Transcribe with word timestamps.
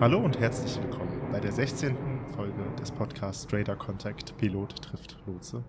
Hallo 0.00 0.18
und 0.18 0.40
herzlich 0.40 0.80
willkommen 0.82 1.30
bei 1.30 1.40
der 1.40 1.52
16. 1.52 1.94
Folge 2.34 2.64
des 2.80 2.90
Podcasts 2.90 3.46
Radar 3.52 3.76
Contact 3.76 4.34
Pilot 4.38 4.82
trifft 4.82 5.18
Lotse. 5.26 5.62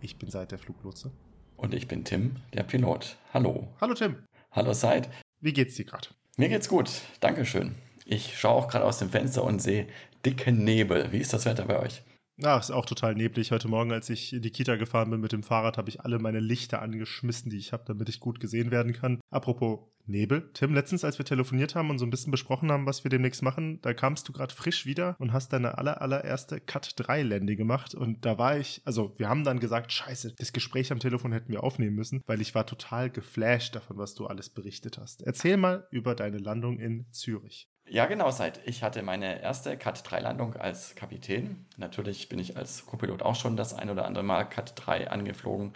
Ich 0.00 0.20
bin 0.20 0.30
Seid 0.30 0.52
der 0.52 0.58
Fluglotse. 0.60 1.10
Und 1.56 1.74
ich 1.74 1.88
bin 1.88 2.04
Tim, 2.04 2.36
der 2.54 2.62
Pilot. 2.62 3.16
Hallo. 3.34 3.66
Hallo 3.80 3.94
Tim. 3.94 4.22
Hallo 4.52 4.72
Seid. 4.72 5.10
Wie 5.40 5.52
geht's 5.52 5.74
dir 5.74 5.84
gerade? 5.84 6.10
Mir 6.36 6.48
geht's 6.48 6.68
gut. 6.68 7.02
Dankeschön. 7.18 7.74
Ich 8.04 8.38
schaue 8.38 8.54
auch 8.54 8.68
gerade 8.68 8.84
aus 8.84 9.00
dem 9.00 9.10
Fenster 9.10 9.42
und 9.42 9.60
sehe 9.60 9.88
dicken 10.24 10.62
Nebel. 10.62 11.10
Wie 11.10 11.18
ist 11.18 11.32
das 11.32 11.44
Wetter 11.44 11.64
bei 11.64 11.80
euch? 11.80 12.04
Ja, 12.42 12.56
ist 12.56 12.70
auch 12.70 12.86
total 12.86 13.14
neblig. 13.14 13.50
Heute 13.50 13.68
Morgen, 13.68 13.92
als 13.92 14.08
ich 14.08 14.32
in 14.32 14.40
die 14.40 14.50
Kita 14.50 14.76
gefahren 14.76 15.10
bin 15.10 15.20
mit 15.20 15.32
dem 15.32 15.42
Fahrrad, 15.42 15.76
habe 15.76 15.90
ich 15.90 16.00
alle 16.00 16.18
meine 16.18 16.40
Lichter 16.40 16.80
angeschmissen, 16.80 17.50
die 17.50 17.58
ich 17.58 17.72
habe, 17.72 17.84
damit 17.86 18.08
ich 18.08 18.18
gut 18.18 18.40
gesehen 18.40 18.70
werden 18.70 18.94
kann. 18.94 19.20
Apropos 19.30 19.80
Nebel. 20.06 20.50
Tim, 20.54 20.74
letztens, 20.74 21.04
als 21.04 21.18
wir 21.18 21.26
telefoniert 21.26 21.74
haben 21.74 21.90
und 21.90 21.98
so 21.98 22.06
ein 22.06 22.10
bisschen 22.10 22.30
besprochen 22.30 22.72
haben, 22.72 22.86
was 22.86 23.04
wir 23.04 23.10
demnächst 23.10 23.42
machen, 23.42 23.78
da 23.82 23.92
kamst 23.92 24.26
du 24.26 24.32
gerade 24.32 24.54
frisch 24.54 24.86
wieder 24.86 25.16
und 25.18 25.32
hast 25.34 25.52
deine 25.52 25.76
aller, 25.76 26.00
allererste 26.00 26.60
Cut 26.60 26.94
3 26.96 27.22
Landing 27.22 27.58
gemacht. 27.58 27.94
Und 27.94 28.24
da 28.24 28.38
war 28.38 28.58
ich, 28.58 28.80
also 28.86 29.14
wir 29.18 29.28
haben 29.28 29.44
dann 29.44 29.60
gesagt, 29.60 29.92
scheiße, 29.92 30.34
das 30.38 30.52
Gespräch 30.52 30.90
am 30.92 30.98
Telefon 30.98 31.32
hätten 31.32 31.52
wir 31.52 31.62
aufnehmen 31.62 31.94
müssen, 31.94 32.22
weil 32.26 32.40
ich 32.40 32.54
war 32.54 32.66
total 32.66 33.10
geflasht 33.10 33.76
davon, 33.76 33.98
was 33.98 34.14
du 34.14 34.26
alles 34.26 34.48
berichtet 34.48 34.98
hast. 34.98 35.22
Erzähl 35.22 35.58
mal 35.58 35.86
über 35.90 36.14
deine 36.14 36.38
Landung 36.38 36.78
in 36.78 37.06
Zürich. 37.12 37.68
Ja, 37.92 38.06
genau, 38.06 38.30
seit 38.30 38.64
ich 38.68 38.84
hatte 38.84 39.02
meine 39.02 39.42
erste 39.42 39.76
Cat 39.76 40.08
3 40.08 40.20
Landung 40.20 40.54
als 40.54 40.94
Kapitän. 40.94 41.66
Natürlich 41.76 42.28
bin 42.28 42.38
ich 42.38 42.56
als 42.56 42.86
Co-Pilot 42.86 43.22
auch 43.22 43.34
schon 43.34 43.56
das 43.56 43.74
ein 43.74 43.90
oder 43.90 44.04
andere 44.04 44.22
Mal 44.22 44.44
Cat 44.44 44.74
3 44.76 45.10
angeflogen, 45.10 45.72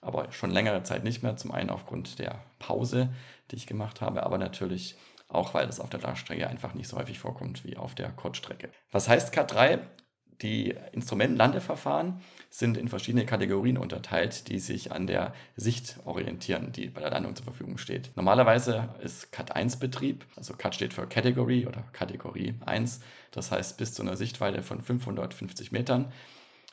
aber 0.00 0.32
schon 0.32 0.50
längere 0.50 0.82
Zeit 0.82 1.04
nicht 1.04 1.22
mehr. 1.22 1.36
Zum 1.36 1.52
einen 1.52 1.68
aufgrund 1.68 2.20
der 2.20 2.42
Pause, 2.58 3.10
die 3.50 3.56
ich 3.56 3.66
gemacht 3.66 4.00
habe, 4.00 4.22
aber 4.22 4.38
natürlich 4.38 4.96
auch, 5.28 5.52
weil 5.52 5.66
das 5.66 5.78
auf 5.78 5.90
der 5.90 6.00
Langstrecke 6.00 6.48
einfach 6.48 6.72
nicht 6.72 6.88
so 6.88 6.96
häufig 6.96 7.18
vorkommt 7.18 7.66
wie 7.66 7.76
auf 7.76 7.94
der 7.94 8.12
Kurzstrecke. 8.12 8.70
Was 8.90 9.06
heißt 9.06 9.32
Cat 9.32 9.52
3? 9.52 9.80
Die 10.42 10.74
Instrumentenlandeverfahren 10.92 12.20
sind 12.48 12.76
in 12.76 12.88
verschiedene 12.88 13.26
Kategorien 13.26 13.76
unterteilt, 13.76 14.48
die 14.48 14.60
sich 14.60 14.92
an 14.92 15.06
der 15.06 15.34
Sicht 15.56 15.98
orientieren, 16.04 16.70
die 16.72 16.86
bei 16.86 17.00
der 17.00 17.10
Landung 17.10 17.34
zur 17.34 17.44
Verfügung 17.44 17.76
steht. 17.76 18.10
Normalerweise 18.14 18.88
ist 19.02 19.32
Cat 19.32 19.54
1 19.54 19.78
Betrieb, 19.78 20.24
also 20.36 20.54
Cat 20.54 20.74
steht 20.76 20.94
für 20.94 21.06
Category 21.06 21.66
oder 21.66 21.84
Kategorie 21.92 22.54
1, 22.64 23.00
das 23.32 23.50
heißt 23.50 23.78
bis 23.78 23.94
zu 23.94 24.02
einer 24.02 24.16
Sichtweite 24.16 24.62
von 24.62 24.80
550 24.80 25.72
Metern 25.72 26.12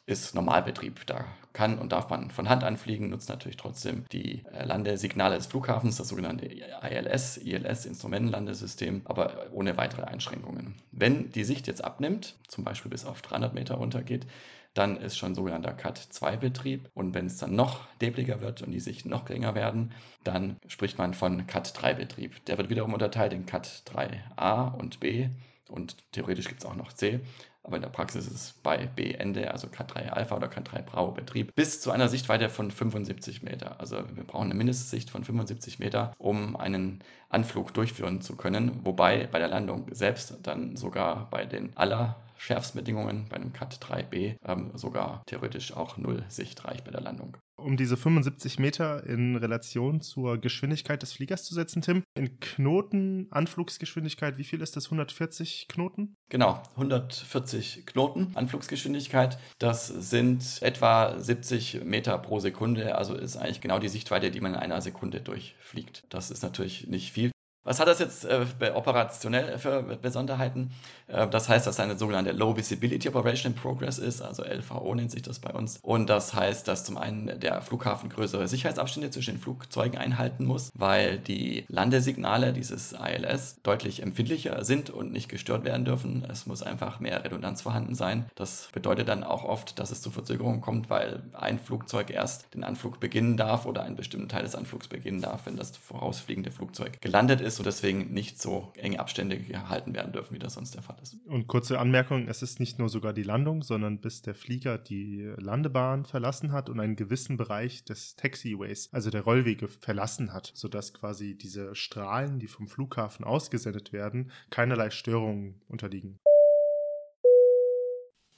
ist 0.05 0.35
Normalbetrieb. 0.35 1.05
Da 1.07 1.25
kann 1.53 1.79
und 1.79 1.91
darf 1.91 2.09
man 2.09 2.29
von 2.29 2.49
Hand 2.49 2.63
anfliegen, 2.63 3.09
nutzt 3.09 3.29
natürlich 3.29 3.57
trotzdem 3.57 4.05
die 4.11 4.43
äh, 4.51 4.65
Landesignale 4.65 5.35
des 5.35 5.47
Flughafens, 5.47 5.97
das 5.97 6.09
sogenannte 6.09 6.45
ILS, 6.47 7.37
ILS 7.37 7.85
Instrumentenlandesystem, 7.85 9.01
aber 9.05 9.47
ohne 9.51 9.77
weitere 9.77 10.03
Einschränkungen. 10.03 10.75
Wenn 10.91 11.31
die 11.31 11.43
Sicht 11.43 11.67
jetzt 11.67 11.83
abnimmt, 11.83 12.35
zum 12.47 12.63
Beispiel 12.63 12.91
bis 12.91 13.05
auf 13.05 13.21
300 13.21 13.53
Meter 13.53 13.75
runtergeht, 13.75 14.27
dann 14.73 14.97
ist 14.97 15.17
schon 15.17 15.35
sogenannter 15.35 15.71
Cat-2-Betrieb. 15.71 16.89
Und 16.93 17.13
wenn 17.13 17.27
es 17.27 17.37
dann 17.37 17.55
noch 17.55 17.87
debliger 18.01 18.41
wird 18.41 18.61
und 18.61 18.71
die 18.71 18.81
Sichten 18.81 19.09
noch 19.09 19.23
geringer 19.23 19.55
werden, 19.55 19.93
dann 20.25 20.57
spricht 20.67 20.97
man 20.97 21.13
von 21.13 21.47
Cat-3-Betrieb. 21.47 22.43
Der 22.45 22.57
wird 22.57 22.69
wiederum 22.69 22.93
unterteilt 22.93 23.31
in 23.31 23.45
Cat-3a 23.45 24.75
und 24.75 24.99
b 24.99 25.29
und 25.69 25.95
theoretisch 26.11 26.47
gibt 26.47 26.59
es 26.59 26.65
auch 26.65 26.75
noch 26.75 26.93
C 26.93 27.21
aber 27.65 27.77
in 27.77 27.81
der 27.81 27.89
Praxis 27.89 28.27
ist 28.27 28.33
es 28.33 28.53
bei 28.63 28.85
B 28.85 29.13
Ende, 29.13 29.51
also 29.51 29.67
K3 29.67 30.09
Alpha 30.09 30.35
oder 30.35 30.47
K3 30.47 30.83
Bravo 30.83 31.11
Betrieb, 31.11 31.53
bis 31.55 31.81
zu 31.81 31.91
einer 31.91 32.09
Sichtweite 32.09 32.49
von 32.49 32.71
75 32.71 33.43
Meter. 33.43 33.79
Also 33.79 33.97
wir 34.13 34.23
brauchen 34.23 34.45
eine 34.45 34.53
Mindestsicht 34.53 35.09
von 35.09 35.23
75 35.23 35.79
Meter, 35.79 36.13
um 36.17 36.55
einen 36.55 37.03
Anflug 37.29 37.73
durchführen 37.73 38.21
zu 38.21 38.35
können, 38.35 38.81
wobei 38.83 39.27
bei 39.27 39.39
der 39.39 39.47
Landung 39.47 39.87
selbst 39.91 40.37
dann 40.43 40.75
sogar 40.75 41.29
bei 41.29 41.45
den 41.45 41.75
aller 41.75 42.15
Schärfsbedingungen 42.37 43.27
bei 43.29 43.37
einem 43.37 43.53
Cat 43.53 43.75
3b 43.75 44.37
ähm, 44.45 44.71
sogar 44.75 45.23
theoretisch 45.25 45.75
auch 45.75 45.97
null 45.97 46.23
Sicht 46.27 46.65
reicht 46.65 46.85
bei 46.85 46.91
der 46.91 47.01
Landung. 47.01 47.37
Um 47.57 47.77
diese 47.77 47.97
75 47.97 48.59
Meter 48.59 49.05
in 49.05 49.35
Relation 49.35 50.01
zur 50.01 50.37
Geschwindigkeit 50.37 51.01
des 51.01 51.13
Fliegers 51.13 51.43
zu 51.43 51.53
setzen, 51.53 51.81
Tim, 51.81 52.03
in 52.13 52.39
Knoten 52.39 53.27
Anflugsgeschwindigkeit, 53.31 54.37
wie 54.37 54.43
viel 54.43 54.61
ist 54.61 54.75
das? 54.75 54.85
140 54.85 55.67
Knoten? 55.67 56.15
Genau, 56.29 56.61
140 56.71 57.85
Knoten 57.85 58.31
Anflugsgeschwindigkeit. 58.35 59.39
Das 59.57 59.87
sind 59.87 60.61
etwa 60.61 61.17
70 61.17 61.83
Meter 61.83 62.17
pro 62.17 62.39
Sekunde, 62.39 62.95
also 62.95 63.15
ist 63.15 63.37
eigentlich 63.37 63.61
genau 63.61 63.79
die 63.79 63.89
Sichtweite, 63.89 64.31
die 64.31 64.41
man 64.41 64.53
in 64.53 64.59
einer 64.59 64.81
Sekunde 64.81 65.21
durchfliegt. 65.21 66.03
Das 66.09 66.31
ist 66.31 66.43
natürlich 66.43 66.87
nicht 66.87 67.11
viel. 67.11 67.31
Was 67.65 67.79
hat 67.79 67.87
das 67.87 67.97
jetzt 67.97 68.25
äh, 68.25 68.45
operationell 68.75 69.57
für 69.57 69.81
Besonderheiten? 69.81 70.71
Äh, 71.07 71.27
das 71.27 71.49
heißt, 71.49 71.65
dass 71.65 71.79
eine 71.79 71.97
sogenannte 71.97 72.31
Low 72.31 72.55
Visibility 72.55 73.09
Operation 73.09 73.53
in 73.53 73.57
Progress 73.57 73.97
ist, 73.97 74.21
also 74.21 74.43
LVO 74.43 74.93
nennt 74.93 75.09
sich 75.09 75.23
das 75.23 75.39
bei 75.39 75.51
uns. 75.51 75.79
Und 75.81 76.07
das 76.07 76.35
heißt, 76.35 76.67
dass 76.67 76.85
zum 76.85 76.97
einen 76.97 77.39
der 77.39 77.63
Flughafen 77.63 78.09
größere 78.09 78.47
Sicherheitsabstände 78.47 79.09
zwischen 79.09 79.35
den 79.35 79.41
Flugzeugen 79.41 79.97
einhalten 79.97 80.45
muss, 80.45 80.71
weil 80.75 81.17
die 81.17 81.65
Landesignale 81.67 82.53
dieses 82.53 82.93
ILS 82.93 83.57
deutlich 83.63 84.03
empfindlicher 84.03 84.63
sind 84.63 84.91
und 84.91 85.11
nicht 85.11 85.27
gestört 85.27 85.65
werden 85.65 85.85
dürfen. 85.85 86.23
Es 86.29 86.45
muss 86.45 86.61
einfach 86.61 86.99
mehr 86.99 87.23
Redundanz 87.23 87.63
vorhanden 87.63 87.95
sein. 87.95 88.27
Das 88.35 88.69
bedeutet 88.73 89.09
dann 89.09 89.23
auch 89.23 89.43
oft, 89.43 89.79
dass 89.79 89.89
es 89.89 90.03
zu 90.03 90.11
Verzögerungen 90.11 90.61
kommt, 90.61 90.91
weil 90.91 91.23
ein 91.33 91.57
Flugzeug 91.57 92.11
erst 92.11 92.53
den 92.53 92.63
Anflug 92.63 92.99
beginnen 92.99 93.37
darf 93.37 93.65
oder 93.65 93.81
einen 93.81 93.95
bestimmten 93.95 94.29
Teil 94.29 94.43
des 94.43 94.53
Anflugs 94.53 94.87
beginnen 94.87 95.21
darf, 95.21 95.47
wenn 95.47 95.57
das 95.57 95.75
vorausfliegende 95.75 96.51
Flugzeug 96.51 97.01
gelandet 97.01 97.41
ist 97.41 97.54
ist 97.55 97.59
und 97.59 97.65
deswegen 97.65 98.13
nicht 98.13 98.41
so 98.41 98.71
enge 98.75 98.99
Abstände 98.99 99.37
gehalten 99.39 99.93
werden 99.93 100.11
dürfen, 100.11 100.35
wie 100.35 100.39
das 100.39 100.53
sonst 100.53 100.75
der 100.75 100.81
Fall 100.81 100.97
ist. 101.01 101.17
Und 101.25 101.47
kurze 101.47 101.79
Anmerkung, 101.79 102.27
es 102.27 102.41
ist 102.41 102.59
nicht 102.59 102.79
nur 102.79 102.89
sogar 102.89 103.13
die 103.13 103.23
Landung, 103.23 103.63
sondern 103.63 103.99
bis 103.99 104.21
der 104.21 104.35
Flieger 104.35 104.77
die 104.77 105.33
Landebahn 105.37 106.05
verlassen 106.05 106.51
hat 106.51 106.69
und 106.69 106.79
einen 106.79 106.95
gewissen 106.95 107.37
Bereich 107.37 107.85
des 107.85 108.15
Taxiways, 108.15 108.89
also 108.91 109.09
der 109.09 109.21
Rollwege, 109.21 109.67
verlassen 109.67 110.33
hat, 110.33 110.51
sodass 110.53 110.93
quasi 110.93 111.35
diese 111.37 111.75
Strahlen, 111.75 112.39
die 112.39 112.47
vom 112.47 112.67
Flughafen 112.67 113.25
ausgesendet 113.25 113.93
werden, 113.93 114.31
keinerlei 114.49 114.89
Störungen 114.89 115.61
unterliegen. 115.67 116.19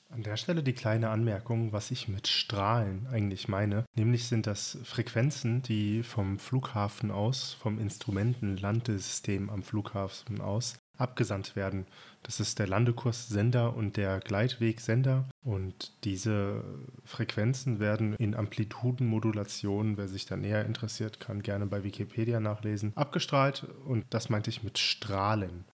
An 0.10 0.24
der 0.24 0.38
Stelle 0.38 0.64
die 0.64 0.74
kleine 0.74 1.10
Anmerkung, 1.10 1.74
was 1.74 1.92
ich 1.92 2.08
mit 2.08 2.28
Strahlen 2.28 3.08
eigentlich 3.08 3.50
meine. 3.50 3.86
Nämlich 3.96 4.28
sind 4.28 4.48
das 4.48 4.78
Frequenzen, 4.84 5.62
die 5.62 6.02
vom 6.02 6.40
Flughafen 6.40 7.12
aus, 7.12 7.54
vom 7.54 7.78
Instrumentenlandesystem 7.78 9.50
am 9.50 9.64
Flughafen 9.64 10.40
aus, 10.40 10.80
abgesandt 10.98 11.58
werden. 11.58 11.88
Das 12.24 12.40
ist 12.40 12.58
der 12.58 12.68
Landekurssender 12.68 13.76
und 13.76 13.98
der 13.98 14.20
Gleitwegsender. 14.22 15.30
Und 15.44 15.94
diese 16.06 16.64
Frequenzen 17.04 17.80
werden 17.80 18.16
in 18.16 18.34
Amplitudenmodulationen, 18.34 19.98
wer 19.98 20.08
sich 20.08 20.26
da 20.26 20.38
näher 20.38 20.66
interessiert, 20.66 21.20
kann 21.20 21.44
gerne 21.44 21.66
bei 21.66 21.84
Wikipedia 21.84 22.40
nachlesen, 22.40 22.94
abgestrahlt. 22.96 23.66
Und 23.86 24.06
das 24.10 24.30
meinte 24.30 24.50
ich 24.50 24.64
mit 24.64 24.78
Strahlen 24.78 25.66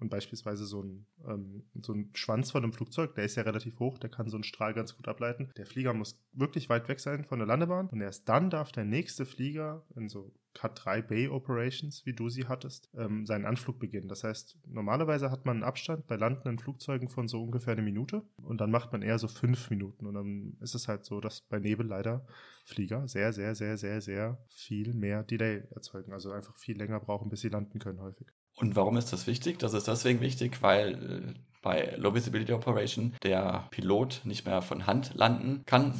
und 0.00 0.08
beispielsweise 0.08 0.64
so 0.64 0.82
ein, 0.82 1.06
ähm, 1.26 1.64
so 1.82 1.92
ein 1.92 2.10
Schwanz 2.14 2.50
von 2.50 2.62
einem 2.62 2.72
Flugzeug, 2.72 3.14
der 3.14 3.24
ist 3.24 3.36
ja 3.36 3.42
relativ 3.42 3.78
hoch, 3.78 3.98
der 3.98 4.10
kann 4.10 4.28
so 4.28 4.36
einen 4.36 4.44
Strahl 4.44 4.74
ganz 4.74 4.96
gut 4.96 5.08
ableiten. 5.08 5.50
Der 5.56 5.66
Flieger 5.66 5.94
muss 5.94 6.20
wirklich 6.32 6.68
weit 6.68 6.88
weg 6.88 7.00
sein 7.00 7.24
von 7.24 7.38
der 7.38 7.46
Landebahn 7.46 7.88
und 7.88 8.00
erst 8.00 8.28
dann 8.28 8.50
darf 8.50 8.72
der 8.72 8.84
nächste 8.84 9.26
Flieger 9.26 9.84
in 9.94 10.08
so 10.08 10.32
Cat-3 10.54 11.02
Bay 11.02 11.28
Operations, 11.28 12.04
wie 12.06 12.12
du 12.12 12.28
sie 12.28 12.46
hattest, 12.48 12.90
ähm, 12.96 13.24
seinen 13.24 13.44
Anflug 13.44 13.78
beginnen. 13.78 14.08
Das 14.08 14.24
heißt, 14.24 14.58
normalerweise 14.66 15.30
hat 15.30 15.46
man 15.46 15.58
einen 15.58 15.64
Abstand 15.64 16.06
bei 16.06 16.16
landenden 16.16 16.58
Flugzeugen 16.58 17.08
von 17.08 17.28
so 17.28 17.42
ungefähr 17.42 17.72
eine 17.72 17.82
Minute 17.82 18.22
und 18.42 18.60
dann 18.60 18.70
macht 18.70 18.92
man 18.92 19.02
eher 19.02 19.18
so 19.18 19.28
fünf 19.28 19.70
Minuten 19.70 20.06
und 20.06 20.14
dann 20.14 20.56
ist 20.60 20.74
es 20.74 20.88
halt 20.88 21.04
so, 21.04 21.20
dass 21.20 21.42
bei 21.42 21.58
Nebel 21.58 21.86
leider 21.86 22.26
Flieger 22.64 23.06
sehr, 23.06 23.32
sehr, 23.32 23.54
sehr, 23.54 23.76
sehr, 23.76 24.00
sehr 24.00 24.38
viel 24.48 24.94
mehr 24.94 25.22
Delay 25.22 25.62
erzeugen. 25.70 26.12
Also 26.12 26.32
einfach 26.32 26.56
viel 26.56 26.76
länger 26.76 27.00
brauchen, 27.00 27.28
bis 27.28 27.40
sie 27.40 27.48
landen 27.48 27.78
können 27.78 28.00
häufig. 28.00 28.28
Und 28.60 28.76
warum 28.76 28.96
ist 28.98 29.12
das 29.12 29.26
wichtig? 29.26 29.58
Das 29.58 29.72
ist 29.72 29.88
deswegen 29.88 30.20
wichtig, 30.20 30.60
weil 30.60 30.94
äh, 30.94 31.40
bei 31.62 31.94
Low 31.96 32.14
Visibility 32.14 32.52
Operation 32.52 33.14
der 33.22 33.64
Pilot 33.70 34.20
nicht 34.24 34.46
mehr 34.46 34.62
von 34.62 34.86
Hand 34.86 35.12
landen 35.14 35.62
kann. 35.66 35.94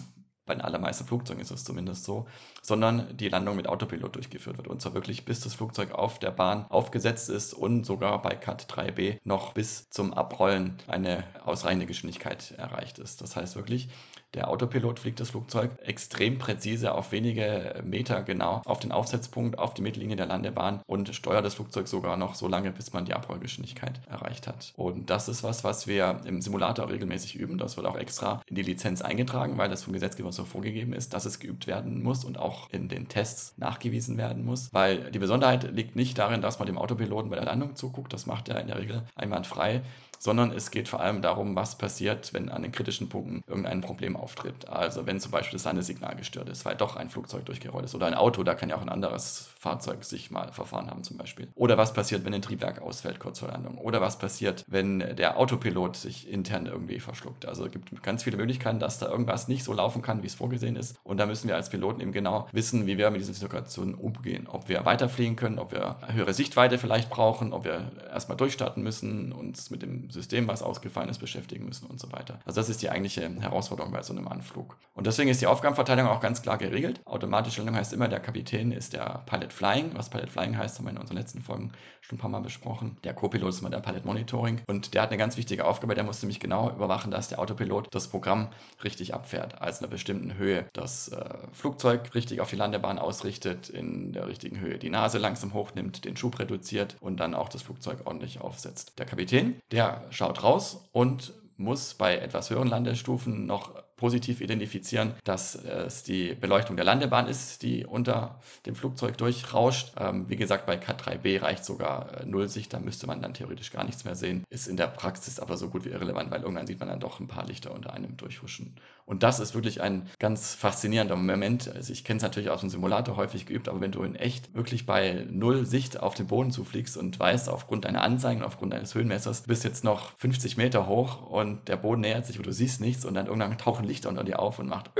Bei 0.46 0.54
den 0.54 0.62
allermeisten 0.62 1.06
Flugzeugen 1.06 1.40
ist 1.40 1.52
es 1.52 1.64
zumindest 1.64 2.04
so, 2.04 2.26
sondern 2.60 3.16
die 3.16 3.28
Landung 3.28 3.56
mit 3.56 3.68
Autopilot 3.68 4.16
durchgeführt 4.16 4.56
wird. 4.56 4.68
Und 4.68 4.82
zwar 4.82 4.94
wirklich 4.94 5.24
bis 5.24 5.40
das 5.40 5.54
Flugzeug 5.54 5.92
auf 5.92 6.18
der 6.18 6.32
Bahn 6.32 6.66
aufgesetzt 6.70 7.30
ist 7.30 7.54
und 7.54 7.86
sogar 7.86 8.20
bei 8.20 8.34
Cat 8.34 8.66
3b 8.70 9.18
noch 9.22 9.52
bis 9.52 9.88
zum 9.90 10.12
Abrollen 10.12 10.76
eine 10.88 11.24
ausreichende 11.44 11.86
Geschwindigkeit 11.86 12.52
erreicht 12.52 12.98
ist. 12.98 13.20
Das 13.20 13.36
heißt 13.36 13.54
wirklich, 13.54 13.88
Der 14.34 14.48
Autopilot 14.48 15.00
fliegt 15.00 15.18
das 15.18 15.30
Flugzeug 15.30 15.72
extrem 15.82 16.38
präzise 16.38 16.94
auf 16.94 17.10
wenige 17.10 17.82
Meter 17.84 18.22
genau 18.22 18.62
auf 18.64 18.78
den 18.78 18.92
Aufsetzpunkt, 18.92 19.58
auf 19.58 19.74
die 19.74 19.82
Mittellinie 19.82 20.14
der 20.14 20.26
Landebahn 20.26 20.82
und 20.86 21.12
steuert 21.14 21.44
das 21.44 21.54
Flugzeug 21.54 21.88
sogar 21.88 22.16
noch 22.16 22.36
so 22.36 22.46
lange, 22.46 22.70
bis 22.70 22.92
man 22.92 23.04
die 23.04 23.14
Abrollgeschwindigkeit 23.14 24.00
erreicht 24.08 24.46
hat. 24.46 24.72
Und 24.76 25.10
das 25.10 25.28
ist 25.28 25.42
was, 25.42 25.64
was 25.64 25.88
wir 25.88 26.20
im 26.26 26.40
Simulator 26.40 26.88
regelmäßig 26.88 27.34
üben. 27.34 27.58
Das 27.58 27.76
wird 27.76 27.86
auch 27.86 27.98
extra 27.98 28.40
in 28.46 28.54
die 28.54 28.62
Lizenz 28.62 29.02
eingetragen, 29.02 29.58
weil 29.58 29.68
das 29.68 29.82
vom 29.82 29.94
Gesetzgeber 29.94 30.30
so 30.30 30.44
vorgegeben 30.44 30.92
ist, 30.92 31.12
dass 31.12 31.24
es 31.24 31.40
geübt 31.40 31.66
werden 31.66 32.02
muss 32.02 32.24
und 32.24 32.38
auch 32.38 32.70
in 32.70 32.88
den 32.88 33.08
Tests 33.08 33.54
nachgewiesen 33.56 34.16
werden 34.16 34.44
muss. 34.44 34.72
Weil 34.72 35.10
die 35.10 35.18
Besonderheit 35.18 35.72
liegt 35.72 35.96
nicht 35.96 36.16
darin, 36.18 36.40
dass 36.40 36.60
man 36.60 36.66
dem 36.66 36.78
Autopiloten 36.78 37.30
bei 37.30 37.36
der 37.36 37.46
Landung 37.46 37.74
zuguckt. 37.74 38.12
Das 38.12 38.26
macht 38.26 38.48
er 38.48 38.60
in 38.60 38.68
der 38.68 38.78
Regel 38.78 39.02
einwandfrei 39.16 39.82
sondern 40.22 40.52
es 40.52 40.70
geht 40.70 40.86
vor 40.86 41.00
allem 41.00 41.22
darum, 41.22 41.56
was 41.56 41.78
passiert, 41.78 42.34
wenn 42.34 42.50
an 42.50 42.60
den 42.60 42.72
kritischen 42.72 43.08
Punkten 43.08 43.42
irgendein 43.46 43.80
Problem 43.80 44.16
auftritt. 44.16 44.68
Also 44.68 45.06
wenn 45.06 45.18
zum 45.18 45.32
Beispiel 45.32 45.56
das 45.56 45.64
Landesignal 45.64 46.14
gestört 46.14 46.50
ist, 46.50 46.66
weil 46.66 46.76
doch 46.76 46.96
ein 46.96 47.08
Flugzeug 47.08 47.46
durchgerollt 47.46 47.86
ist 47.86 47.94
oder 47.94 48.06
ein 48.06 48.14
Auto, 48.14 48.42
da 48.42 48.54
kann 48.54 48.68
ja 48.68 48.76
auch 48.76 48.82
ein 48.82 48.90
anderes 48.90 49.48
Fahrzeug 49.60 50.04
sich 50.04 50.30
mal 50.30 50.52
verfahren 50.52 50.90
haben 50.90 51.04
zum 51.04 51.18
Beispiel. 51.18 51.48
Oder 51.54 51.76
was 51.76 51.92
passiert, 51.92 52.24
wenn 52.24 52.32
ein 52.32 52.40
Triebwerk 52.40 52.80
ausfällt 52.80 53.20
kurz 53.20 53.40
vor 53.40 53.48
Landung. 53.48 53.76
Oder 53.76 54.00
was 54.00 54.18
passiert, 54.18 54.64
wenn 54.66 55.00
der 55.00 55.36
Autopilot 55.36 55.96
sich 55.96 56.30
intern 56.30 56.64
irgendwie 56.64 56.98
verschluckt. 56.98 57.44
Also 57.44 57.66
es 57.66 57.70
gibt 57.70 58.02
ganz 58.02 58.22
viele 58.22 58.38
Möglichkeiten, 58.38 58.78
dass 58.78 58.98
da 58.98 59.10
irgendwas 59.10 59.48
nicht 59.48 59.62
so 59.62 59.74
laufen 59.74 60.00
kann, 60.00 60.22
wie 60.22 60.28
es 60.28 60.34
vorgesehen 60.34 60.76
ist. 60.76 60.98
Und 61.04 61.18
da 61.18 61.26
müssen 61.26 61.46
wir 61.46 61.56
als 61.56 61.68
Piloten 61.68 62.00
eben 62.00 62.12
genau 62.12 62.48
wissen, 62.52 62.86
wie 62.86 62.96
wir 62.96 63.10
mit 63.10 63.20
diesen 63.20 63.34
Situationen 63.34 63.94
umgehen. 63.94 64.46
Ob 64.46 64.70
wir 64.70 64.86
weiterfliegen 64.86 65.36
können, 65.36 65.58
ob 65.58 65.72
wir 65.72 65.98
höhere 66.06 66.32
Sichtweite 66.32 66.78
vielleicht 66.78 67.10
brauchen, 67.10 67.52
ob 67.52 67.64
wir 67.64 67.92
erstmal 68.10 68.38
durchstarten 68.38 68.82
müssen, 68.82 69.30
uns 69.30 69.68
mit 69.68 69.82
dem 69.82 70.08
System, 70.08 70.48
was 70.48 70.62
ausgefallen 70.62 71.10
ist, 71.10 71.18
beschäftigen 71.18 71.66
müssen 71.66 71.84
und 71.84 72.00
so 72.00 72.10
weiter. 72.12 72.40
Also 72.46 72.62
das 72.62 72.70
ist 72.70 72.80
die 72.80 72.88
eigentliche 72.88 73.28
Herausforderung 73.40 73.92
bei 73.92 74.02
so 74.02 74.14
einem 74.14 74.26
Anflug. 74.26 74.78
Und 74.94 75.06
deswegen 75.06 75.28
ist 75.28 75.42
die 75.42 75.46
Aufgabenverteilung 75.46 76.06
auch 76.06 76.20
ganz 76.20 76.40
klar 76.40 76.56
geregelt. 76.56 77.02
Automatische 77.04 77.60
Landung 77.60 77.76
heißt 77.76 77.92
immer, 77.92 78.08
der 78.08 78.20
Kapitän 78.20 78.72
ist 78.72 78.94
der 78.94 79.22
Pilot 79.26 79.49
Flying. 79.52 79.90
Was 79.94 80.10
Pilot 80.10 80.30
Flying 80.30 80.56
heißt, 80.56 80.78
haben 80.78 80.86
wir 80.86 80.90
in 80.90 80.98
unseren 80.98 81.16
letzten 81.16 81.40
Folgen 81.40 81.72
schon 82.00 82.16
ein 82.16 82.20
paar 82.20 82.30
Mal 82.30 82.40
besprochen. 82.40 82.96
Der 83.04 83.14
Co-Pilot 83.14 83.48
ist 83.48 83.60
immer 83.60 83.70
der 83.70 83.80
Pilot 83.80 84.04
Monitoring 84.04 84.60
und 84.66 84.94
der 84.94 85.02
hat 85.02 85.10
eine 85.10 85.18
ganz 85.18 85.36
wichtige 85.36 85.64
Aufgabe, 85.64 85.94
der 85.94 86.04
muss 86.04 86.22
nämlich 86.22 86.40
genau 86.40 86.70
überwachen, 86.70 87.10
dass 87.10 87.28
der 87.28 87.38
Autopilot 87.38 87.88
das 87.90 88.08
Programm 88.08 88.48
richtig 88.82 89.14
abfährt, 89.14 89.60
also 89.60 89.78
in 89.78 89.84
einer 89.84 89.90
bestimmten 89.90 90.34
Höhe 90.36 90.66
das 90.72 91.08
äh, 91.08 91.24
Flugzeug 91.52 92.14
richtig 92.14 92.40
auf 92.40 92.50
die 92.50 92.56
Landebahn 92.56 92.98
ausrichtet, 92.98 93.68
in 93.68 94.12
der 94.12 94.26
richtigen 94.26 94.60
Höhe 94.60 94.78
die 94.78 94.90
Nase 94.90 95.18
langsam 95.18 95.54
hochnimmt, 95.54 96.04
den 96.04 96.16
Schub 96.16 96.38
reduziert 96.38 96.96
und 97.00 97.20
dann 97.20 97.34
auch 97.34 97.48
das 97.48 97.62
Flugzeug 97.62 98.06
ordentlich 98.06 98.40
aufsetzt. 98.40 98.98
Der 98.98 99.06
Kapitän, 99.06 99.60
der 99.70 100.04
schaut 100.10 100.42
raus 100.42 100.88
und 100.92 101.32
muss 101.60 101.94
bei 101.94 102.16
etwas 102.16 102.50
höheren 102.50 102.68
Landestufen 102.68 103.46
noch 103.46 103.74
positiv 104.00 104.40
identifizieren, 104.40 105.12
dass 105.24 105.54
es 105.54 106.02
die 106.02 106.34
Beleuchtung 106.34 106.74
der 106.74 106.86
Landebahn 106.86 107.28
ist, 107.28 107.62
die 107.62 107.84
unter 107.84 108.40
dem 108.64 108.74
Flugzeug 108.74 109.18
durchrauscht. 109.18 109.92
Ähm, 109.98 110.26
wie 110.30 110.36
gesagt, 110.36 110.64
bei 110.64 110.76
K3B 110.76 111.42
reicht 111.42 111.66
sogar 111.66 112.22
äh, 112.22 112.24
Nullsicht, 112.24 112.72
da 112.72 112.80
müsste 112.80 113.06
man 113.06 113.20
dann 113.20 113.34
theoretisch 113.34 113.70
gar 113.70 113.84
nichts 113.84 114.06
mehr 114.06 114.16
sehen. 114.16 114.44
Ist 114.48 114.68
in 114.68 114.78
der 114.78 114.86
Praxis 114.86 115.38
aber 115.38 115.58
so 115.58 115.68
gut 115.68 115.84
wie 115.84 115.90
irrelevant, 115.90 116.30
weil 116.30 116.40
irgendwann 116.40 116.66
sieht 116.66 116.80
man 116.80 116.88
dann 116.88 116.98
doch 116.98 117.20
ein 117.20 117.28
paar 117.28 117.46
Lichter 117.46 117.72
unter 117.74 117.92
einem 117.92 118.16
durchhuschen. 118.16 118.74
Und 119.10 119.24
das 119.24 119.40
ist 119.40 119.56
wirklich 119.56 119.80
ein 119.80 120.08
ganz 120.20 120.54
faszinierender 120.54 121.16
Moment. 121.16 121.68
Also 121.74 121.92
ich 121.92 122.04
kenne 122.04 122.18
es 122.18 122.22
natürlich 122.22 122.48
aus 122.48 122.60
dem 122.60 122.70
Simulator 122.70 123.16
häufig 123.16 123.44
geübt, 123.44 123.68
aber 123.68 123.80
wenn 123.80 123.90
du 123.90 124.04
in 124.04 124.14
echt 124.14 124.54
wirklich 124.54 124.86
bei 124.86 125.26
Null 125.28 125.66
Sicht 125.66 125.98
auf 125.98 126.14
den 126.14 126.28
Boden 126.28 126.52
zufliegst 126.52 126.96
und 126.96 127.18
weißt, 127.18 127.48
aufgrund 127.48 127.86
deiner 127.86 128.02
Anzeigen, 128.02 128.44
aufgrund 128.44 128.72
deines 128.72 128.94
Höhenmessers, 128.94 129.42
bist 129.42 129.64
jetzt 129.64 129.82
noch 129.82 130.16
50 130.18 130.56
Meter 130.58 130.86
hoch 130.86 131.28
und 131.28 131.66
der 131.66 131.76
Boden 131.76 132.02
nähert 132.02 132.24
sich 132.24 132.38
und 132.38 132.46
du 132.46 132.52
siehst 132.52 132.80
nichts 132.80 133.04
und 133.04 133.14
dann 133.14 133.26
irgendwann 133.26 133.58
tauchen 133.58 133.84
Lichter 133.84 134.10
unter 134.10 134.22
dir 134.22 134.38
auf 134.38 134.60
und 134.60 134.68
macht 134.68 134.92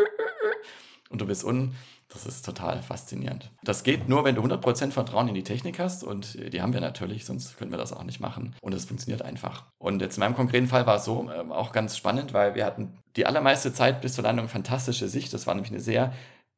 und 1.08 1.20
du 1.20 1.26
bist 1.26 1.44
unten. 1.44 1.76
Das 2.12 2.26
ist 2.26 2.44
total 2.44 2.82
faszinierend. 2.82 3.50
Das 3.62 3.84
geht 3.84 4.08
nur, 4.08 4.24
wenn 4.24 4.34
du 4.34 4.42
100% 4.42 4.90
Vertrauen 4.90 5.28
in 5.28 5.34
die 5.34 5.44
Technik 5.44 5.78
hast 5.78 6.02
und 6.02 6.52
die 6.52 6.60
haben 6.60 6.72
wir 6.72 6.80
natürlich, 6.80 7.24
sonst 7.24 7.56
können 7.56 7.70
wir 7.70 7.78
das 7.78 7.92
auch 7.92 8.02
nicht 8.02 8.18
machen. 8.18 8.56
Und 8.60 8.74
es 8.74 8.84
funktioniert 8.84 9.22
einfach. 9.22 9.66
Und 9.78 10.02
jetzt 10.02 10.16
in 10.16 10.20
meinem 10.20 10.34
konkreten 10.34 10.66
Fall 10.66 10.86
war 10.86 10.96
es 10.96 11.04
so 11.04 11.30
äh, 11.30 11.50
auch 11.52 11.70
ganz 11.72 11.96
spannend, 11.96 12.32
weil 12.32 12.56
wir 12.56 12.66
hatten 12.66 12.98
die 13.16 13.26
allermeiste 13.26 13.72
Zeit 13.72 14.00
bis 14.00 14.14
zur 14.14 14.24
Landung 14.24 14.48
fantastische 14.48 15.08
Sicht. 15.08 15.32
Das 15.32 15.46
war 15.46 15.54
nämlich 15.54 15.72
eine 15.72 15.80
sehr 15.80 16.12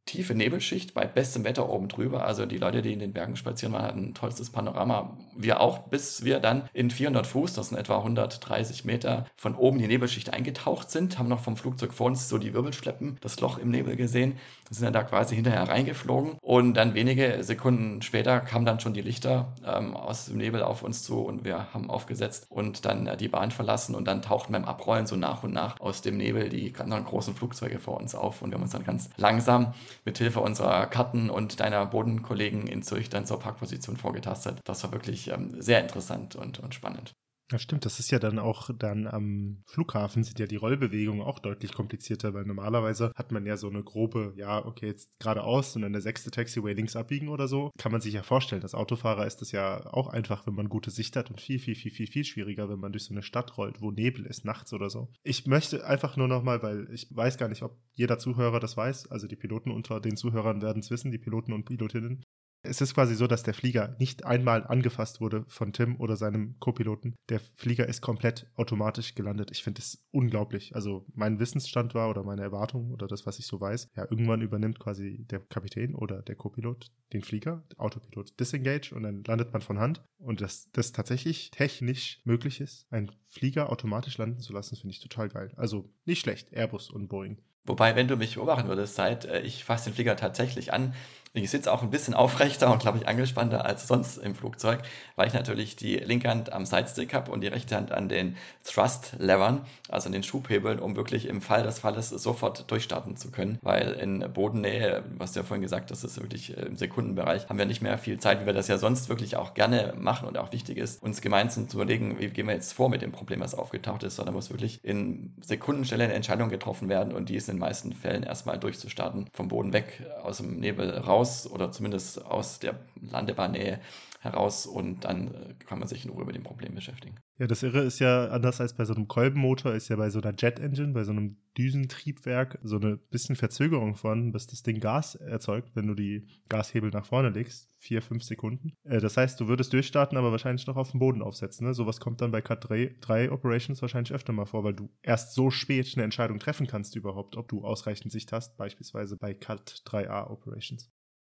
tiefe 0.07 0.35
Nebelschicht 0.35 0.95
bei 0.95 1.07
bestem 1.07 1.45
Wetter 1.45 1.69
oben 1.69 1.89
drüber. 1.89 2.25
Also 2.25 2.45
die 2.47 2.59
Leute, 2.59 2.83
die 2.83 2.93
in 2.93 2.99
den 2.99 3.13
Bergen 3.13 3.37
spazieren 3.37 3.73
waren, 3.73 3.85
hatten 3.85 4.09
ein 4.09 4.15
tollstes 4.15 4.51
Panorama. 4.51 5.17
Wir 5.37 5.61
auch, 5.61 5.79
bis 5.89 6.25
wir 6.25 6.41
dann 6.41 6.69
in 6.73 6.91
400 6.91 7.27
Fuß, 7.27 7.55
das 7.55 7.69
sind 7.69 7.79
etwa 7.79 7.99
130 7.99 8.85
Meter, 8.85 9.27
von 9.37 9.55
oben 9.55 9.79
die 9.79 9.87
Nebelschicht 9.87 10.33
eingetaucht 10.33 10.91
sind, 10.91 11.19
haben 11.19 11.29
noch 11.29 11.41
vom 11.41 11.57
Flugzeug 11.57 11.93
vor 11.93 12.07
uns 12.07 12.29
so 12.29 12.39
die 12.39 12.53
Wirbelschleppen, 12.53 13.19
das 13.21 13.41
Loch 13.41 13.59
im 13.59 13.71
Nebel 13.71 13.97
gesehen, 13.97 14.39
sind 14.71 14.85
dann 14.85 14.93
da 14.93 15.03
quasi 15.03 15.35
hinterher 15.35 15.69
reingeflogen 15.69 16.39
und 16.41 16.75
dann 16.75 16.95
wenige 16.95 17.43
Sekunden 17.43 18.03
später 18.03 18.41
kamen 18.41 18.65
dann 18.65 18.81
schon 18.81 18.95
die 18.95 19.03
Lichter 19.03 19.55
ähm, 19.67 19.97
aus 19.97 20.27
dem 20.27 20.39
Nebel 20.39 20.63
auf 20.63 20.83
uns 20.83 21.03
zu 21.03 21.21
und 21.21 21.45
wir 21.45 21.73
haben 21.73 21.91
aufgesetzt 21.91 22.47
und 22.49 22.85
dann 22.85 23.07
äh, 23.07 23.17
die 23.17 23.29
Bahn 23.29 23.51
verlassen 23.51 23.95
und 23.95 24.07
dann 24.07 24.23
tauchten 24.23 24.53
beim 24.53 24.65
Abrollen 24.65 25.07
so 25.07 25.17
nach 25.17 25.43
und 25.43 25.53
nach 25.53 25.79
aus 25.81 26.03
dem 26.03 26.17
Nebel 26.17 26.49
die 26.49 26.73
anderen 26.79 27.05
großen 27.05 27.35
Flugzeuge 27.35 27.79
vor 27.79 27.99
uns 27.99 28.15
auf 28.15 28.43
und 28.43 28.51
wir 28.51 28.55
haben 28.55 28.63
uns 28.63 28.73
dann 28.73 28.85
ganz 28.85 29.11
langsam 29.17 29.75
mit 30.05 30.19
Hilfe 30.19 30.41
unserer 30.41 30.87
Karten 30.87 31.31
und 31.31 31.61
deiner 31.61 31.87
Bodenkollegen 31.87 32.67
in 32.67 32.83
Zürich 32.83 33.09
dann 33.11 33.27
zur 33.27 33.39
Parkposition 33.41 33.97
vorgetastet. 33.97 34.61
Das 34.65 34.83
war 34.85 34.93
wirklich 34.93 35.29
ähm, 35.29 35.61
sehr 35.61 35.81
interessant 35.81 36.37
und, 36.37 36.59
und 36.61 36.75
spannend. 36.75 37.13
Ja, 37.51 37.59
stimmt. 37.59 37.85
Das 37.85 37.99
ist 37.99 38.11
ja 38.11 38.19
dann 38.19 38.39
auch 38.39 38.71
dann 38.79 39.07
am 39.07 39.63
Flughafen 39.67 40.25
sind 40.25 40.39
ja 40.39 40.47
die 40.47 40.57
Rollbewegungen 40.57 41.23
auch 41.23 41.39
deutlich 41.39 41.73
komplizierter, 41.75 42.33
weil 42.33 42.45
normalerweise 42.45 43.13
hat 43.15 43.31
man 43.31 43.45
ja 43.45 43.59
so 43.59 43.69
eine 43.69 43.83
grobe, 43.83 44.33
ja, 44.37 44.65
okay, 44.65 44.87
jetzt 44.87 45.11
geradeaus 45.19 45.77
und 45.77 45.83
dann 45.83 45.93
der 45.93 46.01
sechste 46.01 46.31
Taxiway 46.31 46.73
links 46.73 46.97
abbiegen 46.97 47.29
oder 47.29 47.49
so. 47.49 47.71
Kann 47.79 47.93
man 47.93 48.01
sich 48.01 48.15
ja 48.15 48.23
vorstellen. 48.23 48.63
Als 48.63 48.75
Autofahrer 48.75 49.27
ist 49.27 49.43
das 49.43 49.53
ja 49.53 49.85
auch 49.93 50.09
einfach, 50.09 50.47
wenn 50.47 50.55
man 50.55 50.71
gute 50.71 50.91
Sicht 50.91 51.15
hat 51.17 51.31
und 51.31 51.43
viel, 51.43 51.59
viel, 51.59 51.75
viel, 51.75 51.91
viel, 51.91 52.07
viel 52.07 52.25
schwieriger, 52.25 52.71
wenn 52.71 52.79
man 52.79 52.93
durch 52.93 53.05
so 53.05 53.13
eine 53.13 53.23
Stadt 53.23 53.59
rollt, 53.59 53.83
wo 53.83 53.91
Nebel 53.91 54.25
ist, 54.25 54.47
nachts 54.47 54.73
oder 54.73 54.89
so. 54.89 55.13
Ich 55.23 55.47
möchte 55.47 55.85
einfach 55.85 56.17
nur 56.17 56.29
nochmal, 56.29 56.63
weil 56.63 56.89
ich 56.91 57.15
weiß 57.15 57.37
gar 57.37 57.49
nicht, 57.49 57.63
ob 57.63 57.77
jeder 57.93 58.19
Zuhörer 58.19 58.61
das 58.61 58.79
weiß, 58.79 59.11
also 59.11 59.27
die 59.27 59.37
Piloten 59.37 59.71
unter 59.71 60.01
den 60.01 60.17
Zuhörern 60.17 60.63
werden 60.63 60.81
es 60.81 60.91
wissen, 60.91 61.11
die 61.11 61.19
Piloten 61.19 61.53
und 61.53 61.65
Pilotinnen, 61.65 62.23
es 62.63 62.81
ist 62.81 62.95
quasi 62.95 63.15
so, 63.15 63.27
dass 63.27 63.43
der 63.43 63.55
Flieger 63.55 63.97
nicht 63.99 64.25
einmal 64.25 64.67
angefasst 64.67 65.21
wurde 65.21 65.45
von 65.49 65.73
Tim 65.73 65.97
oder 66.01 66.17
seinem 66.17 66.57
Co-Piloten. 66.61 67.17
Der 67.29 67.41
Flieger 67.41 67.89
ist 67.89 68.01
komplett 68.01 68.47
automatisch 68.55 69.15
gelandet. 69.15 69.51
Ich 69.51 69.63
finde 69.63 69.81
es 69.81 70.05
unglaublich. 70.11 70.75
Also 70.75 71.05
mein 71.15 71.41
Wissensstand 71.41 71.95
war 71.95 72.09
oder 72.09 72.23
meine 72.23 72.43
Erwartung 72.43 72.93
oder 72.93 73.09
das, 73.09 73.27
was 73.27 73.39
ich 73.39 73.47
so 73.47 73.61
weiß, 73.61 73.89
ja, 73.97 74.07
irgendwann 74.09 74.43
übernimmt 74.43 74.79
quasi 74.79 75.25
der 75.31 75.41
Kapitän 75.41 75.95
oder 75.95 76.23
der 76.23 76.37
Co-Pilot 76.37 76.91
den 77.13 77.23
Flieger, 77.23 77.63
Autopilot 77.77 78.39
disengage 78.39 78.93
und 78.95 79.03
dann 79.03 79.25
landet 79.25 79.53
man 79.53 79.63
von 79.63 79.79
Hand. 79.79 80.03
Und 80.19 80.41
dass 80.41 80.71
das 80.73 80.93
tatsächlich 80.93 81.51
technisch 81.51 82.21
möglich 82.25 82.61
ist, 82.61 82.87
einen 82.91 83.11
Flieger 83.29 83.71
automatisch 83.71 84.19
landen 84.19 84.41
zu 84.41 84.53
lassen, 84.53 84.77
finde 84.77 84.93
ich 84.93 85.01
total 85.01 85.29
geil. 85.29 85.53
Also 85.57 85.91
nicht 86.05 86.21
schlecht, 86.21 86.53
Airbus 86.53 86.91
und 86.91 87.09
Boeing. 87.09 87.39
Wobei, 87.65 87.95
wenn 87.95 88.09
du 88.09 88.17
mich 88.17 88.35
beobachten 88.35 88.69
würdest, 88.69 88.97
seit 88.97 89.25
äh, 89.25 89.41
ich 89.43 89.65
fasse 89.65 89.91
den 89.91 89.95
Flieger 89.95 90.17
tatsächlich 90.17 90.73
an, 90.73 90.95
ich 91.35 91.51
sitze 91.51 91.73
auch 91.73 91.83
ein 91.83 91.89
bisschen 91.89 92.13
aufrechter 92.13 92.71
und 92.71 92.81
glaube 92.81 92.99
ich 92.99 93.09
angespannter 93.09 93.65
als 93.65 93.89
sonst 93.89 94.19
im 94.19 94.35
Flugzeug, 94.35 94.81
weil 95.17 95.29
ich 95.29 95.33
natürlich 95.33 95.77
die 95.77 95.97
linke 95.97 96.29
Hand 96.29 96.53
am 96.53 96.67
Sidestick 96.67 97.15
habe 97.15 97.31
und 97.31 97.41
die 97.41 97.47
rechte 97.47 97.75
Hand 97.75 97.91
an 97.91 98.11
den 98.11 98.37
Thrust-Levern, 98.65 99.65
also 99.89 100.07
an 100.07 100.13
den 100.13 100.25
Schubhebeln, 100.25 100.79
um 100.79 100.95
wirklich 100.95 101.27
im 101.27 101.41
Fall 101.41 101.63
des 101.63 101.79
Falles 101.79 102.11
sofort 102.11 102.71
durchstarten 102.71 103.17
zu 103.17 103.31
können. 103.31 103.59
Weil 103.63 103.93
in 103.93 104.31
Bodennähe, 104.33 105.05
was 105.17 105.33
du 105.33 105.41
ja 105.41 105.45
vorhin 105.45 105.63
gesagt 105.63 105.91
hast, 105.91 106.05
ist 106.05 106.21
wirklich 106.21 106.55
im 106.55 106.77
Sekundenbereich, 106.77 107.49
haben 107.49 107.59
wir 107.59 107.65
nicht 107.65 107.81
mehr 107.81 107.97
viel 107.97 108.19
Zeit, 108.19 108.43
wie 108.43 108.47
wir 108.47 108.53
das 108.53 108.69
ja 108.69 108.77
sonst 108.77 109.09
wirklich 109.09 109.37
auch 109.37 109.55
gerne 109.55 109.95
machen 109.97 110.29
und 110.29 110.37
auch 110.37 110.53
wichtig 110.53 110.77
ist, 110.77 111.03
uns 111.03 111.23
gemeinsam 111.23 111.67
zu 111.67 111.79
überlegen, 111.79 112.19
wie 112.19 112.29
gehen 112.29 112.47
wir 112.47 112.55
jetzt 112.55 112.75
vor 112.75 112.91
mit 112.91 113.01
dem 113.01 113.13
Problem, 113.13 113.41
was 113.41 113.55
aufgetaucht 113.55 114.03
ist, 114.03 114.17
sondern 114.17 114.35
muss 114.35 114.51
wirklich 114.51 114.85
in 114.85 115.35
Sekundenstelle 115.41 116.05
eine 116.05 116.13
Entscheidung 116.13 116.51
getroffen 116.51 116.91
werden 116.91 117.15
und 117.15 117.31
die 117.31 117.37
ist 117.37 117.49
in 117.49 117.57
den 117.57 117.61
meisten 117.61 117.95
Fällen 117.95 118.23
erstmal 118.23 118.59
durchzustarten, 118.59 119.31
vom 119.33 119.49
Boden 119.49 119.73
weg, 119.73 120.03
aus 120.23 120.37
dem 120.37 120.61
Nebel 120.61 120.91
raus 120.99 121.22
raus 121.23 121.47
oder 121.47 121.71
zumindest 121.71 122.25
aus 122.25 122.59
der 122.59 122.81
Landebahnnähe 123.01 123.81
heraus 124.21 124.67
und 124.67 125.05
dann 125.05 125.35
äh, 125.35 125.55
kann 125.67 125.81
man 125.81 125.89
sich 125.89 126.05
in 126.05 126.11
Ruhe 126.13 126.25
mit 126.25 126.37
dem 126.37 126.45
Problem 126.45 126.75
beschäftigen. 126.75 127.17
Ja, 127.39 127.49
das 127.49 127.65
Irre 127.65 127.81
ist 127.81 127.99
ja, 127.99 128.29
anders 128.29 128.61
als 128.61 128.73
bei 128.77 128.85
so 128.85 128.95
einem 128.95 129.09
Kolbenmotor, 129.09 129.75
ist 129.75 129.89
ja 129.89 129.97
bei 129.97 130.11
so 130.11 130.21
einer 130.21 130.33
Jet 130.39 130.61
Engine, 130.61 130.93
bei 130.93 131.03
so 131.03 131.11
einem 131.11 131.39
Düsentriebwerk 131.59 132.61
so 132.63 132.77
eine 132.77 132.97
bisschen 132.97 133.35
Verzögerung 133.35 133.97
von, 133.97 134.31
bis 134.31 134.47
das 134.47 134.63
Ding 134.63 134.79
Gas 134.79 135.17
erzeugt, 135.17 135.75
wenn 135.75 135.89
du 135.89 135.95
die 135.95 136.29
Gashebel 136.49 136.91
nach 136.91 137.05
vorne 137.05 137.31
legst. 137.31 137.69
Vier, 137.79 138.01
fünf 138.01 138.23
Sekunden. 138.23 138.75
Äh, 138.85 139.01
das 139.01 139.17
heißt, 139.17 139.41
du 139.41 139.49
würdest 139.49 139.73
durchstarten, 139.73 140.17
aber 140.17 140.31
wahrscheinlich 140.31 140.69
noch 140.69 140.77
auf 140.77 140.93
dem 140.93 141.01
Boden 141.01 141.21
aufsetzen. 141.21 141.67
Ne? 141.67 141.75
Sowas 141.75 141.99
kommt 141.99 142.21
dann 142.21 142.31
bei 142.31 142.43
Cut 142.43 142.69
3, 142.69 142.99
3 143.01 143.33
Operations 143.33 143.83
wahrscheinlich 143.83 144.13
öfter 144.13 144.33
mal 144.33 144.47
vor, 144.47 144.63
weil 144.63 144.75
du 144.75 144.89
erst 145.03 145.35
so 145.35 145.51
spät 145.51 145.93
eine 145.97 146.05
Entscheidung 146.05 146.39
treffen 146.39 146.69
kannst 146.69 146.95
überhaupt, 146.95 147.37
ob 147.37 147.49
du 147.49 147.65
ausreichend 147.65 148.13
Sicht 148.13 148.31
hast, 148.31 148.57
beispielsweise 148.57 149.17
bei 149.17 149.35
Cut 149.35 149.83
3A 149.85 150.31
Operations. 150.31 150.92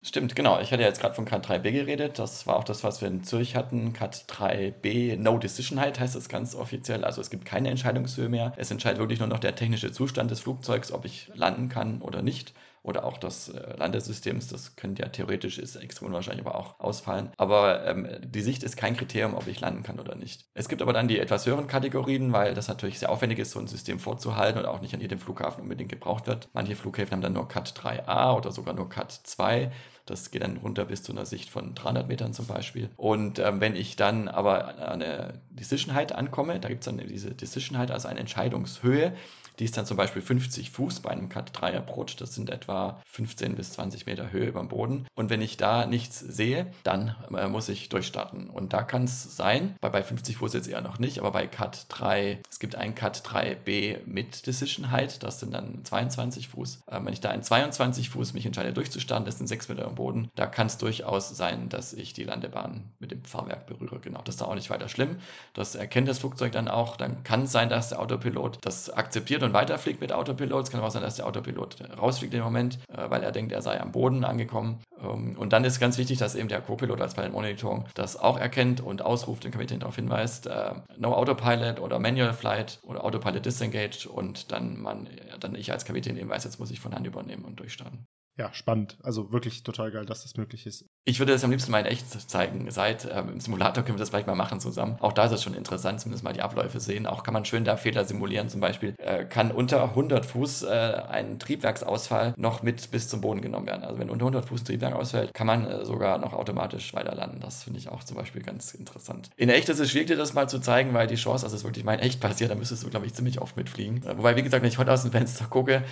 Stimmt, 0.06 0.36
genau. 0.36 0.60
Ich 0.60 0.70
hatte 0.70 0.82
jetzt 0.82 1.00
gerade 1.00 1.14
von 1.14 1.24
Cat 1.24 1.48
3b 1.48 1.72
geredet. 1.72 2.18
Das 2.18 2.46
war 2.46 2.56
auch 2.56 2.64
das, 2.64 2.84
was 2.84 3.00
wir 3.00 3.08
in 3.08 3.24
Zürich 3.24 3.56
hatten. 3.56 3.94
Cat 3.94 4.26
3b 4.28 5.16
No 5.16 5.38
Decision 5.38 5.80
Height 5.80 5.98
heißt 5.98 6.14
es 6.14 6.28
ganz 6.28 6.54
offiziell. 6.54 7.04
Also 7.04 7.22
es 7.22 7.30
gibt 7.30 7.46
keine 7.46 7.70
Entscheidungshöhe 7.70 8.28
mehr. 8.28 8.52
Es 8.58 8.70
entscheidet 8.70 8.98
wirklich 8.98 9.18
nur 9.18 9.28
noch 9.28 9.38
der 9.38 9.54
technische 9.56 9.92
Zustand 9.92 10.30
des 10.30 10.40
Flugzeugs, 10.40 10.92
ob 10.92 11.06
ich 11.06 11.30
landen 11.34 11.70
kann 11.70 12.02
oder 12.02 12.20
nicht 12.20 12.52
oder 12.82 13.04
auch 13.06 13.16
des 13.16 13.48
äh, 13.48 13.76
Landesystems. 13.78 14.48
Das 14.48 14.76
könnte 14.76 15.02
ja 15.02 15.08
theoretisch, 15.08 15.58
ist 15.58 15.74
extrem 15.76 16.08
unwahrscheinlich, 16.08 16.46
aber 16.46 16.56
auch 16.56 16.78
ausfallen. 16.80 17.30
Aber 17.38 17.86
ähm, 17.86 18.06
die 18.22 18.42
Sicht 18.42 18.62
ist 18.62 18.76
kein 18.76 18.94
Kriterium, 18.96 19.34
ob 19.34 19.46
ich 19.46 19.58
landen 19.60 19.82
kann 19.82 19.98
oder 19.98 20.14
nicht. 20.14 20.44
Es 20.52 20.68
gibt 20.68 20.82
aber 20.82 20.92
dann 20.92 21.08
die 21.08 21.18
etwas 21.18 21.46
höheren 21.46 21.66
Kategorien, 21.66 22.32
weil 22.34 22.52
das 22.52 22.68
natürlich 22.68 22.98
sehr 22.98 23.10
aufwendig 23.10 23.38
ist, 23.38 23.52
so 23.52 23.58
ein 23.58 23.68
System 23.68 23.98
vorzuhalten 23.98 24.58
und 24.58 24.66
auch 24.66 24.82
nicht 24.82 24.92
an 24.92 25.00
jedem 25.00 25.18
Flughafen 25.18 25.62
unbedingt 25.62 25.90
gebraucht 25.90 26.26
wird. 26.26 26.50
Manche 26.52 26.76
Flughäfen 26.76 27.12
haben 27.12 27.22
dann 27.22 27.32
nur 27.32 27.48
Cat 27.48 27.72
3a 27.74 28.36
oder 28.36 28.52
sogar 28.52 28.74
nur 28.74 28.90
Cat 28.90 29.12
2. 29.12 29.72
Das 30.06 30.30
geht 30.30 30.42
dann 30.42 30.58
runter 30.58 30.84
bis 30.84 31.02
zu 31.02 31.12
einer 31.12 31.24
Sicht 31.24 31.48
von 31.50 31.74
300 31.74 32.08
Metern 32.08 32.32
zum 32.32 32.46
Beispiel. 32.46 32.90
Und 32.96 33.38
ähm, 33.38 33.60
wenn 33.60 33.74
ich 33.74 33.96
dann 33.96 34.28
aber 34.28 34.78
an 34.78 35.02
eine 35.02 35.40
Decision 35.50 35.94
Height 35.94 36.12
ankomme, 36.12 36.60
da 36.60 36.68
gibt 36.68 36.80
es 36.80 36.86
dann 36.86 36.98
diese 36.98 37.30
Decision 37.30 37.78
Height, 37.78 37.90
also 37.90 38.08
eine 38.08 38.20
Entscheidungshöhe, 38.20 39.14
die 39.58 39.64
ist 39.64 39.76
dann 39.76 39.86
zum 39.86 39.96
Beispiel 39.96 40.22
50 40.22 40.70
Fuß 40.70 41.00
bei 41.00 41.10
einem 41.10 41.28
Cut 41.28 41.50
3 41.52 41.76
Approach. 41.76 42.16
Das 42.16 42.34
sind 42.34 42.50
etwa 42.50 43.00
15 43.06 43.54
bis 43.54 43.72
20 43.72 44.06
Meter 44.06 44.32
Höhe 44.32 44.46
über 44.46 44.60
dem 44.60 44.68
Boden. 44.68 45.06
Und 45.14 45.30
wenn 45.30 45.40
ich 45.40 45.56
da 45.56 45.86
nichts 45.86 46.18
sehe, 46.18 46.66
dann 46.82 47.14
äh, 47.36 47.48
muss 47.48 47.68
ich 47.68 47.88
durchstarten. 47.88 48.50
Und 48.50 48.72
da 48.72 48.82
kann 48.82 49.04
es 49.04 49.36
sein, 49.36 49.76
bei, 49.80 49.88
bei 49.88 50.02
50 50.02 50.38
Fuß 50.38 50.54
jetzt 50.54 50.68
eher 50.68 50.80
noch 50.80 50.98
nicht, 50.98 51.18
aber 51.18 51.30
bei 51.32 51.46
Cut 51.46 51.86
3, 51.88 52.40
es 52.50 52.58
gibt 52.58 52.74
einen 52.74 52.94
Cut 52.94 53.18
3B 53.18 53.98
mit 54.06 54.46
Decision 54.46 54.90
Height, 54.90 55.22
das 55.22 55.40
sind 55.40 55.54
dann 55.54 55.84
22 55.84 56.48
Fuß. 56.48 56.82
Äh, 56.86 57.00
wenn 57.02 57.12
ich 57.12 57.20
da 57.20 57.30
in 57.32 57.42
22 57.42 58.10
Fuß 58.10 58.34
mich 58.34 58.46
entscheide 58.46 58.72
durchzustarten, 58.72 59.24
das 59.24 59.38
sind 59.38 59.46
6 59.46 59.68
Meter 59.68 59.86
am 59.86 59.94
Boden, 59.94 60.30
da 60.34 60.46
kann 60.46 60.66
es 60.66 60.78
durchaus 60.78 61.30
sein, 61.36 61.68
dass 61.68 61.92
ich 61.92 62.12
die 62.12 62.24
Landebahn 62.24 62.90
mit 62.98 63.12
dem 63.12 63.24
Fahrwerk 63.24 63.66
berühre. 63.66 64.00
Genau, 64.00 64.20
das 64.24 64.34
ist 64.34 64.40
da 64.40 64.46
auch 64.46 64.54
nicht 64.54 64.70
weiter 64.70 64.88
schlimm. 64.88 65.16
Das 65.52 65.74
erkennt 65.74 66.08
das 66.08 66.18
Flugzeug 66.18 66.52
dann 66.52 66.68
auch. 66.68 66.96
Dann 66.96 67.22
kann 67.22 67.42
es 67.42 67.52
sein, 67.52 67.68
dass 67.68 67.90
der 67.90 68.00
Autopilot 68.00 68.58
das 68.62 68.90
akzeptiert 68.90 69.43
und 69.44 69.52
weiterfliegt 69.52 70.00
mit 70.00 70.12
Autopilot. 70.12 70.64
Es 70.64 70.70
kann 70.70 70.80
auch 70.80 70.90
sein, 70.90 71.02
dass 71.02 71.16
der 71.16 71.26
Autopilot 71.26 71.76
rausfliegt 71.98 72.34
im 72.34 72.42
Moment, 72.42 72.78
äh, 72.88 73.10
weil 73.10 73.22
er 73.22 73.32
denkt, 73.32 73.52
er 73.52 73.62
sei 73.62 73.80
am 73.80 73.92
Boden 73.92 74.24
angekommen. 74.24 74.80
Ähm, 75.02 75.36
und 75.38 75.52
dann 75.52 75.64
ist 75.64 75.80
ganz 75.80 75.98
wichtig, 75.98 76.18
dass 76.18 76.34
eben 76.34 76.48
der 76.48 76.60
Co-Pilot 76.60 77.00
als 77.00 77.14
Pilot 77.14 77.32
Monitoring 77.32 77.84
das 77.94 78.16
auch 78.16 78.38
erkennt 78.38 78.80
und 78.80 79.02
ausruft, 79.02 79.44
den 79.44 79.52
Kapitän 79.52 79.80
darauf 79.80 79.96
hinweist, 79.96 80.46
äh, 80.46 80.74
No 80.96 81.14
Autopilot 81.14 81.80
oder 81.80 81.98
Manual 81.98 82.32
Flight 82.32 82.80
oder 82.82 83.04
Autopilot 83.04 83.44
Disengage 83.44 84.08
und 84.08 84.52
dann 84.52 84.80
man, 84.80 85.08
dann 85.40 85.54
ich 85.54 85.72
als 85.72 85.84
Kapitän 85.84 86.16
eben 86.16 86.28
weiß, 86.28 86.44
jetzt 86.44 86.58
muss 86.58 86.70
ich 86.70 86.80
von 86.80 86.94
Hand 86.94 87.06
übernehmen 87.06 87.44
und 87.44 87.60
durchstarten. 87.60 88.06
Ja, 88.36 88.52
spannend. 88.52 88.98
Also 89.00 89.30
wirklich 89.30 89.62
total 89.62 89.92
geil, 89.92 90.06
dass 90.06 90.24
das 90.24 90.36
möglich 90.36 90.66
ist. 90.66 90.84
Ich 91.04 91.20
würde 91.20 91.32
das 91.32 91.44
am 91.44 91.52
liebsten 91.52 91.70
mal 91.70 91.78
in 91.78 91.86
echt 91.86 92.10
zeigen. 92.28 92.68
Seit 92.68 93.08
ähm, 93.08 93.28
im 93.28 93.40
Simulator 93.40 93.84
können 93.84 93.96
wir 93.96 94.00
das 94.00 94.08
vielleicht 94.08 94.26
mal 94.26 94.34
machen 94.34 94.58
zusammen. 94.58 94.96
Auch 95.00 95.12
da 95.12 95.26
ist 95.26 95.32
es 95.32 95.42
schon 95.42 95.54
interessant, 95.54 96.00
zumindest 96.00 96.24
mal 96.24 96.32
die 96.32 96.42
Abläufe 96.42 96.80
sehen. 96.80 97.06
Auch 97.06 97.22
kann 97.22 97.32
man 97.32 97.44
schön 97.44 97.64
da 97.64 97.76
Fehler 97.76 98.04
simulieren. 98.04 98.48
Zum 98.48 98.60
Beispiel 98.60 98.96
äh, 98.98 99.24
kann 99.24 99.52
unter 99.52 99.84
100 99.84 100.26
Fuß 100.26 100.64
äh, 100.64 100.66
ein 101.08 101.38
Triebwerksausfall 101.38 102.34
noch 102.36 102.64
mit 102.64 102.90
bis 102.90 103.08
zum 103.08 103.20
Boden 103.20 103.40
genommen 103.40 103.68
werden. 103.68 103.84
Also 103.84 104.00
wenn 104.00 104.10
unter 104.10 104.24
100 104.24 104.46
Fuß 104.46 104.62
ein 104.62 104.64
Triebwerk 104.64 104.94
ausfällt, 104.94 105.32
kann 105.32 105.46
man 105.46 105.66
äh, 105.66 105.84
sogar 105.84 106.18
noch 106.18 106.32
automatisch 106.32 106.92
weiter 106.92 107.14
landen. 107.14 107.38
Das 107.38 107.62
finde 107.62 107.78
ich 107.78 107.88
auch 107.88 108.02
zum 108.02 108.16
Beispiel 108.16 108.42
ganz 108.42 108.74
interessant. 108.74 109.30
In 109.36 109.48
echt 109.48 109.68
ist 109.68 109.78
es 109.78 109.92
schwierig, 109.92 110.08
dir 110.08 110.16
das 110.16 110.34
mal 110.34 110.48
zu 110.48 110.58
zeigen, 110.58 110.92
weil 110.92 111.06
die 111.06 111.14
Chance, 111.14 111.44
dass 111.44 111.52
es 111.52 111.62
wirklich 111.62 111.84
mal 111.84 111.94
in 111.94 112.00
echt 112.00 112.18
passiert, 112.18 112.50
da 112.50 112.56
müsstest 112.56 112.82
du, 112.82 112.90
glaube 112.90 113.06
ich, 113.06 113.14
ziemlich 113.14 113.40
oft 113.40 113.56
mitfliegen. 113.56 114.02
Äh, 114.02 114.18
wobei, 114.18 114.34
wie 114.34 114.42
gesagt, 114.42 114.64
wenn 114.64 114.68
ich 114.68 114.78
heute 114.78 114.90
aus 114.90 115.02
dem 115.02 115.12
Fenster 115.12 115.44
gucke, 115.46 115.84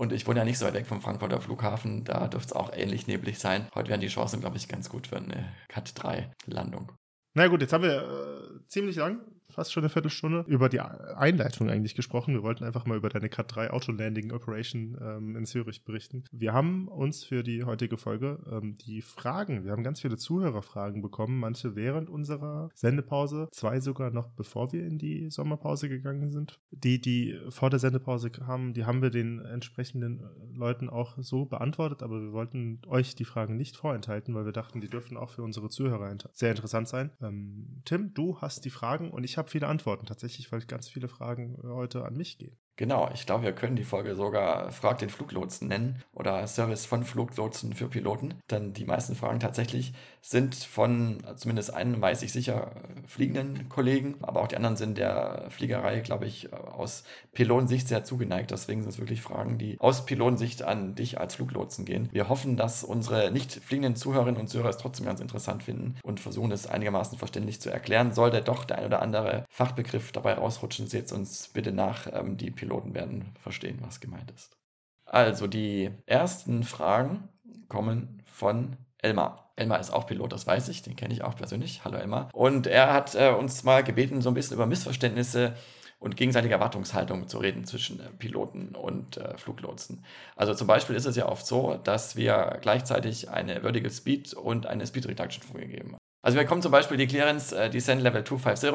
und 0.00 0.14
ich 0.14 0.26
wohne 0.26 0.38
ja 0.38 0.44
nicht 0.46 0.56
so 0.56 0.64
weit 0.64 0.72
weg 0.72 0.86
vom 0.86 1.02
Frankfurter 1.02 1.42
Flughafen, 1.42 2.04
da 2.04 2.26
dürfte 2.26 2.48
es 2.48 2.52
auch 2.54 2.72
ähnlich 2.72 3.06
neblig 3.06 3.38
sein. 3.38 3.68
Heute 3.74 3.90
wären 3.90 4.00
die 4.00 4.08
Chancen, 4.08 4.40
glaube 4.40 4.56
ich, 4.56 4.66
ganz 4.66 4.88
gut 4.88 5.08
für 5.08 5.18
eine 5.18 5.52
Cat 5.68 5.92
3 5.94 6.32
Landung. 6.46 6.90
Na 7.34 7.48
gut, 7.48 7.60
jetzt 7.60 7.74
haben 7.74 7.84
wir 7.84 8.00
äh, 8.00 8.66
ziemlich 8.66 8.96
lang 8.96 9.20
fast 9.60 9.74
schon 9.74 9.82
eine 9.82 9.90
Viertelstunde 9.90 10.42
über 10.46 10.70
die 10.70 10.80
Einleitung 10.80 11.68
eigentlich 11.68 11.94
gesprochen. 11.94 12.32
Wir 12.32 12.42
wollten 12.42 12.64
einfach 12.64 12.86
mal 12.86 12.96
über 12.96 13.10
deine 13.10 13.28
Cat 13.28 13.54
3 13.54 13.72
Auto 13.72 13.92
Landing 13.92 14.32
Operation 14.32 14.96
ähm, 14.98 15.36
in 15.36 15.44
Zürich 15.44 15.84
berichten. 15.84 16.24
Wir 16.32 16.54
haben 16.54 16.88
uns 16.88 17.24
für 17.24 17.42
die 17.42 17.64
heutige 17.64 17.98
Folge 17.98 18.38
ähm, 18.50 18.78
die 18.78 19.02
Fragen, 19.02 19.66
wir 19.66 19.72
haben 19.72 19.84
ganz 19.84 20.00
viele 20.00 20.16
Zuhörerfragen 20.16 21.02
bekommen, 21.02 21.38
manche 21.38 21.76
während 21.76 22.08
unserer 22.08 22.70
Sendepause, 22.74 23.48
zwei 23.52 23.80
sogar 23.80 24.10
noch 24.10 24.30
bevor 24.30 24.72
wir 24.72 24.86
in 24.86 24.96
die 24.96 25.28
Sommerpause 25.28 25.90
gegangen 25.90 26.32
sind. 26.32 26.58
Die, 26.70 26.98
die 26.98 27.38
vor 27.50 27.68
der 27.68 27.80
Sendepause 27.80 28.30
kamen, 28.30 28.72
die 28.72 28.86
haben 28.86 29.02
wir 29.02 29.10
den 29.10 29.44
entsprechenden 29.44 30.22
Leuten 30.54 30.88
auch 30.88 31.18
so 31.18 31.44
beantwortet, 31.44 32.02
aber 32.02 32.22
wir 32.22 32.32
wollten 32.32 32.80
euch 32.86 33.14
die 33.14 33.26
Fragen 33.26 33.58
nicht 33.58 33.76
vorenthalten, 33.76 34.34
weil 34.34 34.46
wir 34.46 34.52
dachten, 34.52 34.80
die 34.80 34.88
dürfen 34.88 35.18
auch 35.18 35.28
für 35.28 35.42
unsere 35.42 35.68
Zuhörer 35.68 36.16
sehr 36.32 36.50
interessant 36.52 36.88
sein. 36.88 37.10
Ähm, 37.20 37.82
Tim, 37.84 38.14
du 38.14 38.40
hast 38.40 38.64
die 38.64 38.70
Fragen 38.70 39.10
und 39.10 39.24
ich 39.24 39.36
habe 39.36 39.49
viele 39.50 39.66
Antworten 39.68 40.06
tatsächlich, 40.06 40.50
weil 40.52 40.60
ganz 40.62 40.88
viele 40.88 41.08
Fragen 41.08 41.56
äh, 41.62 41.68
heute 41.68 42.04
an 42.04 42.16
mich 42.16 42.38
gehen. 42.38 42.56
Genau, 42.80 43.10
ich 43.12 43.26
glaube, 43.26 43.44
wir 43.44 43.52
können 43.52 43.76
die 43.76 43.84
Folge 43.84 44.14
sogar 44.14 44.72
Frag 44.72 45.00
den 45.00 45.10
Fluglotsen 45.10 45.68
nennen 45.68 46.02
oder 46.14 46.46
Service 46.46 46.86
von 46.86 47.04
Fluglotsen 47.04 47.74
für 47.74 47.88
Piloten. 47.88 48.36
Denn 48.50 48.72
die 48.72 48.86
meisten 48.86 49.14
Fragen 49.14 49.38
tatsächlich 49.38 49.92
sind 50.22 50.54
von 50.54 51.18
zumindest 51.36 51.74
einem, 51.74 52.00
weiß 52.00 52.22
ich 52.22 52.32
sicher, 52.32 52.72
fliegenden 53.06 53.68
Kollegen, 53.68 54.14
aber 54.22 54.40
auch 54.40 54.48
die 54.48 54.56
anderen 54.56 54.76
sind 54.76 54.96
der 54.96 55.48
Fliegerei, 55.50 56.00
glaube 56.00 56.24
ich, 56.24 56.54
aus 56.54 57.04
Pilotensicht 57.34 57.86
sehr 57.86 58.02
zugeneigt. 58.04 58.50
Deswegen 58.50 58.80
sind 58.80 58.92
es 58.92 58.98
wirklich 58.98 59.20
Fragen, 59.20 59.58
die 59.58 59.76
aus 59.78 60.06
Pilotensicht 60.06 60.62
an 60.62 60.94
dich 60.94 61.20
als 61.20 61.34
Fluglotsen 61.34 61.84
gehen. 61.84 62.08
Wir 62.12 62.30
hoffen, 62.30 62.56
dass 62.56 62.82
unsere 62.82 63.30
nicht 63.30 63.52
fliegenden 63.52 63.94
Zuhörerinnen 63.94 64.40
und 64.40 64.48
Zuhörer 64.48 64.70
es 64.70 64.78
trotzdem 64.78 65.04
ganz 65.04 65.20
interessant 65.20 65.64
finden 65.64 65.96
und 66.02 66.18
versuchen 66.18 66.50
es 66.50 66.66
einigermaßen 66.66 67.18
verständlich 67.18 67.60
zu 67.60 67.68
erklären. 67.68 68.14
Sollte 68.14 68.40
doch 68.40 68.64
der 68.64 68.78
ein 68.78 68.86
oder 68.86 69.02
andere 69.02 69.44
Fachbegriff 69.50 70.12
dabei 70.12 70.32
rausrutschen, 70.32 70.86
seht 70.86 71.12
uns 71.12 71.48
bitte 71.48 71.72
nach. 71.72 72.06
Ähm, 72.10 72.38
die 72.38 72.50
Piloten 72.50 72.69
Piloten 72.70 72.94
werden 72.94 73.32
verstehen, 73.42 73.78
was 73.80 73.98
gemeint 73.98 74.30
ist. 74.30 74.56
Also 75.04 75.48
die 75.48 75.90
ersten 76.06 76.62
Fragen 76.62 77.28
kommen 77.68 78.22
von 78.24 78.76
Elmar. 78.98 79.52
Elmar 79.56 79.80
ist 79.80 79.90
auch 79.90 80.06
Pilot, 80.06 80.32
das 80.32 80.46
weiß 80.46 80.68
ich, 80.68 80.82
den 80.82 80.94
kenne 80.94 81.12
ich 81.12 81.22
auch 81.22 81.34
persönlich. 81.34 81.84
Hallo 81.84 81.96
Elmar. 81.96 82.30
Und 82.32 82.68
er 82.68 82.92
hat 82.92 83.16
äh, 83.16 83.30
uns 83.30 83.64
mal 83.64 83.82
gebeten, 83.82 84.22
so 84.22 84.30
ein 84.30 84.34
bisschen 84.34 84.54
über 84.54 84.66
Missverständnisse 84.66 85.54
und 85.98 86.16
gegenseitige 86.16 86.54
Erwartungshaltung 86.54 87.26
zu 87.26 87.38
reden 87.38 87.64
zwischen 87.64 87.98
äh, 87.98 88.08
Piloten 88.18 88.76
und 88.76 89.16
äh, 89.16 89.36
Fluglotsen. 89.36 90.04
Also 90.36 90.54
zum 90.54 90.68
Beispiel 90.68 90.94
ist 90.94 91.06
es 91.06 91.16
ja 91.16 91.28
oft 91.28 91.44
so, 91.44 91.74
dass 91.82 92.14
wir 92.14 92.58
gleichzeitig 92.62 93.30
eine 93.30 93.62
Vertical 93.62 93.90
Speed 93.90 94.32
und 94.34 94.66
eine 94.66 94.86
Speed 94.86 95.08
Reduction 95.08 95.42
vorgegeben 95.42 95.92
haben. 95.92 96.00
Also 96.22 96.38
wir 96.38 96.44
kommen 96.44 96.62
zum 96.62 96.70
Beispiel 96.70 96.98
die 96.98 97.06
Clearance 97.06 97.54
uh, 97.54 97.68
Descent 97.68 98.02
Level 98.02 98.22
250, 98.22 98.70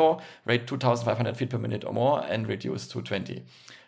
Rate 0.46 0.66
2500 0.66 1.38
feet 1.38 1.50
per 1.50 1.60
minute 1.60 1.86
or 1.86 1.94
more 1.94 2.26
and 2.26 2.48
reduce 2.48 2.88
to 2.90 3.02
20. 3.02 3.44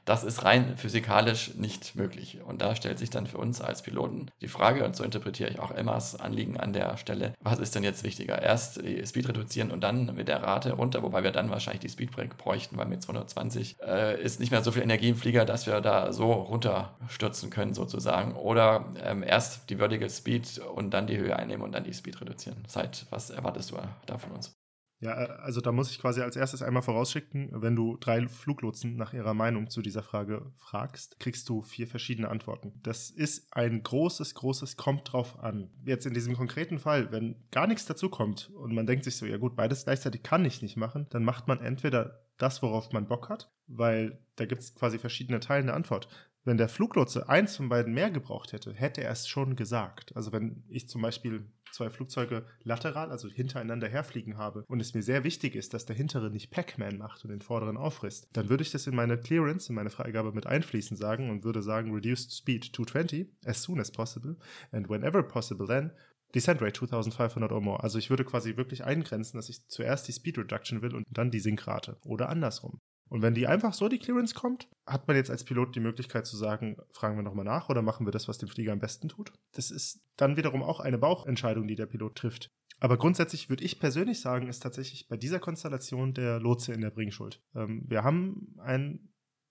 Das 0.07 0.23
ist 0.23 0.45
rein 0.45 0.77
physikalisch 0.77 1.55
nicht 1.55 1.97
möglich. 1.97 2.39
Und 2.45 2.61
da 2.61 2.77
stellt 2.77 2.97
sich 2.97 3.09
dann 3.09 3.27
für 3.27 3.39
uns 3.39 3.59
als 3.59 3.81
Piloten 3.81 4.31
die 4.39 4.47
Frage, 4.47 4.85
und 4.85 4.95
so 4.95 5.03
interpretiere 5.03 5.49
ich 5.49 5.59
auch 5.59 5.71
Emmas 5.71 6.15
Anliegen 6.15 6.55
an 6.55 6.71
der 6.71 6.95
Stelle, 6.95 7.33
was 7.41 7.59
ist 7.59 7.75
denn 7.75 7.83
jetzt 7.83 8.05
wichtiger? 8.05 8.41
Erst 8.41 8.81
die 8.81 9.05
Speed 9.05 9.27
reduzieren 9.27 9.69
und 9.69 9.81
dann 9.81 10.15
mit 10.15 10.29
der 10.29 10.41
Rate 10.41 10.71
runter, 10.71 11.03
wobei 11.03 11.25
wir 11.25 11.31
dann 11.31 11.49
wahrscheinlich 11.49 11.81
die 11.81 11.89
Speedbreak 11.89 12.37
bräuchten, 12.37 12.77
weil 12.77 12.85
mit 12.85 13.01
220 13.01 13.75
äh, 13.85 14.23
ist 14.23 14.39
nicht 14.39 14.51
mehr 14.51 14.63
so 14.63 14.71
viel 14.71 14.81
Energie 14.81 15.09
im 15.09 15.17
Flieger, 15.17 15.43
dass 15.43 15.67
wir 15.67 15.81
da 15.81 16.13
so 16.13 16.31
runterstürzen 16.31 17.49
können 17.49 17.73
sozusagen. 17.73 18.33
Oder 18.37 18.85
ähm, 19.03 19.23
erst 19.23 19.69
die 19.69 19.75
Vertical 19.75 20.09
Speed 20.09 20.59
und 20.73 20.91
dann 20.91 21.07
die 21.07 21.17
Höhe 21.17 21.35
einnehmen 21.35 21.63
und 21.63 21.73
dann 21.73 21.83
die 21.83 21.93
Speed 21.93 22.21
reduzieren. 22.21 22.63
Seit, 22.65 23.07
was 23.09 23.29
erwartest 23.29 23.71
du 23.71 23.77
da 24.05 24.17
von 24.17 24.31
uns? 24.31 24.56
Ja, 24.99 25.11
äh, 25.11 25.29
also 25.41 25.61
da 25.61 25.71
muss 25.71 25.91
ich 25.91 25.99
quasi 25.99 26.21
als 26.21 26.35
erstes 26.35 26.61
einmal 26.61 26.81
vorausschicken, 26.81 27.49
wenn 27.53 27.75
du 27.75 27.97
drei 27.97 28.27
Fluglotsen 28.27 28.95
nach 28.95 29.13
ihrer 29.13 29.33
Meinung 29.33 29.69
zu 29.69 29.81
dieser 29.81 30.03
Frage 30.03 30.51
fragst, 30.57 31.19
kriegst 31.19 31.47
du 31.49 31.61
vier 31.61 31.87
verschiedene 31.87 32.29
Antworten. 32.29 32.73
Das 32.83 33.09
ist 33.09 33.53
ein 33.53 33.83
großes, 33.83 34.33
großes 34.35 34.75
kommt 34.75 35.11
drauf 35.11 35.39
an. 35.39 35.69
Jetzt 35.85 36.05
in 36.05 36.13
diesem 36.13 36.35
konkreten 36.35 36.79
Fall, 36.79 37.11
wenn 37.11 37.35
gar 37.51 37.67
nichts 37.67 37.85
dazu 37.85 38.09
kommt 38.09 38.49
und 38.49 38.73
man 38.73 38.87
denkt 38.87 39.03
sich 39.03 39.17
so, 39.17 39.25
ja 39.25 39.37
gut, 39.37 39.55
beides 39.55 39.83
gleichzeitig 39.83 40.23
kann 40.23 40.45
ich 40.45 40.61
nicht 40.61 40.77
machen, 40.77 41.07
dann 41.09 41.23
macht 41.23 41.47
man 41.47 41.59
entweder 41.59 42.23
das, 42.37 42.61
worauf 42.61 42.91
man 42.91 43.07
Bock 43.07 43.29
hat, 43.29 43.51
weil 43.67 44.19
da 44.35 44.45
gibt 44.45 44.61
es 44.61 44.75
quasi 44.75 44.99
verschiedene 44.99 45.39
Teile 45.39 45.65
der 45.65 45.75
Antwort. 45.75 46.07
Wenn 46.43 46.57
der 46.57 46.69
Fluglotse 46.69 47.27
eins 47.27 47.57
von 47.57 47.67
beiden 47.67 47.93
mehr 47.93 48.09
gebraucht 48.09 48.53
hätte, 48.53 48.73
hätte 48.73 49.03
er 49.03 49.11
es 49.11 49.27
schon 49.27 49.55
gesagt. 49.55 50.15
Also 50.15 50.31
wenn 50.31 50.63
ich 50.69 50.87
zum 50.87 51.01
Beispiel 51.01 51.45
zwei 51.77 51.89
Flugzeuge 51.89 52.45
lateral, 52.63 53.11
also 53.11 53.29
hintereinander 53.29 53.87
herfliegen 53.87 54.37
habe 54.37 54.63
und 54.67 54.81
es 54.81 54.93
mir 54.93 55.03
sehr 55.03 55.23
wichtig 55.23 55.55
ist, 55.55 55.73
dass 55.73 55.85
der 55.85 55.95
hintere 55.95 56.31
nicht 56.31 56.49
Pac-Man 56.49 56.97
macht 56.97 57.23
und 57.23 57.29
den 57.29 57.41
vorderen 57.41 57.77
auffrisst, 57.77 58.27
dann 58.33 58.49
würde 58.49 58.63
ich 58.63 58.71
das 58.71 58.87
in 58.87 58.95
meine 58.95 59.17
Clearance, 59.17 59.69
in 59.69 59.75
meine 59.75 59.91
Freigabe 59.91 60.31
mit 60.31 60.47
einfließen 60.47 60.97
sagen 60.97 61.29
und 61.29 61.43
würde 61.43 61.61
sagen 61.61 61.93
Reduced 61.93 62.33
Speed 62.33 62.75
220 62.75 63.31
as 63.45 63.61
soon 63.61 63.79
as 63.79 63.91
possible 63.91 64.35
and 64.71 64.89
whenever 64.89 65.21
possible 65.23 65.67
then 65.67 65.91
Descent 66.33 66.61
Rate 66.61 66.73
2500 66.73 67.51
or 67.51 67.61
more. 67.61 67.81
Also 67.81 67.99
ich 67.99 68.09
würde 68.09 68.25
quasi 68.25 68.57
wirklich 68.57 68.83
eingrenzen, 68.83 69.37
dass 69.37 69.49
ich 69.49 69.65
zuerst 69.67 70.07
die 70.07 70.11
Speed 70.11 70.37
Reduction 70.37 70.81
will 70.81 70.93
und 70.93 71.05
dann 71.09 71.31
die 71.31 71.39
Sinkrate. 71.39 71.97
Oder 72.03 72.27
andersrum. 72.27 72.81
Und 73.09 73.21
wenn 73.21 73.33
die 73.33 73.47
einfach 73.47 73.73
so 73.73 73.87
die 73.87 73.99
Clearance 73.99 74.35
kommt, 74.35 74.67
hat 74.85 75.07
man 75.07 75.15
jetzt 75.15 75.31
als 75.31 75.43
Pilot 75.43 75.75
die 75.75 75.79
Möglichkeit 75.79 76.25
zu 76.25 76.35
sagen, 76.37 76.77
fragen 76.91 77.15
wir 77.15 77.23
nochmal 77.23 77.45
nach 77.45 77.69
oder 77.69 77.81
machen 77.81 78.05
wir 78.05 78.11
das, 78.11 78.27
was 78.27 78.37
dem 78.37 78.49
Flieger 78.49 78.73
am 78.73 78.79
besten 78.79 79.09
tut. 79.09 79.31
Das 79.53 79.71
ist 79.71 80.01
dann 80.17 80.37
wiederum 80.37 80.63
auch 80.63 80.79
eine 80.79 80.97
Bauchentscheidung, 80.97 81.67
die 81.67 81.75
der 81.75 81.85
Pilot 81.85 82.15
trifft. 82.15 82.51
Aber 82.79 82.97
grundsätzlich 82.97 83.49
würde 83.49 83.63
ich 83.63 83.79
persönlich 83.79 84.21
sagen, 84.21 84.47
ist 84.47 84.61
tatsächlich 84.61 85.07
bei 85.07 85.17
dieser 85.17 85.39
Konstellation 85.39 86.13
der 86.13 86.39
Lotse 86.39 86.73
in 86.73 86.81
der 86.81 86.91
Bringschuld. 86.91 87.41
Ähm, 87.55 87.83
wir 87.87 88.03
haben 88.03 88.55
ein 88.59 89.09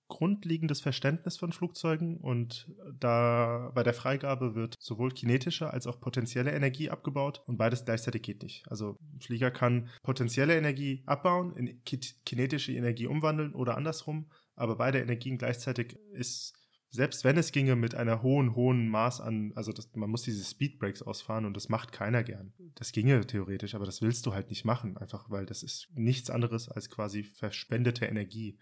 grundlegendes 0.08 0.80
Verständnis 0.80 1.36
von 1.36 1.52
Flugzeugen 1.52 2.18
und 2.18 2.70
da 2.98 3.70
bei 3.74 3.82
der 3.82 3.94
Freigabe 3.94 4.54
wird 4.54 4.74
sowohl 4.78 5.10
kinetische 5.10 5.70
als 5.70 5.86
auch 5.86 6.00
potenzielle 6.00 6.52
Energie 6.52 6.90
abgebaut 6.90 7.42
und 7.46 7.56
beides 7.56 7.84
gleichzeitig 7.84 8.22
geht 8.22 8.42
nicht. 8.42 8.64
Also 8.70 8.96
ein 9.14 9.20
Flieger 9.20 9.50
kann 9.50 9.88
potenzielle 10.02 10.56
Energie 10.56 11.02
abbauen, 11.06 11.56
in 11.56 11.82
kinetische 11.84 12.72
Energie 12.72 13.06
umwandeln 13.06 13.54
oder 13.54 13.76
andersrum, 13.76 14.30
aber 14.54 14.76
beide 14.76 15.00
Energien 15.00 15.38
gleichzeitig 15.38 15.98
ist 16.12 16.54
selbst 16.96 17.24
wenn 17.24 17.36
es 17.36 17.52
ginge 17.52 17.76
mit 17.76 17.94
einer 17.94 18.22
hohen, 18.22 18.54
hohen 18.54 18.88
Maß 18.88 19.20
an, 19.20 19.52
also 19.54 19.72
das, 19.72 19.94
man 19.94 20.10
muss 20.10 20.22
diese 20.22 20.44
Speedbreaks 20.44 21.02
ausfahren 21.02 21.44
und 21.44 21.54
das 21.54 21.68
macht 21.68 21.92
keiner 21.92 22.24
gern. 22.24 22.54
Das 22.74 22.92
ginge 22.92 23.26
theoretisch, 23.26 23.74
aber 23.74 23.84
das 23.84 24.02
willst 24.02 24.24
du 24.26 24.32
halt 24.32 24.48
nicht 24.48 24.64
machen, 24.64 24.96
einfach 24.96 25.28
weil 25.30 25.46
das 25.46 25.62
ist 25.62 25.88
nichts 25.94 26.30
anderes 26.30 26.68
als 26.68 26.88
quasi 26.88 27.22
verspendete 27.22 28.06
Energie. 28.06 28.58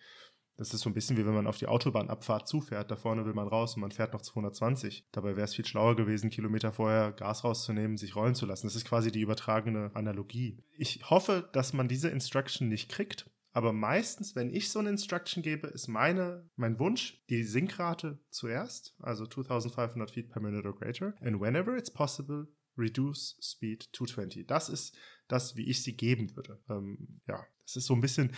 Das 0.56 0.72
ist 0.72 0.82
so 0.82 0.90
ein 0.90 0.94
bisschen 0.94 1.16
wie 1.16 1.26
wenn 1.26 1.34
man 1.34 1.46
auf 1.46 1.58
die 1.58 1.66
Autobahnabfahrt 1.66 2.46
zufährt. 2.46 2.90
Da 2.90 2.96
vorne 2.96 3.24
will 3.26 3.34
man 3.34 3.48
raus 3.48 3.74
und 3.74 3.80
man 3.80 3.90
fährt 3.90 4.12
noch 4.12 4.22
220. 4.22 5.08
Dabei 5.10 5.36
wäre 5.36 5.44
es 5.44 5.54
viel 5.54 5.66
schlauer 5.66 5.96
gewesen, 5.96 6.30
Kilometer 6.30 6.72
vorher 6.72 7.12
Gas 7.12 7.44
rauszunehmen, 7.44 7.96
sich 7.96 8.14
rollen 8.14 8.34
zu 8.34 8.46
lassen. 8.46 8.66
Das 8.66 8.76
ist 8.76 8.86
quasi 8.86 9.10
die 9.10 9.20
übertragene 9.20 9.90
Analogie. 9.94 10.58
Ich 10.76 11.10
hoffe, 11.10 11.48
dass 11.52 11.72
man 11.72 11.88
diese 11.88 12.08
Instruction 12.08 12.68
nicht 12.68 12.88
kriegt. 12.88 13.30
Aber 13.52 13.72
meistens, 13.72 14.34
wenn 14.34 14.50
ich 14.50 14.70
so 14.70 14.80
eine 14.80 14.90
Instruction 14.90 15.40
gebe, 15.42 15.68
ist 15.68 15.86
meine, 15.86 16.48
mein 16.56 16.80
Wunsch 16.80 17.22
die 17.30 17.44
Sinkrate 17.44 18.18
zuerst, 18.28 18.96
also 18.98 19.26
2500 19.26 20.10
feet 20.10 20.28
per 20.28 20.42
minute 20.42 20.66
or 20.66 20.74
greater. 20.74 21.14
And 21.20 21.40
whenever 21.40 21.76
it's 21.76 21.92
possible, 21.92 22.48
reduce 22.76 23.36
speed 23.40 23.92
to 23.92 24.06
20. 24.06 24.46
Das 24.48 24.68
ist 24.68 24.96
das, 25.28 25.54
wie 25.54 25.68
ich 25.68 25.84
sie 25.84 25.96
geben 25.96 26.34
würde. 26.34 26.60
Ähm, 26.68 27.20
ja, 27.28 27.46
das 27.64 27.76
ist 27.76 27.86
so 27.86 27.94
ein 27.94 28.00
bisschen, 28.00 28.32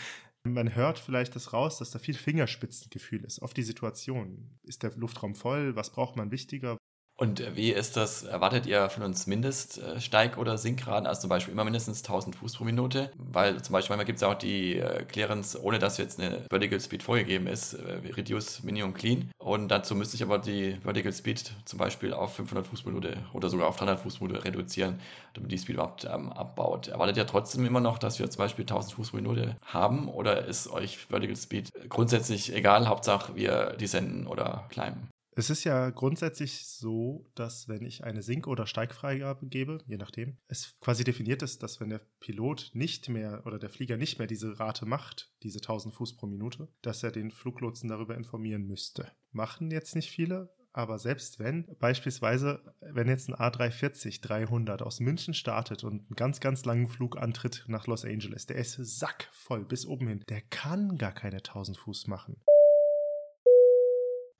man 0.52 0.74
hört 0.74 0.98
vielleicht 0.98 1.36
das 1.36 1.52
raus, 1.52 1.78
dass 1.78 1.90
da 1.90 1.98
viel 1.98 2.14
Fingerspitzengefühl 2.14 3.24
ist 3.24 3.40
auf 3.40 3.54
die 3.54 3.62
Situation. 3.62 4.58
Ist 4.62 4.82
der 4.82 4.94
Luftraum 4.96 5.34
voll? 5.34 5.76
Was 5.76 5.90
braucht 5.90 6.16
man 6.16 6.30
wichtiger? 6.30 6.76
Und 7.18 7.56
wie 7.56 7.70
ist 7.73 7.96
das, 7.96 8.25
erwartet 8.25 8.66
ihr 8.66 8.90
von 8.90 9.02
uns 9.02 9.26
Mindeststeig- 9.26 10.37
oder 10.37 10.58
Sinkraten, 10.58 11.06
also 11.06 11.23
zum 11.23 11.30
Beispiel 11.30 11.52
immer 11.52 11.64
mindestens 11.64 12.02
1000 12.02 12.37
Fuß 12.37 12.56
pro 12.56 12.64
Minute? 12.64 13.11
Weil 13.16 13.62
zum 13.62 13.73
Beispiel 13.73 13.96
manchmal 13.96 14.04
gibt 14.04 14.18
es 14.18 14.23
auch 14.23 14.35
die 14.35 14.76
äh, 14.76 15.02
Clearance, 15.04 15.58
ohne 15.62 15.78
dass 15.78 15.96
jetzt 15.96 16.20
eine 16.20 16.44
Vertical 16.50 16.78
Speed 16.78 17.02
vorgegeben 17.02 17.46
ist, 17.46 17.73
äh, 17.73 18.00
Reduce 18.14 18.62
Minimum 18.64 18.92
Clean. 18.92 19.30
Und 19.38 19.68
dazu 19.68 19.94
müsste 19.94 20.16
ich 20.16 20.23
aber 20.23 20.38
die 20.38 20.76
Vertical 20.82 21.11
Speed 21.11 21.52
zum 21.64 21.78
Beispiel 21.78 22.12
auf 22.12 22.35
500 22.35 22.66
Fuß 22.66 22.82
pro 22.82 22.90
Minute 22.90 23.16
oder 23.32 23.49
sogar 23.49 23.68
auf 23.68 23.76
300 23.76 23.99
Fuß 24.00 24.18
pro 24.18 24.26
Minute 24.26 24.44
reduzieren, 24.44 25.00
damit 25.32 25.50
die 25.50 25.58
Speed 25.58 25.76
überhaupt 25.76 26.04
ähm, 26.04 26.30
abbaut. 26.35 26.88
Erwartet 26.88 27.16
ihr 27.16 27.26
trotzdem 27.26 27.64
immer 27.64 27.80
noch, 27.80 27.96
dass 27.96 28.18
wir 28.18 28.28
zum 28.28 28.40
Beispiel 28.40 28.64
1000 28.64 28.92
Fuß 28.94 29.11
pro 29.12 29.16
Minute 29.16 29.56
haben? 29.64 30.08
Oder 30.08 30.44
ist 30.44 30.68
euch 30.68 30.99
Vertical 30.99 31.37
Speed 31.37 31.73
grundsätzlich 31.88 32.54
egal, 32.54 32.88
Hauptsache 32.88 33.35
wir 33.37 33.75
descenden 33.80 34.26
oder 34.26 34.66
climben? 34.68 35.08
Es 35.38 35.50
ist 35.50 35.64
ja 35.64 35.90
grundsätzlich 35.90 36.66
so, 36.66 37.30
dass 37.34 37.68
wenn 37.68 37.84
ich 37.84 38.04
eine 38.04 38.22
Sink- 38.22 38.46
oder 38.46 38.66
Steigfreigabe 38.66 39.46
gebe, 39.46 39.80
je 39.86 39.98
nachdem, 39.98 40.38
es 40.48 40.80
quasi 40.80 41.04
definiert 41.04 41.42
ist, 41.42 41.62
dass 41.62 41.78
wenn 41.78 41.90
der 41.90 42.00
Pilot 42.20 42.70
nicht 42.72 43.10
mehr 43.10 43.42
oder 43.44 43.58
der 43.58 43.68
Flieger 43.68 43.98
nicht 43.98 44.18
mehr 44.18 44.26
diese 44.26 44.58
Rate 44.58 44.86
macht, 44.86 45.30
diese 45.42 45.58
1000 45.58 45.94
Fuß 45.94 46.16
pro 46.16 46.26
Minute, 46.26 46.68
dass 46.80 47.02
er 47.02 47.10
den 47.10 47.30
Fluglotsen 47.30 47.90
darüber 47.90 48.14
informieren 48.14 48.66
müsste. 48.66 49.12
Machen 49.30 49.70
jetzt 49.70 49.94
nicht 49.94 50.10
viele, 50.10 50.54
aber 50.72 50.98
selbst 50.98 51.38
wenn, 51.38 51.66
beispielsweise, 51.80 52.74
wenn 52.80 53.08
jetzt 53.08 53.28
ein 53.28 53.34
A340 53.34 54.22
300 54.22 54.80
aus 54.80 55.00
München 55.00 55.34
startet 55.34 55.84
und 55.84 56.06
einen 56.06 56.16
ganz, 56.16 56.40
ganz 56.40 56.64
langen 56.64 56.88
Flug 56.88 57.18
antritt 57.18 57.66
nach 57.68 57.86
Los 57.86 58.06
Angeles, 58.06 58.46
der 58.46 58.56
ist 58.56 58.72
sackvoll 58.72 59.66
bis 59.66 59.84
oben 59.84 60.08
hin, 60.08 60.24
der 60.30 60.40
kann 60.40 60.96
gar 60.96 61.12
keine 61.12 61.36
1000 61.36 61.76
Fuß 61.76 62.06
machen. 62.06 62.40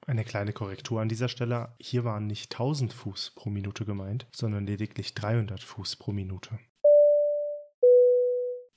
Eine 0.09 0.23
kleine 0.23 0.53
Korrektur 0.53 1.01
an 1.01 1.09
dieser 1.09 1.29
Stelle. 1.29 1.75
Hier 1.81 2.05
waren 2.05 2.29
nicht 2.29 2.55
1000 2.55 2.93
Fuß 2.93 3.33
pro 3.35 3.51
Minute 3.51 3.85
gemeint, 3.85 4.29
sondern 4.31 4.65
lediglich 4.65 5.15
300 5.15 5.61
Fuß 5.61 5.97
pro 5.97 6.13
Minute. 6.13 6.61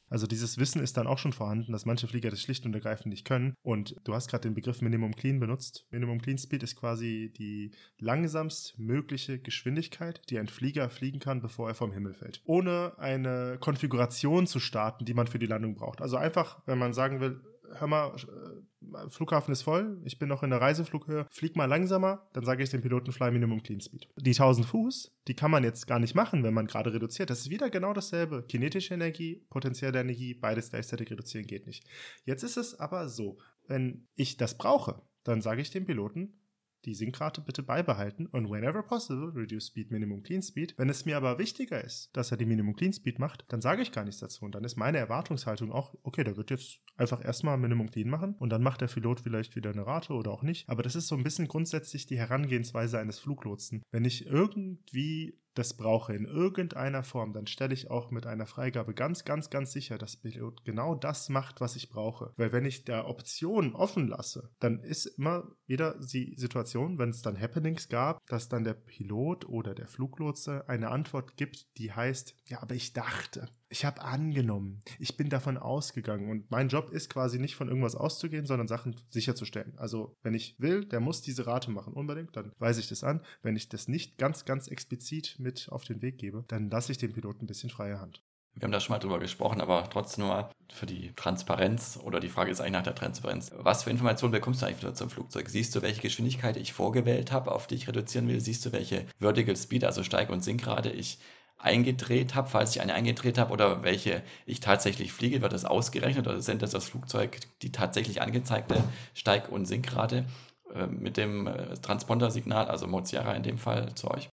Also 0.09 0.25
dieses 0.25 0.57
Wissen 0.57 0.81
ist 0.81 0.98
dann 0.98 1.05
auch 1.05 1.19
schon 1.19 1.33
vorhanden, 1.33 1.71
dass 1.71 1.86
manche 1.86 2.07
Flieger 2.07 2.31
das 2.31 2.41
schlicht 2.41 2.65
und 2.65 2.74
ergreifend 2.74 3.13
nicht 3.13 3.25
können. 3.25 3.53
Und 3.62 3.95
du 4.05 4.15
hast 4.15 4.27
gerade 4.27 4.48
den 4.48 4.55
Begriff 4.55 4.81
Minimum 4.81 5.15
Clean 5.15 5.39
benutzt. 5.39 5.86
Minimum 5.91 6.19
Clean 6.19 6.39
Speed 6.39 6.63
ist 6.63 6.75
quasi 6.75 7.31
die 7.38 7.75
langsamst 8.00 8.79
mögliche 8.79 9.38
Geschwindigkeit, 9.38 10.21
die 10.31 10.39
ein 10.39 10.48
Flieger 10.48 10.89
fliegen 10.89 11.19
kann, 11.19 11.41
bevor 11.41 11.67
er 11.67 11.75
vom 11.75 11.91
Himmel 11.91 12.15
fällt. 12.15 12.41
Ohne 12.45 12.93
eine 12.97 13.58
Konfiguration 13.60 14.47
zu 14.47 14.60
starten, 14.60 15.06
die 15.06 15.13
man 15.13 15.27
für 15.27 15.38
die 15.38 15.45
Landung 15.45 15.75
braucht. 15.75 16.01
Also 16.01 16.17
einfach, 16.17 16.63
wenn 16.65 16.80
man 16.80 16.93
sagen 16.93 17.19
will, 17.19 17.39
hör 17.73 17.88
mal, 17.88 18.15
äh, 18.15 19.10
Flughafen 19.10 19.51
ist 19.51 19.62
voll, 19.62 20.01
ich 20.05 20.19
bin 20.19 20.29
noch 20.29 20.43
in 20.43 20.49
der 20.49 20.62
Reiseflughöhe, 20.62 21.27
flieg 21.29 21.55
mal 21.55 21.65
langsamer, 21.65 22.27
dann 22.34 22.45
sage 22.45 22.63
ich 22.63 22.69
dem 22.69 22.82
Piloten 22.82 23.12
Fly 23.12 23.32
Minimum 23.32 23.62
Clean 23.62 23.82
Speed. 23.82 24.08
Die 24.17 24.32
1000 24.32 24.65
Fuß, 24.65 25.12
die 25.27 25.36
kann 25.36 25.51
man 25.51 25.63
jetzt 25.63 25.86
gar 25.86 25.99
nicht 25.99 26.15
machen, 26.15 26.43
wenn 26.43 26.53
man 26.53 26.67
gerade 26.67 26.93
reduziert. 26.93 27.29
Das 27.29 27.39
ist 27.39 27.49
wieder 27.49 27.69
genau 27.69 27.93
dasselbe. 27.93 28.43
Kinetische 28.47 28.93
Energie, 28.93 29.45
potenzielle 29.49 29.99
Energie, 29.99 30.34
beides 30.34 30.69
gleichzeitig 30.69 31.12
reduzieren 31.12 31.45
geht 31.45 31.67
nicht. 31.67 31.86
Jetzt 32.25 32.43
ist 32.43 32.58
es 32.58 32.79
aber 32.79 33.10
so, 33.10 33.38
wenn 33.67 34.08
ich 34.15 34.38
das 34.38 34.58
brauche, 34.58 35.01
dann 35.23 35.41
sage 35.41 35.62
ich 35.62 35.69
dem 35.69 35.86
Piloten, 35.86 36.38
die 36.86 36.96
Sinkrate 36.96 37.42
bitte 37.42 37.63
beibehalten 37.63 38.26
und 38.28 38.50
whenever 38.50 38.84
possible 38.84 39.32
reduce 39.36 39.68
speed 39.68 39.92
minimum 39.92 40.24
clean 40.24 40.42
speed. 40.42 40.76
Wenn 40.78 40.89
es 40.89 41.06
mir 41.06 41.18
aber 41.18 41.39
wichtiger 41.39 41.84
ist, 41.84 42.10
dass 42.13 42.32
er 42.32 42.38
die 42.38 42.46
Minimum 42.46 42.76
clean 42.76 42.94
speed 42.94 43.20
macht, 43.20 43.46
dann 43.50 43.62
sage 43.62 43.82
ich 43.82 43.92
gar 43.92 44.06
nichts 44.06 44.22
dazu 44.22 44.46
und 44.46 44.56
dann 44.56 44.63
ist 44.63 44.78
meine 44.78 44.98
Erwartungshaltung 44.98 45.72
auch, 45.72 45.96
okay, 46.04 46.24
der 46.24 46.38
wird 46.38 46.52
jetzt 46.52 46.80
einfach 46.98 47.24
erstmal 47.24 47.58
Minimum 47.58 47.92
clean 47.92 48.10
machen 48.10 48.36
und 48.36 48.50
dann 48.50 48.63
macht 48.63 48.82
der 48.82 48.88
Pilot 48.88 49.22
vielleicht 49.22 49.56
wieder 49.56 49.72
eine 49.72 49.86
Rate 49.86 50.13
oder 50.13 50.32
auch 50.32 50.44
nicht. 50.44 50.68
Aber 50.70 50.84
das 50.84 50.96
ist 50.96 51.08
so 51.08 51.15
ein 51.15 51.24
bisschen 51.24 51.48
grundsätzlich 51.48 52.06
die 52.06 52.18
Herangehensweise 52.18 53.00
eines 53.00 53.20
Fluglotsen. 53.20 53.84
Wenn 53.92 54.06
ich 54.06 54.26
irgendwie 54.26 55.39
das 55.53 55.75
brauche 55.75 56.13
in 56.13 56.25
irgendeiner 56.25 57.03
Form, 57.03 57.33
dann 57.33 57.47
stelle 57.47 57.73
ich 57.73 57.89
auch 57.89 58.12
mit 58.12 58.25
einer 58.25 58.45
Freigabe 58.45 58.93
ganz, 58.93 59.25
ganz, 59.25 59.49
ganz 59.49 59.71
sicher, 59.71 59.97
dass 59.97 60.17
Pilot 60.17 60.63
genau 60.65 60.95
das 60.95 61.29
macht, 61.29 61.62
was 61.62 61.75
ich 61.75 61.89
brauche. 61.89 62.33
Weil 62.38 62.51
wenn 62.51 62.65
ich 62.65 62.85
der 62.85 63.07
Option 63.07 63.75
offen 63.75 64.07
lasse, 64.07 64.49
dann 64.59 64.79
ist 64.79 65.05
immer 65.05 65.51
wieder 65.65 65.99
die 65.99 66.35
Situation, 66.38 66.97
wenn 66.97 67.09
es 67.09 67.21
dann 67.21 67.39
Happenings 67.39 67.89
gab, 67.89 68.25
dass 68.27 68.49
dann 68.49 68.63
der 68.63 68.73
Pilot 68.73 69.47
oder 69.47 69.73
der 69.75 69.88
Fluglotse 69.88 70.67
eine 70.67 70.89
Antwort 70.89 71.38
gibt, 71.38 71.77
die 71.77 71.91
heißt, 71.91 72.35
ja, 72.45 72.62
aber 72.62 72.75
ich 72.75 72.93
dachte 72.93 73.49
ich 73.69 73.86
habe 73.86 74.01
angenommen, 74.01 74.82
ich 74.97 75.15
bin 75.15 75.29
davon 75.29 75.58
ausgegangen 75.58 76.29
und 76.29 76.49
mein 76.49 76.69
Job 76.69 76.89
ist 76.89 77.10
quasi 77.10 77.38
nicht 77.38 77.55
von 77.55 77.67
irgendwas 77.67 77.95
auszugehen, 77.95 78.45
sondern 78.45 78.67
Sachen 78.67 78.99
sicherzustellen. 79.10 79.77
Also 79.77 80.17
wenn 80.23 80.34
ich 80.34 80.55
will, 80.60 80.86
der 80.86 80.99
muss 80.99 81.21
diese 81.21 81.45
Rate 81.45 81.69
machen 81.69 81.93
unbedingt, 81.93 82.36
dann 82.36 82.51
weise 82.58 82.79
ich 82.79 82.88
das 82.88 83.03
an. 83.03 83.21
Wenn 83.43 83.55
ich 83.55 83.69
das 83.69 83.88
nicht 83.88 84.17
ganz, 84.17 84.45
ganz 84.45 84.67
explizit 84.67 85.36
mit 85.38 85.69
auf 85.71 85.84
den 85.84 86.01
Weg 86.01 86.17
gebe, 86.17 86.43
dann 86.47 86.69
lasse 86.69 86.91
ich 86.91 86.97
dem 86.97 87.13
Piloten 87.13 87.43
ein 87.43 87.47
bisschen 87.47 87.69
freie 87.69 87.99
Hand. 87.99 88.23
Wir 88.55 88.63
haben 88.63 88.71
da 88.71 88.79
schon 88.79 88.93
mal 88.93 88.99
drüber 88.99 89.19
gesprochen, 89.19 89.62
aber 89.62 89.88
trotzdem 89.89 90.25
mal 90.25 90.49
für 90.73 90.86
die 90.86 91.13
Transparenz 91.15 91.99
oder 92.03 92.19
die 92.19 92.29
Frage 92.29 92.51
ist 92.51 92.60
eigentlich 92.60 92.73
nach 92.73 92.84
der 92.84 92.95
Transparenz. 92.95 93.51
Was 93.55 93.84
für 93.84 93.91
Informationen 93.91 94.32
bekommst 94.32 94.62
du 94.62 94.65
eigentlich 94.65 94.82
wieder 94.82 94.95
zum 94.95 95.10
Flugzeug? 95.10 95.47
Siehst 95.49 95.75
du, 95.75 95.82
welche 95.82 96.01
Geschwindigkeit 96.01 96.58
ich 96.58 96.73
vorgewählt 96.73 97.32
habe, 97.32 97.51
auf 97.51 97.67
die 97.67 97.75
ich 97.75 97.88
reduzieren 97.88 98.27
will? 98.27 98.41
Siehst 98.41 98.65
du, 98.65 98.71
welche 98.71 99.05
Vertical 99.19 99.55
Speed, 99.55 99.86
also 99.86 100.03
Steig- 100.03 100.29
und 100.29 100.43
Sinkrate 100.43 100.89
ich 100.89 101.19
eingedreht 101.60 102.36
habe, 102.36 102.50
falls 102.50 102.76
ich 102.76 102.82
eine 102.82 102.93
eingedreht 102.93 103.38
habe 103.38 103.52
oder 103.52 103.84
welche 103.84 104.24
ich 104.45 104.62
tatsächlich 104.62 105.12
fliege, 105.13 105.41
wird 105.41 105.54
das 105.54 105.65
ausgerechnet 105.65 106.28
oder 106.28 106.41
sendet 106.41 106.74
das 106.74 106.86
Flugzeug 106.86 107.39
die 107.62 107.72
tatsächlich 107.72 108.22
angezeigte 108.22 108.82
Steig- 109.13 109.50
und 109.50 109.65
Sinkrate 109.65 110.26
äh, 110.74 110.88
mit 110.88 111.17
dem 111.17 111.48
äh, 111.48 111.76
Transponder-Signal, 111.76 112.67
also 112.67 112.88
Mozilla 112.88 113.34
in 113.34 113.43
dem 113.43 113.58
Fall, 113.58 113.93
zu 113.95 114.10
euch? 114.10 114.30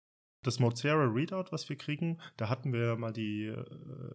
Das 0.45 0.59
Mozilla 0.59 0.95
Readout, 0.95 1.53
was 1.53 1.69
wir 1.69 1.77
kriegen, 1.77 2.19
da 2.37 2.49
hatten 2.49 2.73
wir 2.73 2.97
mal 2.97 3.13
die 3.13 3.47
äh, 3.47 3.65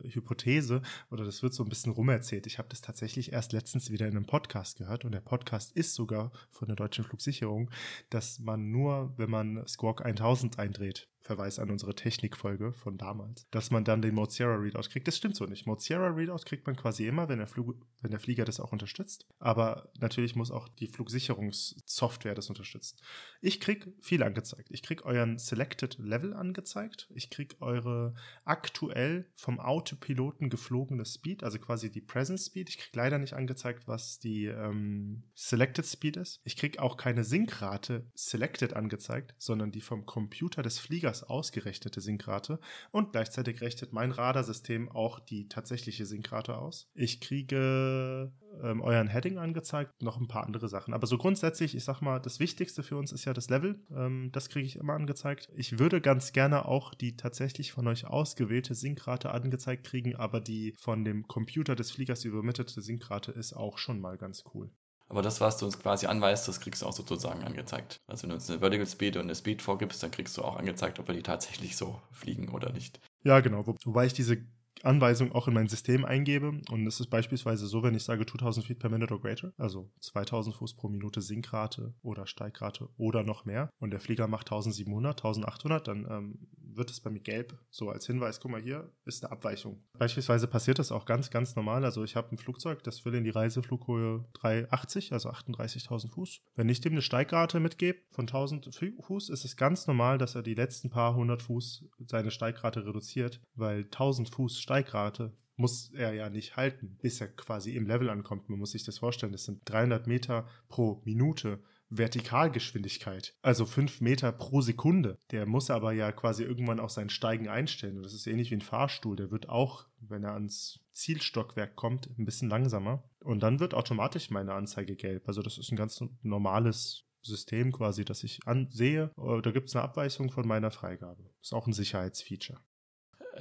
Hypothese, 0.10 0.82
oder 1.10 1.24
das 1.24 1.42
wird 1.42 1.54
so 1.54 1.64
ein 1.64 1.70
bisschen 1.70 1.94
rumerzählt. 1.94 2.46
Ich 2.48 2.58
habe 2.58 2.68
das 2.68 2.82
tatsächlich 2.82 3.32
erst 3.32 3.54
letztens 3.54 3.92
wieder 3.92 4.08
in 4.08 4.18
einem 4.18 4.26
Podcast 4.26 4.78
gehört 4.78 5.06
und 5.06 5.14
der 5.14 5.22
Podcast 5.22 5.72
ist 5.72 5.94
sogar 5.94 6.34
von 6.50 6.68
der 6.68 6.76
deutschen 6.76 7.06
Flugsicherung, 7.06 7.72
dass 8.10 8.40
man 8.40 8.72
nur, 8.72 9.14
wenn 9.16 9.30
man 9.30 9.66
Squawk 9.68 10.06
1000 10.06 10.60
eindreht, 10.60 11.08
Verweis 11.22 11.60
an 11.60 11.70
unsere 11.70 11.94
Technikfolge 11.94 12.72
von 12.72 12.98
damals, 12.98 13.48
dass 13.52 13.70
man 13.70 13.84
dann 13.84 14.02
den 14.02 14.16
Mozilla 14.16 14.56
Readout 14.56 14.90
kriegt. 14.90 15.08
Das 15.08 15.18
stimmt 15.18 15.36
so 15.36 15.46
nicht. 15.46 15.66
Mozilla 15.66 16.08
Readout 16.08 16.46
kriegt 16.46 16.66
man 16.66 16.76
quasi 16.76 17.06
immer, 17.06 17.28
wenn 17.28 17.40
der, 17.40 17.48
Flug, 17.48 17.86
wenn 18.02 18.12
der 18.12 18.20
Flieger 18.20 18.46
das 18.46 18.60
auch 18.60 18.72
unterstützt. 18.72 19.28
Aber 19.40 19.92
natürlich 20.00 20.36
muss 20.36 20.52
auch 20.52 20.70
die 20.70 20.88
Flugsicherungssoftware 20.88 22.34
das 22.34 22.50
unterstützen. 22.50 22.98
Ich 23.42 23.60
kriege 23.60 23.94
viel 24.02 24.24
angezeigt. 24.24 24.70
Ich 24.72 24.84
kriege 24.84 25.04
euren 25.06 25.38
Selected 25.38 25.98
Level 26.00 26.34
angezeigt. 26.34 27.10
Ich 27.14 27.30
kriege 27.30 27.58
eure 27.60 28.14
aktuell 28.46 29.30
vom 29.36 29.60
Autopiloten 29.60 30.50
geflogene 30.50 31.06
Speed, 31.06 31.44
also 31.44 31.60
quasi 31.60 31.92
die 31.92 32.02
Present 32.02 32.40
Speed. 32.40 32.70
Ich 32.70 32.78
kriege 32.78 32.98
leider 32.98 33.18
nicht 33.18 33.34
angezeigt, 33.34 33.88
was 33.88 34.20
die 34.20 34.46
ähm, 34.46 35.24
Selected 35.36 35.86
Speed 35.86 36.18
ist. 36.18 36.42
Ich 36.46 36.56
kriege 36.56 36.82
auch 36.82 36.96
keine 36.96 37.24
Synkrate 37.24 38.10
Selected 38.14 38.74
angezeigt, 38.74 39.36
sondern 39.38 39.72
die 39.72 39.82
vom 39.82 40.06
Computer 40.06 40.64
des 40.64 40.80
Fliegers 40.80 41.17
das 41.18 41.30
ausgerechnete 41.30 42.02
Synkrate 42.02 42.60
und 42.92 43.12
gleichzeitig 43.12 43.62
rechnet 43.62 43.94
mein 43.94 44.12
Radarsystem 44.12 44.90
auch 44.90 45.20
die 45.20 45.48
tatsächliche 45.48 46.06
Synkrate 46.06 46.58
aus. 46.58 46.90
Ich 46.94 47.22
kriege 47.22 48.32
ähm, 48.64 48.82
euren 48.82 49.08
Heading 49.08 49.38
angezeigt, 49.38 50.02
noch 50.02 50.18
ein 50.18 50.28
paar 50.28 50.46
andere 50.46 50.70
Sachen. 50.70 50.94
Aber 50.94 51.08
so 51.08 51.18
grundsätzlich, 51.18 51.76
ich 51.76 51.84
sag 51.84 52.02
mal, 52.02 52.20
das 52.20 52.40
Wichtigste 52.40 52.84
für 52.84 52.98
uns 52.98 53.12
ist 53.12 53.26
ja 53.26 53.34
das 53.34 53.50
Level. 53.50 53.80
Ähm, 53.92 54.30
das 54.32 54.50
kriege 54.50 54.66
ich 54.66 54.78
immer 54.78 54.94
angezeigt. 54.94 55.50
Ich 55.56 55.80
würde 55.80 56.02
ganz 56.02 56.34
gerne 56.34 56.66
auch 56.66 56.94
die 56.94 57.18
tatsächlich 57.18 57.72
von 57.72 57.88
euch 57.88 58.06
ausgewählte 58.06 58.76
Synkrate 58.76 59.32
angezeigt 59.32 59.86
kriegen, 59.86 60.16
aber 60.16 60.42
die 60.42 60.74
von 60.78 61.04
dem 61.04 61.28
Computer 61.28 61.76
des 61.76 61.92
Fliegers 61.92 62.26
übermittelte 62.26 62.82
Synkrate 62.82 63.32
ist 63.32 63.54
auch 63.54 63.78
schon 63.78 64.00
mal 64.00 64.18
ganz 64.18 64.44
cool. 64.54 64.72
Aber 65.10 65.22
das, 65.22 65.40
was 65.40 65.58
du 65.58 65.66
uns 65.66 65.80
quasi 65.80 66.06
anweist, 66.06 66.48
das 66.48 66.60
kriegst 66.60 66.82
du 66.82 66.86
auch 66.86 66.94
sozusagen 66.94 67.44
angezeigt. 67.44 67.98
Also 68.08 68.24
wenn 68.24 68.30
du 68.30 68.36
uns 68.36 68.50
eine 68.50 68.60
Vertical 68.60 68.88
Speed 68.88 69.16
und 69.16 69.24
eine 69.24 69.36
Speed 69.36 69.62
vorgibst, 69.62 70.04
dann 70.04 70.12
kriegst 70.12 70.38
du 70.38 70.44
auch 70.44 70.58
angezeigt, 70.58 71.00
ob 71.00 71.08
wir 71.08 71.16
die 71.16 71.24
tatsächlich 71.24 71.78
so 71.78 72.02
fliegen 72.12 72.50
oder 72.50 72.72
nicht. 72.72 73.00
Ja, 73.24 73.40
genau. 73.40 73.66
Wobei 73.86 74.06
ich 74.06 74.14
diese 74.14 74.38
Anweisung 74.84 75.32
auch 75.32 75.48
in 75.48 75.54
mein 75.54 75.68
System 75.68 76.06
eingebe. 76.06 76.62
Und 76.70 76.88
es 76.88 77.00
ist 77.00 77.08
beispielsweise 77.08 77.68
so, 77.68 77.84
wenn 77.84 77.96
ich 77.96 78.04
sage 78.04 78.26
2000 78.26 78.66
Feet 78.66 78.80
per 78.80 78.90
Minute 78.90 79.14
or 79.14 79.22
greater, 79.22 79.54
also 79.58 79.90
2000 80.02 80.56
Fuß 80.56 80.76
pro 80.76 80.90
Minute 80.90 81.22
Sinkrate 81.22 81.94
oder 82.02 82.28
Steigrate 82.28 82.90
oder 82.98 83.24
noch 83.24 83.46
mehr, 83.46 83.70
und 83.80 83.92
der 83.92 84.00
Flieger 84.00 84.28
macht 84.28 84.48
1700, 84.48 85.20
1800, 85.20 85.88
dann 85.88 86.08
ähm, 86.10 86.48
wird 86.78 86.90
es 86.90 87.00
bei 87.00 87.10
mir 87.10 87.20
gelb, 87.20 87.58
so 87.70 87.90
als 87.90 88.06
Hinweis, 88.08 88.40
guck 88.40 88.52
mal 88.52 88.62
hier, 88.62 88.92
ist 89.06 89.24
eine 89.24 89.32
Abweichung. 89.32 89.84
Beispielsweise 89.98 90.48
passiert 90.48 90.80
das 90.80 90.92
auch 90.92 91.06
ganz, 91.06 91.30
ganz 91.30 91.56
normal. 91.56 91.84
Also 91.84 92.04
ich 92.04 92.16
habe 92.16 92.32
ein 92.32 92.38
Flugzeug, 92.38 92.84
das 92.84 93.04
will 93.06 93.16
in 93.16 93.24
die 93.24 93.30
Reiseflughöhe 93.30 94.26
380, 94.34 95.14
also 95.14 95.30
38.000 95.30 96.12
Fuß. 96.12 96.42
Wenn 96.56 96.70
ich 96.70 96.82
dem 96.82 96.94
eine 96.94 97.02
Steigrate 97.02 97.60
mitgebe 97.60 98.00
von 98.12 98.24
1000 98.24 98.74
Fuß, 99.02 99.30
ist 99.30 99.46
es 99.46 99.58
ganz 99.58 99.88
normal, 99.88 100.18
dass 100.18 100.36
er 100.36 100.44
die 100.44 100.56
letzten 100.56 100.90
paar 100.90 101.16
hundert 101.16 101.42
Fuß 101.44 101.86
seine 102.08 102.32
Steigrate 102.32 102.86
reduziert, 102.86 103.42
weil 103.56 103.84
1000 103.84 104.30
Fuß 104.30 104.60
Steigrate 104.60 105.34
muss 105.58 105.92
er 105.94 106.14
ja 106.14 106.30
nicht 106.30 106.56
halten, 106.56 106.98
bis 107.02 107.20
er 107.20 107.28
quasi 107.28 107.76
im 107.76 107.88
Level 107.88 108.10
ankommt. 108.10 108.48
Man 108.48 108.60
muss 108.60 108.72
sich 108.72 108.84
das 108.84 109.00
vorstellen, 109.00 109.32
das 109.32 109.44
sind 109.44 109.62
300 109.66 110.08
Meter 110.08 110.48
pro 110.70 111.02
Minute. 111.04 111.60
Vertikalgeschwindigkeit, 111.90 113.34
also 113.42 113.66
5 113.66 114.02
Meter 114.02 114.32
pro 114.32 114.62
Sekunde. 114.62 115.20
Der 115.32 115.46
muss 115.46 115.70
aber 115.70 115.94
ja 115.94 116.12
quasi 116.12 116.44
irgendwann 116.44 116.80
auch 116.80 116.90
sein 116.90 117.10
Steigen 117.10 117.48
einstellen. 117.48 117.98
Und 117.98 118.04
das 118.04 118.14
ist 118.14 118.28
ähnlich 118.28 118.52
wie 118.52 118.56
ein 118.56 118.62
Fahrstuhl. 118.62 119.16
Der 119.16 119.32
wird 119.32 119.48
auch, 119.48 119.86
wenn 120.00 120.24
er 120.24 120.34
ans 120.34 120.80
Zielstockwerk 120.94 121.76
kommt, 121.76 122.10
ein 122.18 122.26
bisschen 122.26 122.50
langsamer. 122.50 123.04
Und 123.24 123.42
dann 123.42 123.60
wird 123.60 123.74
automatisch 123.74 124.30
meine 124.30 124.54
Anzeige 124.54 124.96
gelb. 124.96 125.28
Also 125.28 125.42
das 125.42 125.58
ist 125.58 125.72
ein 125.72 125.78
ganz 125.78 126.04
normales 126.24 127.06
System 127.22 127.72
quasi, 127.72 128.06
das 128.06 128.24
ich 128.24 128.40
ansehe. 128.46 129.12
Da 129.16 129.52
gibt 129.52 129.70
es 129.70 129.76
eine 129.76 129.84
Abweichung 129.84 130.30
von 130.30 130.48
meiner 130.48 130.72
Freigabe. 130.72 131.30
Ist 131.42 131.54
auch 131.54 131.68
ein 131.68 131.74
Sicherheitsfeature. 131.74 132.60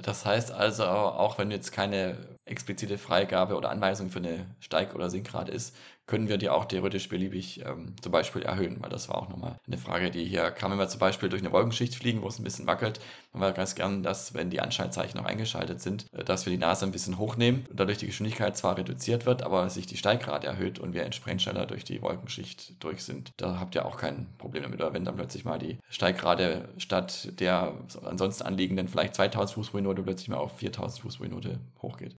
Das 0.01 0.25
heißt 0.25 0.51
also, 0.51 0.83
auch 0.85 1.39
wenn 1.39 1.49
jetzt 1.49 1.71
keine 1.71 2.37
explizite 2.45 2.99
Freigabe 2.99 3.55
oder 3.55 3.71
Anweisung 3.71 4.11
für 4.11 4.19
eine 4.19 4.55
Steig- 4.59 4.93
oder 4.93 5.09
Sinkrate 5.09 5.51
ist, 5.51 5.75
können 6.07 6.29
wir 6.29 6.37
die 6.37 6.49
auch 6.49 6.65
theoretisch 6.65 7.09
beliebig 7.09 7.63
ähm, 7.65 7.93
zum 8.01 8.11
Beispiel 8.11 8.41
erhöhen, 8.41 8.77
weil 8.79 8.89
das 8.89 9.09
war 9.09 9.17
auch 9.17 9.29
nochmal 9.29 9.59
eine 9.67 9.77
Frage, 9.77 10.09
die 10.09 10.23
hier 10.23 10.49
kam, 10.51 10.71
wenn 10.71 10.79
wir 10.79 10.87
zum 10.87 10.99
Beispiel 10.99 11.29
durch 11.29 11.41
eine 11.41 11.51
Wolkenschicht 11.51 11.95
fliegen, 11.95 12.21
wo 12.21 12.27
es 12.27 12.39
ein 12.39 12.43
bisschen 12.43 12.65
wackelt, 12.65 12.99
haben 13.33 13.41
wir 13.41 13.51
ganz 13.51 13.75
gern, 13.75 14.03
dass, 14.03 14.33
wenn 14.33 14.49
die 14.49 14.61
Anschaltzeichen 14.61 15.19
noch 15.19 15.27
eingeschaltet 15.27 15.81
sind, 15.81 16.05
äh, 16.13 16.23
dass 16.23 16.45
wir 16.45 16.51
die 16.51 16.57
Nase 16.57 16.85
ein 16.85 16.91
bisschen 16.91 17.17
hochnehmen 17.17 17.65
und 17.69 17.79
dadurch 17.79 17.97
die 17.97 18.07
Geschwindigkeit 18.07 18.55
zwar 18.57 18.77
reduziert 18.77 19.25
wird, 19.25 19.43
aber 19.43 19.69
sich 19.69 19.85
die 19.85 19.97
Steigrate 19.97 20.47
erhöht 20.47 20.79
und 20.79 20.93
wir 20.93 21.03
entsprechend 21.03 21.41
schneller 21.41 21.65
durch 21.65 21.83
die 21.83 22.01
Wolkenschicht 22.01 22.81
durch 22.81 23.03
sind. 23.03 23.31
Da 23.37 23.59
habt 23.59 23.75
ihr 23.75 23.85
auch 23.85 23.97
kein 23.97 24.27
Problem 24.37 24.63
damit, 24.63 24.79
oder 24.79 24.93
wenn 24.93 25.05
dann 25.05 25.17
plötzlich 25.17 25.43
mal 25.43 25.59
die 25.59 25.77
Steigrate 25.89 26.69
statt 26.77 27.39
der 27.39 27.73
ansonsten 28.05 28.43
anliegenden 28.43 28.87
vielleicht 28.87 29.15
2000 29.15 29.55
Fuß 29.55 29.69
pro 29.71 29.77
Minute 29.77 30.03
plötzlich 30.03 30.29
mal 30.29 30.37
auf 30.37 30.57
4000 30.57 31.01
Fuß 31.01 31.17
pro 31.17 31.23
Minute 31.23 31.59
hochgeht. 31.81 32.15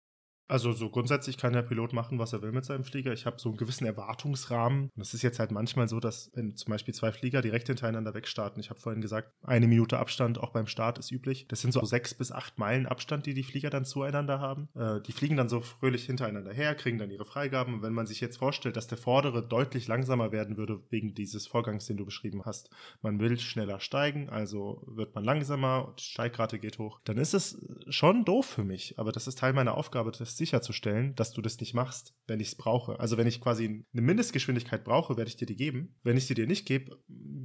Also 0.49 0.73
so 0.73 0.89
grundsätzlich 0.89 1.37
kann 1.37 1.53
der 1.53 1.63
Pilot 1.63 1.93
machen, 1.93 2.19
was 2.19 2.33
er 2.33 2.41
will 2.41 2.53
mit 2.53 2.65
seinem 2.65 2.85
Flieger. 2.85 3.13
Ich 3.13 3.27
habe 3.27 3.39
so 3.39 3.51
einen 3.51 3.59
gewissen 3.59 3.85
Erwartungsrahmen. 3.85 4.91
Und 4.97 5.03
es 5.03 5.13
ist 5.13 5.23
jetzt 5.23 5.39
halt 5.39 5.51
manchmal 5.51 5.89
so, 5.89 6.01
dass 6.01 6.31
wenn 6.35 6.57
zum 6.57 6.71
Beispiel 6.71 6.95
zwei 6.95 7.13
Flieger 7.13 7.43
direkt 7.43 7.67
hintereinander 7.67 8.15
wegstarten, 8.15 8.59
ich 8.59 8.71
habe 8.71 8.81
vorhin 8.81 9.03
gesagt, 9.03 9.31
eine 9.43 9.69
Minute 9.69 9.99
Abstand 9.99 10.39
auch 10.39 10.51
beim 10.51 10.67
Start 10.67 10.99
ist 10.99 11.13
üblich. 11.13 11.47
Das 11.49 11.61
sind 11.61 11.73
so 11.73 11.85
sechs 11.85 12.15
bis 12.15 12.33
acht 12.33 12.59
Meilen 12.59 12.87
Abstand, 12.87 13.27
die 13.27 13.35
die 13.35 13.43
Flieger 13.43 13.69
dann 13.69 13.85
zueinander 13.85 14.41
haben. 14.41 14.69
Äh, 14.75 15.03
die 15.03 15.13
fliegen 15.13 15.37
dann 15.37 15.51
so 15.51 15.61
fröhlich 15.61 16.07
hintereinander 16.07 16.53
her, 16.53 16.75
kriegen 16.75 16.97
dann 16.97 17.11
ihre 17.11 17.27
Freigaben. 17.27 17.75
Und 17.75 17.83
wenn 17.83 17.93
man 17.93 18.07
sich 18.07 18.23
jetzt 18.23 18.39
vorstellt, 18.39 18.77
dass 18.77 18.87
der 18.87 18.99
vordere 18.99 19.47
deutlich 19.47 19.87
langsamer 19.87 20.33
werden 20.33 20.57
würde 20.57 20.81
wegen 20.89 21.15
dieses 21.15 21.47
Vorgangs, 21.47 21.85
den 21.85 21.99
du 21.99 22.07
beschrieben 22.07 22.47
hast, 22.47 22.71
man 23.03 23.21
will 23.21 23.39
schneller 23.39 23.81
steigen, 23.81 24.31
also 24.31 24.83
wird 24.87 25.15
man 25.15 25.25
langsamer, 25.25 25.95
die 25.99 26.05
Steigrate 26.05 26.59
geht 26.59 26.79
hoch, 26.79 27.01
dann 27.05 27.19
ist 27.19 27.35
es 27.35 27.61
schon 27.89 28.25
doof 28.25 28.47
für 28.47 28.65
mich. 28.65 28.99
Aber 28.99 29.13
das 29.13 29.27
ist 29.27 29.39
Teil 29.39 29.53
meiner 29.53 29.77
Aufgabe, 29.77 30.11
das 30.11 30.38
sicherzustellen, 30.39 31.15
dass 31.15 31.33
du 31.33 31.43
das 31.43 31.61
nicht 31.61 31.75
machst, 31.75 32.15
wenn 32.27 32.41
ich 32.41 32.49
es 32.49 32.55
brauche. 32.55 32.99
Also 32.99 33.17
wenn 33.17 33.27
ich 33.27 33.41
quasi 33.41 33.85
eine 33.93 34.03
Mindestgeschwindigkeit 34.03 34.85
brauche, 34.85 35.17
werde 35.17 35.29
ich 35.29 35.37
dir 35.37 35.47
die 35.47 35.57
geben. 35.57 35.97
Wenn 36.03 36.17
ich 36.17 36.27
sie 36.27 36.35
dir 36.35 36.47
nicht 36.47 36.67
gebe, 36.67 36.99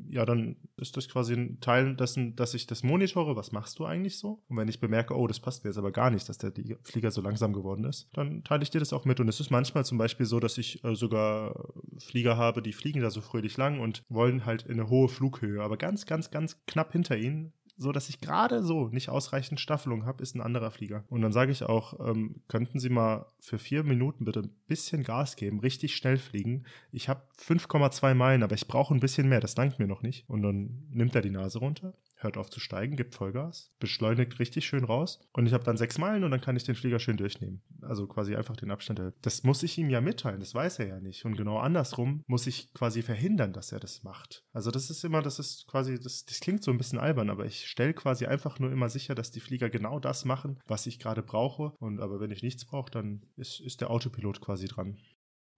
ja, 0.10 0.26
dann 0.26 0.58
ist 0.78 0.96
das 0.96 1.10
quasi 1.10 1.34
ein 1.34 1.60
Teil 1.60 1.96
dessen, 1.96 2.36
dass 2.36 2.54
ich 2.54 2.68
das 2.68 2.84
monitore. 2.84 3.36
Was 3.36 3.52
machst 3.52 3.80
du 3.80 3.86
eigentlich 3.86 4.18
so? 4.18 4.44
Und 4.48 4.58
wenn 4.58 4.68
ich 4.68 4.80
bemerke, 4.80 5.16
oh, 5.16 5.28
das 5.28 5.40
passt 5.40 5.64
mir 5.64 5.72
jetzt 5.72 5.78
aber 5.78 5.92
gar 5.92 6.12
nicht, 6.12 6.30
dass 6.30 6.38
der 6.38 6.54
Flieger 6.84 7.12
so 7.12 7.22
langsam 7.22 7.52
geworden 7.54 7.84
ist, 7.86 8.10
dann 8.14 8.44
teile 8.44 8.64
ich 8.64 8.70
dir 8.70 8.80
das 8.80 8.94
auch 8.94 9.06
mit. 9.06 9.20
Und 9.20 9.28
es 9.28 9.40
ist 9.40 9.50
manchmal 9.50 9.86
zum 9.86 9.98
Beispiel 9.98 10.26
so, 10.26 10.40
dass 10.40 10.58
ich 10.58 10.84
äh, 10.84 10.96
sogar 10.96 11.74
Flieger 11.98 12.38
habe, 12.38 12.62
die 12.62 12.74
fliegen 12.74 13.02
da 13.02 13.10
so 13.10 13.22
fröhlich 13.22 13.58
lang 13.58 13.80
und 13.80 14.04
wollen 14.08 14.46
halt 14.46 14.64
in 14.64 14.80
eine 14.80 14.90
hohe 14.90 15.10
Flughöhe, 15.10 15.62
aber 15.62 15.78
ganz, 15.78 16.06
ganz, 16.06 16.32
ganz 16.32 16.64
knapp 16.66 16.92
hinter 16.92 17.18
ihnen 17.18 17.54
so 17.84 17.92
dass 17.92 18.10
ich 18.10 18.20
gerade 18.20 18.64
so 18.64 18.88
nicht 18.88 19.10
ausreichend 19.10 19.60
Staffelung 19.60 20.06
habe, 20.06 20.24
ist 20.24 20.36
ein 20.36 20.42
anderer 20.42 20.72
Flieger. 20.72 21.04
Und 21.10 21.22
dann 21.22 21.32
sage 21.32 21.52
ich 21.52 21.64
auch, 21.64 22.00
ähm, 22.00 22.42
könnten 22.48 22.80
Sie 22.80 22.90
mal 22.90 23.28
für 23.40 23.60
vier 23.60 23.84
Minuten 23.84 24.26
bitte 24.26 24.42
ein 24.42 24.56
bisschen 24.68 25.04
Gas 25.04 25.36
geben, 25.36 25.60
richtig 25.60 25.96
schnell 25.96 26.18
fliegen. 26.18 26.64
Ich 26.92 27.10
habe 27.10 27.22
5,2 27.38 28.16
Meilen, 28.16 28.44
aber 28.44 28.56
ich 28.56 28.68
brauche 28.68 28.94
ein 28.94 29.00
bisschen 29.00 29.30
mehr, 29.30 29.40
das 29.40 29.54
dankt 29.54 29.78
mir 29.78 29.88
noch 29.88 30.02
nicht. 30.02 30.28
Und 30.30 30.42
dann 30.42 30.88
nimmt 30.90 31.14
er 31.14 31.22
die 31.22 31.30
Nase 31.30 31.60
runter, 31.60 31.94
hört 32.24 32.38
auf 32.38 32.50
zu 32.50 32.60
steigen, 32.60 32.96
gibt 32.96 33.16
Vollgas, 33.16 33.72
beschleunigt 33.80 34.40
richtig 34.40 34.66
schön 34.66 34.84
raus 34.84 35.20
und 35.34 35.46
ich 35.46 35.54
habe 35.54 35.64
dann 35.64 35.78
sechs 35.78 35.98
Meilen 35.98 36.24
und 36.24 36.32
dann 36.32 36.42
kann 36.42 36.56
ich 36.56 36.64
den 36.64 36.76
Flieger 36.76 37.00
schön 37.00 37.18
durchnehmen. 37.18 37.62
Also 37.82 38.08
quasi 38.08 38.36
einfach 38.36 38.56
den 38.56 38.72
Abstand. 38.72 39.02
Das 39.22 39.44
muss 39.44 39.64
ich 39.64 39.78
ihm 39.78 39.90
ja 39.90 40.02
mitteilen, 40.02 40.40
das 40.40 40.56
weiß 40.56 40.80
er 40.80 40.88
ja 40.88 41.00
nicht. 41.00 41.26
Und 41.26 41.36
genau 41.36 41.58
andersrum 41.60 42.24
muss 42.28 42.48
ich 42.48 42.74
quasi 42.74 43.02
verhindern, 43.02 43.54
dass 43.54 43.72
er 43.72 43.80
das 43.80 44.04
macht. 44.04 44.44
Also 44.54 44.72
das 44.72 44.90
ist 44.90 45.04
immer, 45.04 45.22
das 45.22 45.40
ist 45.40 45.68
quasi, 45.68 46.00
das, 46.00 46.26
das 46.26 46.40
klingt 46.40 46.64
so 46.64 46.72
ein 46.72 46.78
bisschen 46.78 47.00
albern, 47.00 47.30
aber 47.30 47.46
ich 47.46 47.68
stelle 47.68 47.94
quasi 47.94 48.26
einfach 48.26 48.60
nur 48.60 48.72
immer 48.72 48.90
sicher, 48.90 49.16
dass 49.16 49.32
die 49.32 49.40
Flieger 49.40 49.70
genau 49.70 50.00
das 50.00 50.26
machen, 50.26 50.60
was 50.66 50.88
ich 50.88 51.00
gerade 51.00 51.24
brauche. 51.24 51.74
Und 51.80 52.00
aber 52.00 52.20
wenn 52.20 52.32
ich 52.32 52.44
nichts 52.44 52.66
brauche, 52.66 52.92
dann 52.92 53.24
ist, 53.36 53.60
ist 53.60 53.82
der 53.82 53.90
Autopilot 53.90 54.42
quasi 54.42 54.68
dran. 54.68 54.98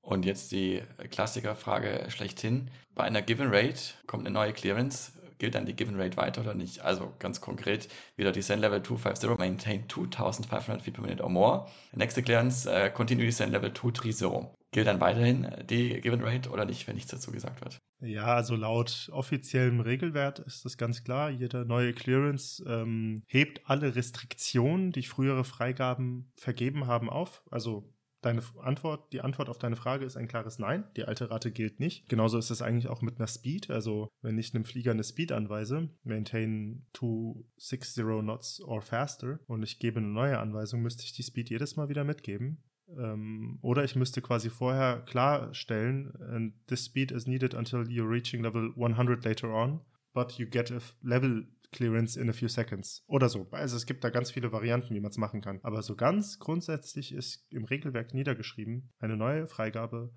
Und 0.05 0.23
jetzt 0.23 0.51
die 0.51 0.83
Klassikerfrage 1.09 2.05
schlechthin. 2.09 2.69
Bei 2.93 3.05
einer 3.05 3.23
Given 3.23 3.47
Rate 3.49 3.95
kommt 4.05 4.25
eine 4.25 4.33
neue 4.33 4.53
Clearance 4.53 5.13
gilt 5.37 5.55
dann 5.55 5.65
die 5.65 5.75
Given 5.75 5.99
Rate 5.99 6.17
weiter 6.17 6.41
oder 6.41 6.53
nicht? 6.53 6.81
Also 6.81 7.13
ganz 7.19 7.41
konkret, 7.41 7.89
wieder 8.15 8.31
Descent 8.31 8.61
Level 8.61 8.81
250, 8.81 9.37
maintain 9.37 9.89
2500 9.89 10.81
feet 10.81 10.93
per 10.93 11.03
minute 11.03 11.23
or 11.23 11.29
more. 11.29 11.67
Next 11.93 12.23
clearance, 12.23 12.67
uh, 12.67 12.89
continue 12.91 13.25
Descent 13.25 13.51
Level 13.51 13.73
230. 13.73 14.49
Gilt 14.71 14.87
dann 14.87 14.99
weiterhin 14.99 15.47
die 15.69 16.01
Given 16.01 16.21
Rate 16.21 16.49
oder 16.49 16.65
nicht, 16.65 16.85
wenn 16.87 16.95
nichts 16.95 17.11
dazu 17.11 17.31
gesagt 17.31 17.61
wird? 17.61 17.79
Ja, 18.01 18.35
also 18.35 18.55
laut 18.55 19.09
offiziellem 19.13 19.79
Regelwert 19.79 20.39
ist 20.39 20.65
das 20.65 20.77
ganz 20.77 21.03
klar. 21.03 21.29
Jede 21.29 21.65
neue 21.65 21.93
Clearance 21.93 22.61
ähm, 22.67 23.23
hebt 23.25 23.61
alle 23.69 23.95
Restriktionen, 23.95 24.91
die 24.91 25.03
frühere 25.03 25.45
Freigaben 25.45 26.29
vergeben 26.35 26.87
haben, 26.87 27.09
auf. 27.09 27.41
Also 27.49 27.94
Deine 28.25 28.41
Antwort, 28.63 29.13
die 29.13 29.21
Antwort 29.21 29.49
auf 29.49 29.59
deine 29.59 29.75
Frage 29.75 30.03
ist 30.03 30.17
ein 30.17 30.27
klares 30.27 30.57
Nein. 30.57 30.83
Die 30.95 31.05
alte 31.05 31.29
Rate 31.29 31.51
gilt 31.51 31.79
nicht. 31.79 32.09
Genauso 32.09 32.39
ist 32.39 32.49
es 32.49 32.63
eigentlich 32.63 32.87
auch 32.87 33.03
mit 33.03 33.19
einer 33.19 33.27
Speed. 33.27 33.69
Also, 33.69 34.09
wenn 34.23 34.39
ich 34.39 34.55
einem 34.55 34.65
Flieger 34.65 34.89
eine 34.89 35.03
Speed 35.03 35.31
anweise, 35.31 35.89
maintain 36.03 36.87
260 36.93 38.03
knots 38.03 38.61
or 38.61 38.81
faster, 38.81 39.39
und 39.45 39.61
ich 39.61 39.77
gebe 39.77 39.99
eine 39.99 40.07
neue 40.07 40.39
Anweisung, 40.39 40.81
müsste 40.81 41.03
ich 41.03 41.13
die 41.13 41.21
Speed 41.21 41.51
jedes 41.51 41.75
Mal 41.75 41.87
wieder 41.87 42.03
mitgeben. 42.03 42.63
Ähm, 42.97 43.59
oder 43.61 43.83
ich 43.83 43.95
müsste 43.95 44.23
quasi 44.23 44.49
vorher 44.49 45.01
klarstellen, 45.01 46.55
this 46.65 46.85
speed 46.85 47.11
is 47.11 47.27
needed 47.27 47.53
until 47.53 47.81
you're 47.81 48.09
reaching 48.09 48.41
level 48.41 48.73
100 48.75 49.23
later 49.23 49.53
on. 49.53 49.81
but 50.15 50.39
you 50.39 50.47
get 50.47 50.71
a 50.71 50.81
level 51.03 51.43
clearance 51.75 52.19
in 52.19 52.29
a 52.29 52.33
few 52.33 52.47
seconds 52.47 53.03
oder 53.07 53.29
so. 53.29 53.47
Also 53.51 53.75
es 53.75 53.85
gibt 53.85 54.03
da 54.03 54.09
ganz 54.09 54.31
viele 54.31 54.51
Varianten, 54.51 54.95
wie 54.95 54.99
man 54.99 55.11
es 55.11 55.17
machen 55.17 55.41
kann. 55.41 55.59
Aber 55.61 55.81
so 55.81 55.95
ganz 55.95 56.39
grundsätzlich 56.39 57.13
ist 57.13 57.45
im 57.51 57.65
Regelwerk 57.65 58.13
niedergeschrieben, 58.13 58.93
eine 58.99 59.17
neue 59.17 59.47
Freigabe 59.47 60.13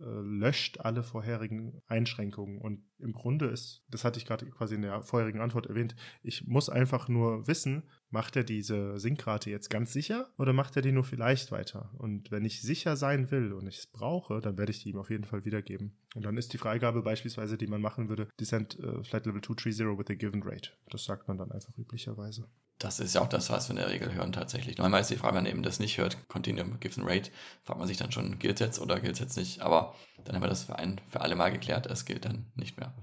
äh, 0.00 0.04
löscht 0.04 0.80
alle 0.80 1.02
vorherigen 1.02 1.82
Einschränkungen. 1.86 2.58
Und 2.58 2.84
im 2.98 3.12
Grunde 3.12 3.46
ist, 3.46 3.84
das 3.88 4.04
hatte 4.04 4.18
ich 4.18 4.26
gerade 4.26 4.46
quasi 4.50 4.74
in 4.74 4.82
der 4.82 5.02
vorherigen 5.02 5.40
Antwort 5.40 5.66
erwähnt, 5.66 5.94
ich 6.22 6.46
muss 6.46 6.68
einfach 6.68 7.08
nur 7.08 7.46
wissen, 7.46 7.84
macht 8.10 8.36
er 8.36 8.44
diese 8.44 8.98
Synkrate 8.98 9.50
jetzt 9.50 9.70
ganz 9.70 9.92
sicher 9.92 10.28
oder 10.38 10.52
macht 10.52 10.76
er 10.76 10.82
die 10.82 10.92
nur 10.92 11.04
vielleicht 11.04 11.50
weiter? 11.52 11.90
Und 11.98 12.30
wenn 12.30 12.44
ich 12.44 12.62
sicher 12.62 12.96
sein 12.96 13.30
will 13.30 13.52
und 13.52 13.66
ich 13.66 13.78
es 13.78 13.86
brauche, 13.86 14.40
dann 14.40 14.56
werde 14.56 14.70
ich 14.72 14.82
die 14.82 14.90
ihm 14.90 14.98
auf 14.98 15.10
jeden 15.10 15.24
Fall 15.24 15.44
wiedergeben. 15.44 15.96
Und 16.14 16.24
dann 16.24 16.36
ist 16.36 16.52
die 16.52 16.58
Freigabe 16.58 17.02
beispielsweise, 17.02 17.58
die 17.58 17.66
man 17.66 17.80
machen 17.80 18.08
würde, 18.08 18.28
Descent 18.38 18.78
uh, 18.78 19.02
Flight 19.02 19.26
Level 19.26 19.42
230 19.42 19.98
with 19.98 20.10
a 20.10 20.14
given 20.14 20.42
rate. 20.42 20.70
Das 20.90 21.04
sagt 21.04 21.26
man 21.28 21.38
dann 21.38 21.50
einfach 21.50 21.76
üblicherweise. 21.76 22.48
Das 22.78 23.00
ist 23.00 23.14
ja 23.14 23.22
auch 23.22 23.28
das, 23.28 23.50
was 23.50 23.68
wir 23.68 23.76
in 23.76 23.82
der 23.82 23.90
Regel 23.90 24.12
hören 24.12 24.32
tatsächlich. 24.32 24.78
Manchmal 24.78 25.00
ist 25.00 25.10
die 25.10 25.16
Frage, 25.16 25.36
wenn 25.36 25.44
man 25.44 25.52
eben 25.52 25.62
das 25.62 25.78
nicht 25.78 25.98
hört, 25.98 26.28
Continuum 26.28 26.80
Given 26.80 27.04
Rate, 27.04 27.30
fragt 27.62 27.78
man 27.78 27.88
sich 27.88 27.96
dann 27.96 28.12
schon, 28.12 28.38
gilt 28.38 28.60
es 28.60 28.66
jetzt 28.66 28.78
oder 28.80 29.00
gilt 29.00 29.14
es 29.14 29.20
jetzt 29.20 29.36
nicht? 29.36 29.60
Aber 29.60 29.94
dann 30.24 30.34
haben 30.34 30.42
wir 30.42 30.48
das 30.48 30.64
für, 30.64 30.76
ein, 30.78 31.00
für 31.08 31.20
alle 31.20 31.36
Mal 31.36 31.52
geklärt, 31.52 31.86
es 31.86 32.04
gilt 32.04 32.24
dann 32.24 32.50
nicht 32.56 32.78
mehr. 32.78 32.94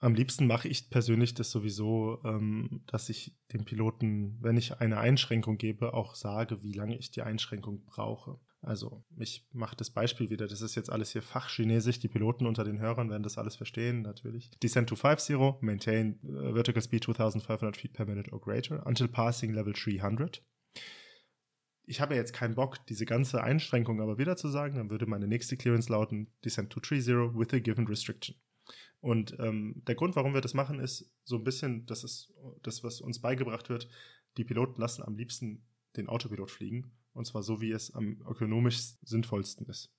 Am 0.00 0.14
liebsten 0.14 0.46
mache 0.46 0.68
ich 0.68 0.90
persönlich 0.90 1.34
das 1.34 1.50
sowieso, 1.50 2.22
ähm, 2.24 2.84
dass 2.86 3.08
ich 3.08 3.36
dem 3.52 3.64
Piloten, 3.64 4.38
wenn 4.40 4.56
ich 4.56 4.80
eine 4.80 4.98
Einschränkung 4.98 5.58
gebe, 5.58 5.92
auch 5.92 6.14
sage, 6.14 6.62
wie 6.62 6.72
lange 6.72 6.96
ich 6.96 7.10
die 7.10 7.22
Einschränkung 7.22 7.84
brauche. 7.84 8.38
Also 8.60 9.04
ich 9.16 9.46
mache 9.52 9.76
das 9.76 9.90
Beispiel 9.90 10.30
wieder, 10.30 10.48
das 10.48 10.62
ist 10.62 10.74
jetzt 10.74 10.90
alles 10.90 11.12
hier 11.12 11.22
Fachchinesisch, 11.22 12.00
die 12.00 12.08
Piloten 12.08 12.44
unter 12.44 12.64
den 12.64 12.80
Hörern 12.80 13.08
werden 13.08 13.22
das 13.22 13.38
alles 13.38 13.54
verstehen, 13.54 14.02
natürlich. 14.02 14.50
Descent 14.62 14.88
to 14.88 14.96
50, 14.96 15.60
maintain 15.60 16.18
uh, 16.24 16.54
vertical 16.54 16.82
speed 16.82 17.04
2500 17.04 17.76
feet 17.76 17.92
per 17.92 18.04
minute 18.04 18.32
or 18.32 18.40
greater 18.40 18.84
until 18.84 19.06
passing 19.06 19.52
level 19.52 19.72
300. 19.72 20.44
Ich 21.84 22.00
habe 22.00 22.16
jetzt 22.16 22.32
keinen 22.32 22.56
Bock, 22.56 22.84
diese 22.86 23.06
ganze 23.06 23.42
Einschränkung 23.42 24.00
aber 24.00 24.18
wieder 24.18 24.36
zu 24.36 24.48
sagen, 24.48 24.76
dann 24.76 24.90
würde 24.90 25.06
meine 25.06 25.28
nächste 25.28 25.56
Clearance 25.56 25.90
lauten 25.90 26.32
Descent 26.44 26.70
to 26.70 26.80
30 26.80 27.34
with 27.34 27.54
a 27.54 27.60
given 27.60 27.86
restriction. 27.86 28.34
Und 29.00 29.36
ähm, 29.38 29.82
der 29.86 29.94
Grund, 29.94 30.16
warum 30.16 30.34
wir 30.34 30.40
das 30.40 30.54
machen, 30.54 30.80
ist 30.80 31.14
so 31.22 31.36
ein 31.36 31.44
bisschen, 31.44 31.86
das 31.86 32.02
ist 32.02 32.34
das, 32.62 32.82
was 32.82 33.00
uns 33.00 33.20
beigebracht 33.20 33.68
wird, 33.68 33.88
die 34.36 34.44
Piloten 34.44 34.80
lassen 34.80 35.04
am 35.04 35.16
liebsten 35.16 35.64
den 35.96 36.08
Autopilot 36.08 36.50
fliegen 36.50 36.97
und 37.18 37.26
zwar 37.26 37.42
so, 37.42 37.60
wie 37.60 37.72
es 37.72 37.94
am 37.94 38.22
ökonomisch 38.26 38.78
sinnvollsten 39.02 39.66
ist. 39.66 39.92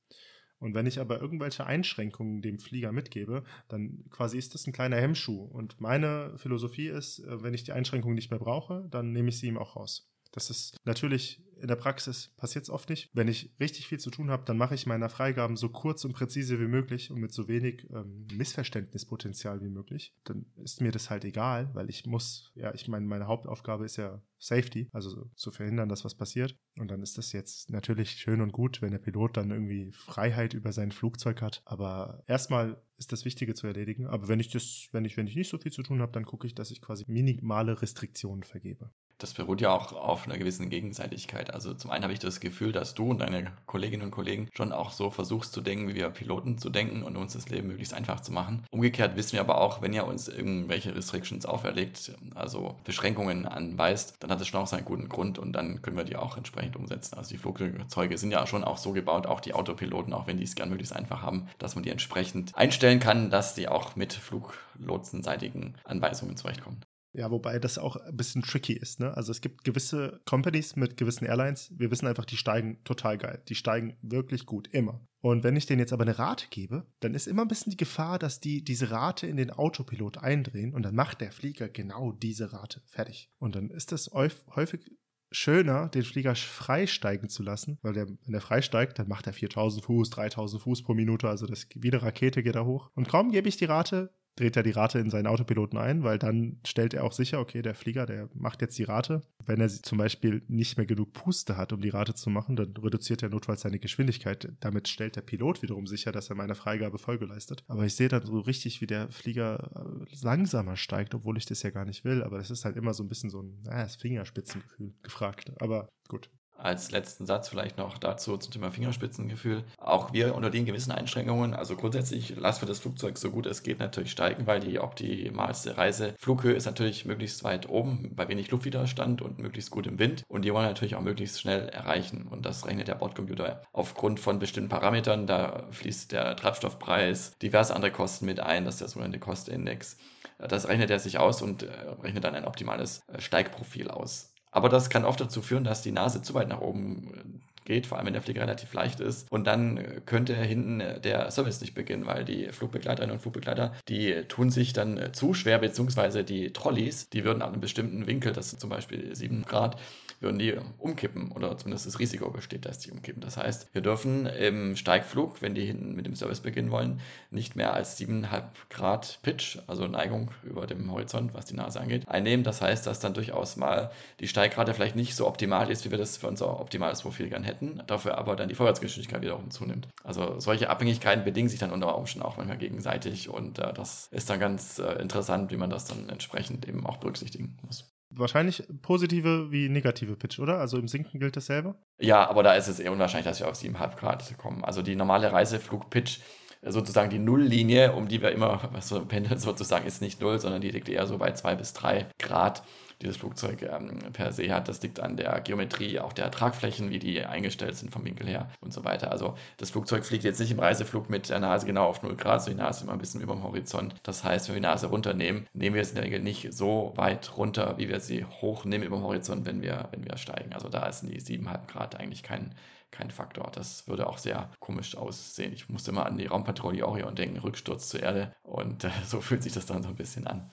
Und 0.58 0.74
wenn 0.74 0.86
ich 0.86 1.00
aber 1.00 1.22
irgendwelche 1.22 1.66
Einschränkungen 1.66 2.42
dem 2.42 2.60
Flieger 2.60 2.92
mitgebe, 2.92 3.44
dann 3.70 4.04
quasi 4.10 4.38
ist 4.38 4.54
das 4.54 4.68
ein 4.68 4.74
kleiner 4.74 4.98
Hemmschuh. 4.98 5.44
Und 5.44 5.80
meine 5.80 6.38
Philosophie 6.38 6.88
ist, 6.88 7.20
äh, 7.20 7.44
wenn 7.44 7.54
ich 7.54 7.64
die 7.64 7.72
Einschränkungen 7.72 8.16
nicht 8.16 8.30
mehr 8.30 8.40
brauche, 8.40 8.88
dann 8.90 9.12
nehme 9.12 9.30
ich 9.30 9.40
sie 9.40 9.48
ihm 9.48 9.58
auch 9.58 9.76
raus. 9.76 10.12
Das 10.32 10.50
ist 10.50 10.78
natürlich 10.86 11.42
in 11.62 11.68
der 11.68 11.76
Praxis 11.76 12.34
passiert 12.38 12.64
es 12.64 12.70
oft 12.70 12.90
nicht. 12.90 13.10
Wenn 13.14 13.28
ich 13.28 13.54
richtig 13.60 13.88
viel 13.88 14.00
zu 14.00 14.10
tun 14.10 14.30
habe, 14.30 14.44
dann 14.46 14.58
mache 14.58 14.76
ich 14.76 14.86
meine 14.86 15.10
Freigaben 15.10 15.58
so 15.58 15.70
kurz 15.70 16.06
und 16.06 16.14
präzise 16.14 16.60
wie 16.60 16.68
möglich 16.68 17.12
und 17.12 17.20
mit 17.20 17.34
so 17.34 17.48
wenig 17.48 17.88
ähm, 17.94 18.28
Missverständnispotenzial 18.34 19.62
wie 19.62 19.70
möglich. 19.70 20.14
Dann 20.24 20.46
ist 20.64 20.82
mir 20.82 20.92
das 20.92 21.10
halt 21.10 21.26
egal, 21.26 21.70
weil 21.74 21.90
ich 21.90 22.06
muss, 22.06 22.52
ja, 22.56 22.74
ich 22.74 22.88
meine, 22.88 23.06
meine 23.06 23.28
Hauptaufgabe 23.28 23.86
ist 23.86 23.98
ja 23.98 24.22
Safety, 24.38 24.88
also 24.94 25.30
zu 25.36 25.52
verhindern, 25.52 25.90
dass 25.90 26.06
was 26.06 26.16
passiert. 26.16 26.56
Und 26.78 26.90
dann 26.90 27.02
ist 27.02 27.18
das 27.18 27.34
jetzt 27.34 27.70
natürlich 27.70 28.12
schön 28.12 28.42
und 28.42 28.54
gut, 28.54 28.82
wenn 28.82 28.92
der 28.92 29.00
Pilot 29.00 29.36
dann 29.36 29.52
irgendwie 29.52 29.92
Freiheit 29.92 30.54
über 30.54 30.72
sein 30.72 30.92
Flugzeug 30.92 31.42
hat. 31.42 31.62
Aber 31.66 32.24
erstmal 32.28 32.82
ist 32.98 33.12
das 33.12 33.26
Wichtige 33.26 33.54
zu 33.54 33.68
erledigen. 33.68 34.08
Aber 34.08 34.28
wenn 34.30 34.40
ich 34.40 34.50
das, 34.50 34.88
wenn 34.92 35.04
ich, 35.04 35.18
wenn 35.18 35.28
ich 35.28 35.36
nicht 35.36 35.50
so 35.50 35.58
viel 35.58 35.74
zu 35.74 35.84
tun 35.84 36.02
habe, 36.02 36.14
dann 36.14 36.26
gucke 36.26 36.48
ich, 36.48 36.56
dass 36.56 36.72
ich 36.72 36.82
quasi 36.82 37.04
minimale 37.08 37.82
Restriktionen 37.82 38.44
vergebe 38.44 38.92
das 39.20 39.34
beruht 39.34 39.62
ja 39.62 39.72
auch 39.72 39.92
auf 39.94 40.26
einer 40.26 40.38
gewissen 40.38 40.70
Gegenseitigkeit. 40.70 41.54
Also 41.54 41.74
zum 41.74 41.92
einen 41.92 42.04
habe 42.04 42.14
ich 42.14 42.20
das 42.20 42.40
Gefühl, 42.40 42.72
dass 42.72 42.96
du 42.96 43.12
und 43.12 43.20
deine 43.20 43.52
Kolleginnen 43.66 44.04
und 44.04 44.12
Kollegen 44.12 44.50
schon 44.56 44.72
auch 44.72 44.92
so 44.92 45.12
versuchst 45.12 45.54
zu 45.54 45.62
denken, 45.62 45.90
wie 45.90 45.96
wir 45.96 46.10
Piloten 46.10 46.58
zu 46.58 46.70
denken 46.70 47.04
und 47.04 47.18
uns 47.18 47.34
das 47.34 47.50
Leben 47.50 47.68
möglichst 47.68 47.94
einfach 47.94 48.22
zu 48.22 48.32
machen. 48.32 48.66
Umgekehrt 48.72 49.18
wissen 49.18 49.34
wir 49.34 49.42
aber 49.42 49.60
auch, 49.60 49.82
wenn 49.82 49.94
ihr 49.94 50.08
uns 50.08 50.30
irgendwelche 50.30 50.96
Restrictions 50.96 51.46
auferlegt, 51.46 52.14
also 52.34 52.78
Beschränkungen 52.86 53.46
anweist, 53.46 54.16
dann 54.20 54.32
hat 54.32 54.40
es 54.40 54.48
schon 54.48 54.62
auch 54.62 54.68
seinen 54.68 54.86
guten 54.86 55.10
Grund 55.10 55.38
und 55.38 55.52
dann 55.54 55.82
können 55.82 55.98
wir 55.98 56.06
die 56.06 56.16
auch 56.16 56.38
entsprechend 56.38 56.78
umsetzen. 56.78 57.18
Also 57.18 57.32
die 57.32 57.38
Flugzeuge 57.38 58.18
sind 58.18 58.32
ja 58.32 58.48
schon 58.48 58.64
auch 58.64 58.78
so 58.78 58.94
gebaut, 58.94 59.28
auch 59.28 59.42
die 59.42 59.54
Autopiloten, 59.54 60.14
auch 60.14 60.28
wenn 60.28 60.38
die 60.38 60.44
es 60.44 60.56
gern 60.56 60.70
möglichst 60.70 60.96
einfach 60.96 61.22
haben, 61.22 61.48
dass 61.58 61.76
man 61.76 61.84
die 61.84 61.90
entsprechend 61.90 62.56
einstellen 62.56 63.00
kann, 63.00 63.30
dass 63.30 63.54
die 63.54 63.68
auch 63.68 63.98
mit 63.98 64.14
fluglotsenseitigen 64.14 65.76
Anweisungen 65.84 66.38
zurechtkommen. 66.38 66.82
Ja, 67.20 67.32
wobei 67.32 67.60
das 67.60 67.78
auch 67.78 67.98
ein 67.98 68.16
bisschen 68.16 68.44
tricky 68.44 68.72
ist. 68.72 69.02
Ne? 69.02 69.16
Also 69.18 69.34
es 69.34 69.42
gibt 69.42 69.66
gewisse 69.66 70.22
Companies 70.24 70.78
mit 70.78 70.96
gewissen 70.96 71.26
Airlines, 71.26 71.70
wir 71.78 71.92
wissen 71.92 72.08
einfach, 72.08 72.24
die 72.24 72.38
steigen 72.38 72.82
total 72.86 73.18
geil. 73.18 73.44
Die 73.50 73.56
steigen 73.56 73.98
wirklich 74.02 74.46
gut, 74.46 74.70
immer. 74.72 75.06
Und 75.20 75.44
wenn 75.44 75.58
ich 75.58 75.66
denen 75.66 75.82
jetzt 75.82 75.92
aber 75.92 76.04
eine 76.04 76.18
Rate 76.18 76.46
gebe, 76.50 76.86
dann 77.02 77.14
ist 77.14 77.28
immer 77.28 77.42
ein 77.42 77.50
bisschen 77.50 77.72
die 77.72 77.78
Gefahr, 77.78 78.20
dass 78.20 78.40
die 78.40 78.64
diese 78.64 78.90
Rate 78.90 79.28
in 79.28 79.36
den 79.36 79.52
Autopilot 79.52 80.20
eindrehen 80.20 80.74
und 80.74 80.84
dann 80.84 80.96
macht 80.96 81.20
der 81.20 81.34
Flieger 81.34 81.68
genau 81.68 82.14
diese 82.14 82.54
Rate 82.54 82.82
fertig. 82.86 83.30
Und 83.38 83.58
dann 83.58 83.70
ist 83.70 83.92
es 83.92 84.12
häufig 84.14 84.86
schöner, 85.32 85.90
den 85.90 86.04
Flieger 86.04 86.36
freisteigen 86.36 87.28
zu 87.28 87.44
lassen, 87.44 87.80
weil 87.82 87.94
der, 87.94 88.08
wenn 88.08 88.34
er 88.34 88.42
freisteigt, 88.42 88.98
dann 88.98 89.10
macht 89.10 89.28
er 89.28 89.34
4000 89.34 89.84
Fuß, 89.84 90.10
3000 90.10 90.62
Fuß 90.62 90.84
pro 90.84 90.94
Minute, 90.94 91.28
also 91.28 91.46
das, 91.46 91.68
wie 91.76 91.92
eine 91.92 92.02
Rakete 92.02 92.44
geht 92.44 92.56
er 92.56 92.66
hoch. 92.66 92.90
Und 92.96 93.10
kaum 93.10 93.32
gebe 93.32 93.50
ich 93.50 93.58
die 93.58 93.66
Rate, 93.66 94.14
dreht 94.40 94.56
er 94.56 94.64
die 94.64 94.72
Rate 94.72 95.00
in 95.00 95.10
seinen 95.10 95.28
Autopiloten 95.28 95.78
ein, 95.78 96.04
weil 96.04 96.18
dann 96.18 96.60
stellt 96.66 96.94
er 96.94 97.04
auch 97.04 97.12
sicher, 97.12 97.40
okay, 97.40 97.62
der 97.62 97.76
Flieger, 97.76 98.06
der 98.06 98.30
macht 98.34 98.62
jetzt 98.62 98.78
die 98.78 98.84
Rate. 98.84 99.22
Wenn 99.46 99.60
er 99.60 99.70
zum 99.70 99.98
Beispiel 99.98 100.42
nicht 100.48 100.78
mehr 100.78 100.86
genug 100.86 101.14
Puste 101.14 101.58
hat, 101.58 101.74
um 101.74 101.82
die 101.82 101.90
Rate 101.90 102.14
zu 102.14 102.30
machen, 102.30 102.56
dann 102.56 102.74
reduziert 102.78 103.22
er 103.24 103.30
notfalls 103.30 103.62
seine 103.62 103.80
Geschwindigkeit. 103.80 104.52
Damit 104.60 104.88
stellt 104.88 105.16
der 105.16 105.22
Pilot 105.22 105.62
wiederum 105.62 105.88
sicher, 105.88 106.12
dass 106.12 106.30
er 106.30 106.36
meine 106.36 106.56
Freigabe 106.56 106.98
Folge 106.98 107.26
leistet. 107.26 107.64
Aber 107.68 107.86
ich 107.86 107.96
sehe 107.96 108.08
dann 108.08 108.26
so 108.26 108.40
richtig, 108.40 108.82
wie 108.82 108.88
der 108.88 109.12
Flieger 109.12 109.72
äh, 109.76 110.24
langsamer 110.24 110.78
steigt, 110.78 111.14
obwohl 111.14 111.38
ich 111.38 111.46
das 111.46 111.64
ja 111.64 111.70
gar 111.70 111.86
nicht 111.86 112.06
will. 112.06 112.24
Aber 112.24 112.38
das 112.38 112.52
ist 112.52 112.66
halt 112.66 112.78
immer 112.78 112.94
so 112.94 113.04
ein 113.04 113.10
bisschen 113.10 113.30
so 113.30 113.42
ein 113.42 113.66
äh, 113.66 113.88
Fingerspitzengefühl 113.88 114.94
gefragt. 115.02 115.52
Aber 115.60 115.90
gut 116.08 116.30
als 116.60 116.92
letzten 116.92 117.26
Satz 117.26 117.50
vielleicht 117.50 117.78
noch 117.78 117.98
dazu 117.98 118.38
zum 118.38 118.54
Thema 118.54 118.72
Fingerspitzengefühl. 118.72 119.64
Auch 119.78 120.14
wir 120.14 120.36
unter 120.36 120.50
den 120.50 120.66
gewissen 120.66 120.92
Einschränkungen, 120.92 121.54
also 121.54 121.76
grundsätzlich 121.76 122.36
lassen 122.38 122.62
wir 122.62 122.68
das 122.68 122.80
Flugzeug 122.80 123.18
so 123.18 123.32
gut 123.32 123.46
es 123.46 123.64
geht 123.64 123.80
natürlich 123.80 124.12
steigen, 124.12 124.48
weil 124.48 124.60
die 124.60 124.80
optimalste 124.80 125.78
Reiseflughöhe 125.78 126.54
ist 126.54 126.66
natürlich 126.66 127.06
möglichst 127.06 127.44
weit 127.44 127.68
oben, 127.70 128.12
bei 128.16 128.28
wenig 128.28 128.52
Luftwiderstand 128.52 129.22
und 129.22 129.40
möglichst 129.40 129.72
gut 129.72 129.88
im 129.88 130.00
Wind. 130.00 130.24
Und 130.28 130.44
die 130.44 130.54
wollen 130.54 130.66
wir 130.66 130.70
natürlich 130.70 130.96
auch 130.96 131.02
möglichst 131.02 131.42
schnell 131.42 131.70
erreichen. 131.70 132.28
Und 132.30 132.46
das 132.46 132.66
rechnet 132.66 132.88
der 132.88 132.96
Bordcomputer 132.96 133.64
aufgrund 133.74 134.20
von 134.20 134.40
bestimmten 134.40 134.70
Parametern. 134.70 135.28
Da 135.28 135.68
fließt 135.72 136.12
der 136.12 136.36
Treibstoffpreis, 136.36 137.38
diverse 137.40 137.76
andere 137.76 137.92
Kosten 137.92 138.26
mit 138.26 138.40
ein, 138.40 138.66
das 138.66 138.76
ist 138.76 138.82
der 138.82 138.88
sogenannte 138.90 139.20
Kostindex. 139.20 139.98
Das 140.38 140.70
rechnet 140.70 140.90
er 140.90 141.00
sich 141.00 141.20
aus 141.20 141.42
und 141.42 141.64
äh, 141.64 141.68
rechnet 142.02 142.24
dann 142.24 142.36
ein 142.36 142.46
optimales 142.46 143.02
äh, 143.08 143.20
Steigprofil 143.20 143.90
aus. 143.90 144.29
Aber 144.52 144.70
das 144.70 144.90
kann 144.90 145.06
oft 145.06 145.22
dazu 145.22 145.42
führen, 145.42 145.64
dass 145.64 145.82
die 145.82 145.92
Nase 145.92 146.22
zu 146.22 146.34
weit 146.34 146.50
nach 146.50 146.62
oben 146.62 147.14
äh, 147.14 147.66
geht, 147.66 147.86
vor 147.86 147.98
allem 147.98 148.08
wenn 148.08 148.14
der 148.14 148.22
Flieger 148.22 148.42
relativ 148.42 148.74
leicht 148.74 149.00
ist. 149.00 149.32
Und 149.32 149.46
dann 149.46 149.78
äh, 149.78 150.02
könnte 150.06 150.36
hinten 150.36 150.80
äh, 150.80 151.00
der 151.00 151.30
Service 151.32 151.62
nicht 151.62 151.76
beginnen, 151.76 152.06
weil 152.06 152.26
die 152.26 152.52
Flugbegleiterinnen 152.52 153.16
und 153.16 153.22
Flugbegleiter, 153.22 153.74
die 153.88 154.24
tun 154.28 154.50
sich 154.50 154.74
dann 154.74 155.14
zu 155.14 155.34
schwer, 155.34 155.60
beziehungsweise 155.60 156.24
die 156.24 156.52
Trolleys, 156.52 157.10
die 157.10 157.24
würden 157.24 157.42
an 157.42 157.54
einem 157.54 157.62
bestimmten 157.62 158.08
Winkel, 158.08 158.34
das 158.34 158.50
sind 158.50 158.60
zum 158.60 158.70
Beispiel 158.70 159.16
7 159.16 159.44
Grad, 159.44 159.78
würden 160.22 160.40
die 160.40 160.56
umkippen 160.78 161.32
oder 161.32 161.58
zumindest 161.58 161.86
das 161.86 162.00
Risiko 162.00 162.30
besteht, 162.30 162.66
dass 162.66 162.80
die 162.80 162.92
umkippen. 162.92 163.22
Das 163.22 163.38
heißt, 163.38 163.74
wir 163.74 163.82
dürfen 163.82 164.26
im 164.26 164.76
Steigflug, 164.76 165.42
wenn 165.42 165.56
die 165.56 165.66
hinten 165.66 165.96
mit 165.96 166.06
dem 166.06 166.16
Service 166.16 166.42
beginnen 166.42 166.72
wollen, 166.72 167.00
nicht 167.32 167.56
mehr 167.56 167.74
als 167.74 168.00
7,5 168.00 168.44
Grad 168.70 169.20
Pitch, 169.22 169.60
also 169.68 169.88
Neigung 169.88 170.32
über 170.44 170.68
dem 170.68 170.92
Horizont, 170.92 171.34
was 171.34 171.46
die 171.46 171.56
Nase 171.56 171.80
angeht, 171.80 172.08
einnehmen. 172.08 172.44
Das 172.44 172.62
heißt, 172.62 172.86
dass 172.86 173.00
dann 173.00 173.14
durchaus 173.14 173.56
mal 173.56 173.92
die 174.20 174.28
Steigrate 174.28 174.74
vielleicht 174.74 174.96
nicht 174.96 175.16
so 175.16 175.28
optimal 175.28 175.70
ist, 175.72 175.86
wie 175.86 175.92
wir 175.92 175.98
das 175.98 176.18
für 176.18 176.28
unser 176.28 176.60
optimales 176.60 177.02
Profil 177.02 177.30
gern 177.30 177.44
hätten, 177.44 177.82
dafür 177.88 178.18
aber 178.18 178.36
dann 178.36 178.50
die 178.50 178.56
Vorwärtsgeschwindigkeit 178.56 179.22
wiederum 179.22 179.52
zunimmt. 179.52 179.88
Also 180.04 180.40
solche 180.40 180.70
Abhängigkeiten 180.70 181.24
bedingen 181.24 181.50
sich 181.50 181.60
dann 181.60 181.72
unter 181.72 181.98
Umständen 181.98 182.26
auch 182.26 182.38
manchmal 182.38 182.58
gegenseitig 182.58 183.30
und 183.30 183.60
äh, 183.60 183.74
das 183.74 184.08
ist 184.12 184.30
dann 184.30 184.40
ganz 184.40 184.80
äh, 184.80 184.94
interessant, 185.02 185.52
wie 185.52 185.58
man 185.58 185.70
das 185.70 185.86
dann 185.86 186.10
entsprechend 186.10 186.68
eben 186.68 186.86
auch 186.86 186.98
berücksichtigen 186.98 187.58
muss. 187.66 187.99
Wahrscheinlich 188.12 188.64
positive 188.82 189.52
wie 189.52 189.70
negative 189.70 190.16
Pitch, 190.16 190.40
oder? 190.40 190.60
Also 190.60 190.78
im 190.78 190.88
Sinken 190.88 191.20
gilt 191.20 191.38
dasselbe? 191.38 191.76
Ja, 192.00 192.28
aber 192.28 192.42
da 192.42 192.54
ist 192.54 192.68
es 192.68 192.80
eher 192.80 192.92
unwahrscheinlich, 192.92 193.28
dass 193.28 193.40
wir 193.40 193.48
auf 193.48 193.56
7,5 193.56 193.96
Grad 193.98 194.38
kommen. 194.38 194.64
Also 194.64 194.82
die 194.82 194.96
normale 194.96 195.32
Reiseflug-Pitch, 195.32 196.20
sozusagen 196.64 197.10
die 197.10 197.20
Nulllinie, 197.20 197.94
um 197.94 198.08
die 198.08 198.22
wir 198.22 198.32
immer 198.32 198.72
so 198.82 199.06
pendeln, 199.06 199.40
sozusagen, 199.40 199.86
ist 199.86 200.02
nicht 200.02 200.22
null, 200.22 200.40
sondern 200.40 200.62
die 200.62 200.72
liegt 200.72 200.90
eher 200.90 201.06
so 201.06 201.18
bei 201.18 201.32
2 201.32 201.56
bis 201.56 201.74
3 201.74 202.08
Grad. 202.18 202.64
Dieses 203.02 203.18
Flugzeug 203.18 203.62
ähm, 203.62 204.00
per 204.14 204.32
se 204.34 204.54
hat. 204.54 204.68
Das 204.68 204.82
liegt 204.82 205.00
an 205.00 205.16
der 205.16 205.40
Geometrie 205.42 206.00
auch 206.00 206.14
der 206.14 206.32
Tragflächen, 206.32 206.90
wie 206.90 207.00
die 207.00 207.24
eingestellt 207.24 207.76
sind 207.76 207.92
vom 207.92 208.06
Winkel 208.06 208.28
her 208.28 208.50
und 208.62 208.74
so 208.74 208.84
weiter. 208.84 209.12
Also 209.12 209.36
das 209.58 209.72
Flugzeug 209.72 210.06
fliegt 210.06 210.24
jetzt 210.24 210.40
nicht 210.40 210.52
im 210.52 210.60
Reiseflug 210.60 211.10
mit 211.10 211.30
der 211.30 211.40
Nase 211.40 211.66
genau 211.66 211.86
auf 211.86 212.04
0 212.04 212.16
Grad, 212.16 212.44
so 212.44 212.52
die 212.52 212.58
Nase 212.58 212.84
immer 212.84 212.94
ein 212.94 213.00
bisschen 213.00 213.22
über 213.22 213.34
dem 213.34 213.44
Horizont. 213.44 213.96
Das 214.04 214.24
heißt, 214.24 214.48
wenn 214.48 214.56
wir 214.56 214.62
die 214.62 214.68
Nase 214.68 214.88
runternehmen, 214.88 215.48
nehmen 215.54 215.76
wir 215.76 215.82
es 215.82 215.90
in 215.90 215.96
der 215.96 216.06
Regel 216.06 216.20
nicht 216.20 216.54
so 216.54 216.94
weit 216.96 217.38
runter, 217.38 217.78
wie 217.78 217.90
wir 217.90 218.00
sie 218.00 218.26
hochnehmen 218.26 218.86
über 218.86 218.98
dem 218.98 219.04
Horizont, 219.04 219.46
wenn 219.46 219.62
wir, 219.62 219.88
wenn 219.92 220.06
wir 220.06 220.18
steigen. 220.18 220.54
Also 220.54 220.70
da 220.70 220.86
ist 220.88 221.02
die 221.02 221.20
7,5 221.20 221.68
Grad 221.68 222.00
eigentlich 222.00 222.24
kein 222.24 222.54
kein 222.92 223.12
Faktor. 223.12 223.52
Das 223.54 223.88
würde 223.88 224.08
auch 224.08 224.18
sehr 224.18 224.50
komisch 224.60 224.98
aussehen. 224.98 225.54
Ich 225.54 225.70
musste 225.70 225.92
immer 225.92 226.06
an 226.06 226.18
die 226.18 226.26
Raumpatrouille 226.26 226.88
Orion 226.88 227.16
denken, 227.16 227.38
Rücksturz 227.38 227.90
zur 227.90 228.02
Erde. 228.02 228.34
Und 228.44 228.84
äh, 228.84 228.90
so 229.06 229.22
fühlt 229.22 229.44
sich 229.44 229.54
das 229.54 229.66
dann 229.66 229.84
so 229.84 229.90
ein 229.90 229.96
bisschen 229.96 230.28
an. 230.28 230.52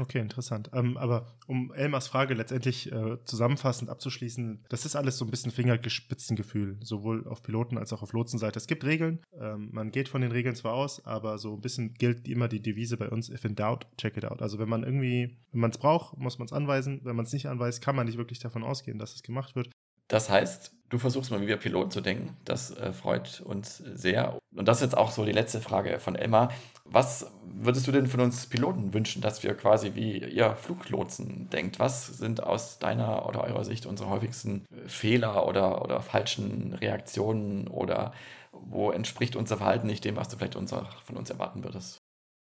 Okay, 0.00 0.18
interessant. 0.18 0.70
Ähm, 0.72 0.96
aber 0.96 1.36
um 1.46 1.72
Elmars 1.72 2.08
Frage 2.08 2.34
letztendlich 2.34 2.90
äh, 2.90 3.16
zusammenfassend 3.24 3.90
abzuschließen, 3.90 4.64
das 4.68 4.84
ist 4.84 4.96
alles 4.96 5.18
so 5.18 5.24
ein 5.24 5.30
bisschen 5.30 5.52
Fingergespitzengefühl, 5.52 6.78
sowohl 6.82 7.28
auf 7.28 7.44
Piloten 7.44 7.78
als 7.78 7.92
auch 7.92 8.02
auf 8.02 8.12
Lotsenseite. 8.12 8.58
Es 8.58 8.66
gibt 8.66 8.84
Regeln, 8.84 9.20
ähm, 9.38 9.68
man 9.70 9.92
geht 9.92 10.08
von 10.08 10.20
den 10.20 10.32
Regeln 10.32 10.56
zwar 10.56 10.74
aus, 10.74 11.04
aber 11.06 11.38
so 11.38 11.54
ein 11.54 11.60
bisschen 11.60 11.94
gilt 11.94 12.26
immer 12.26 12.48
die 12.48 12.60
Devise 12.60 12.96
bei 12.96 13.08
uns, 13.08 13.30
if 13.30 13.44
in 13.44 13.54
doubt, 13.54 13.86
check 13.96 14.16
it 14.16 14.24
out. 14.24 14.42
Also 14.42 14.58
wenn 14.58 14.68
man 14.68 14.82
irgendwie, 14.82 15.38
wenn 15.52 15.60
man 15.60 15.70
es 15.70 15.78
braucht, 15.78 16.18
muss 16.18 16.38
man 16.38 16.46
es 16.46 16.52
anweisen. 16.52 17.00
Wenn 17.04 17.14
man 17.14 17.26
es 17.26 17.32
nicht 17.32 17.46
anweist, 17.46 17.80
kann 17.80 17.94
man 17.94 18.06
nicht 18.06 18.18
wirklich 18.18 18.40
davon 18.40 18.64
ausgehen, 18.64 18.98
dass 18.98 19.14
es 19.14 19.22
gemacht 19.22 19.54
wird. 19.54 19.70
Das 20.08 20.30
heißt, 20.30 20.72
du 20.90 20.98
versuchst 20.98 21.30
mal 21.30 21.40
wie 21.40 21.46
wir 21.46 21.56
Piloten 21.56 21.90
zu 21.90 22.00
denken. 22.00 22.36
Das 22.44 22.70
äh, 22.76 22.92
freut 22.92 23.40
uns 23.40 23.78
sehr. 23.78 24.38
Und 24.54 24.68
das 24.68 24.78
ist 24.78 24.82
jetzt 24.82 24.96
auch 24.96 25.10
so 25.10 25.24
die 25.24 25.32
letzte 25.32 25.60
Frage 25.60 25.98
von 25.98 26.14
Emma. 26.14 26.50
Was 26.84 27.32
würdest 27.44 27.86
du 27.86 27.92
denn 27.92 28.06
von 28.06 28.20
uns 28.20 28.46
Piloten 28.46 28.94
wünschen, 28.94 29.22
dass 29.22 29.42
wir 29.42 29.54
quasi 29.54 29.94
wie 29.94 30.18
ihr 30.18 30.54
Fluglotsen 30.54 31.48
denkt? 31.50 31.78
Was 31.78 32.06
sind 32.06 32.42
aus 32.42 32.78
deiner 32.78 33.26
oder 33.26 33.44
eurer 33.44 33.64
Sicht 33.64 33.86
unsere 33.86 34.10
häufigsten 34.10 34.64
Fehler 34.86 35.48
oder, 35.48 35.82
oder 35.82 36.00
falschen 36.00 36.74
Reaktionen 36.74 37.66
oder 37.68 38.12
wo 38.52 38.90
entspricht 38.90 39.34
unser 39.36 39.56
Verhalten 39.56 39.86
nicht 39.86 40.04
dem, 40.04 40.16
was 40.16 40.28
du 40.28 40.36
vielleicht 40.36 40.56
unser, 40.56 40.88
von 41.04 41.16
uns 41.16 41.30
erwarten 41.30 41.64
würdest? 41.64 42.03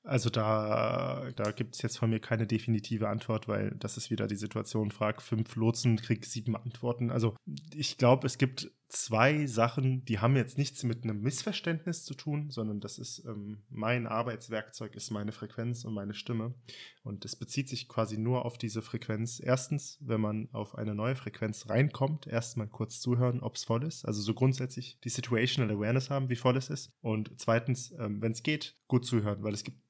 Also 0.06 0.30
da, 0.30 1.30
da 1.34 1.50
gibt 1.50 1.74
es 1.74 1.82
jetzt 1.82 1.98
von 1.98 2.10
mir 2.10 2.20
keine 2.20 2.46
definitive 2.46 3.08
Antwort, 3.08 3.48
weil 3.48 3.72
das 3.72 3.96
ist 3.96 4.10
wieder 4.10 4.28
die 4.28 4.36
Situation, 4.36 4.92
frag 4.92 5.20
fünf 5.20 5.56
Lotsen, 5.56 5.96
krieg 5.96 6.24
sieben 6.24 6.54
Antworten. 6.56 7.10
Also 7.10 7.34
ich 7.74 7.98
glaube, 7.98 8.26
es 8.26 8.38
gibt 8.38 8.70
zwei 8.88 9.46
Sachen, 9.46 10.04
die 10.04 10.20
haben 10.20 10.36
jetzt 10.36 10.58
nichts 10.58 10.84
mit 10.84 11.02
einem 11.02 11.20
Missverständnis 11.20 12.04
zu 12.04 12.14
tun, 12.14 12.50
sondern 12.50 12.80
das 12.80 12.98
ist 12.98 13.24
ähm, 13.26 13.62
mein 13.68 14.06
Arbeitswerkzeug, 14.06 14.94
ist 14.94 15.10
meine 15.10 15.32
Frequenz 15.32 15.84
und 15.84 15.94
meine 15.94 16.14
Stimme. 16.14 16.54
Und 17.02 17.24
es 17.24 17.36
bezieht 17.36 17.68
sich 17.68 17.88
quasi 17.88 18.16
nur 18.16 18.44
auf 18.44 18.58
diese 18.58 18.82
Frequenz. 18.82 19.40
Erstens, 19.42 19.98
wenn 20.00 20.20
man 20.20 20.48
auf 20.52 20.76
eine 20.76 20.94
neue 20.94 21.16
Frequenz 21.16 21.68
reinkommt, 21.68 22.26
erstmal 22.26 22.68
kurz 22.68 23.00
zuhören, 23.00 23.40
ob 23.40 23.56
es 23.56 23.64
voll 23.64 23.82
ist. 23.82 24.04
Also 24.04 24.22
so 24.22 24.34
grundsätzlich 24.34 24.98
die 25.00 25.10
Situational 25.10 25.74
Awareness 25.74 26.10
haben, 26.10 26.28
wie 26.28 26.36
voll 26.36 26.56
es 26.56 26.70
ist. 26.70 26.92
Und 27.00 27.32
zweitens, 27.38 27.92
ähm, 27.98 28.22
wenn 28.22 28.32
es 28.32 28.42
geht, 28.42 28.76
gut 28.86 29.04
zuhören, 29.04 29.42
weil 29.42 29.54
es 29.54 29.64
gibt 29.64 29.85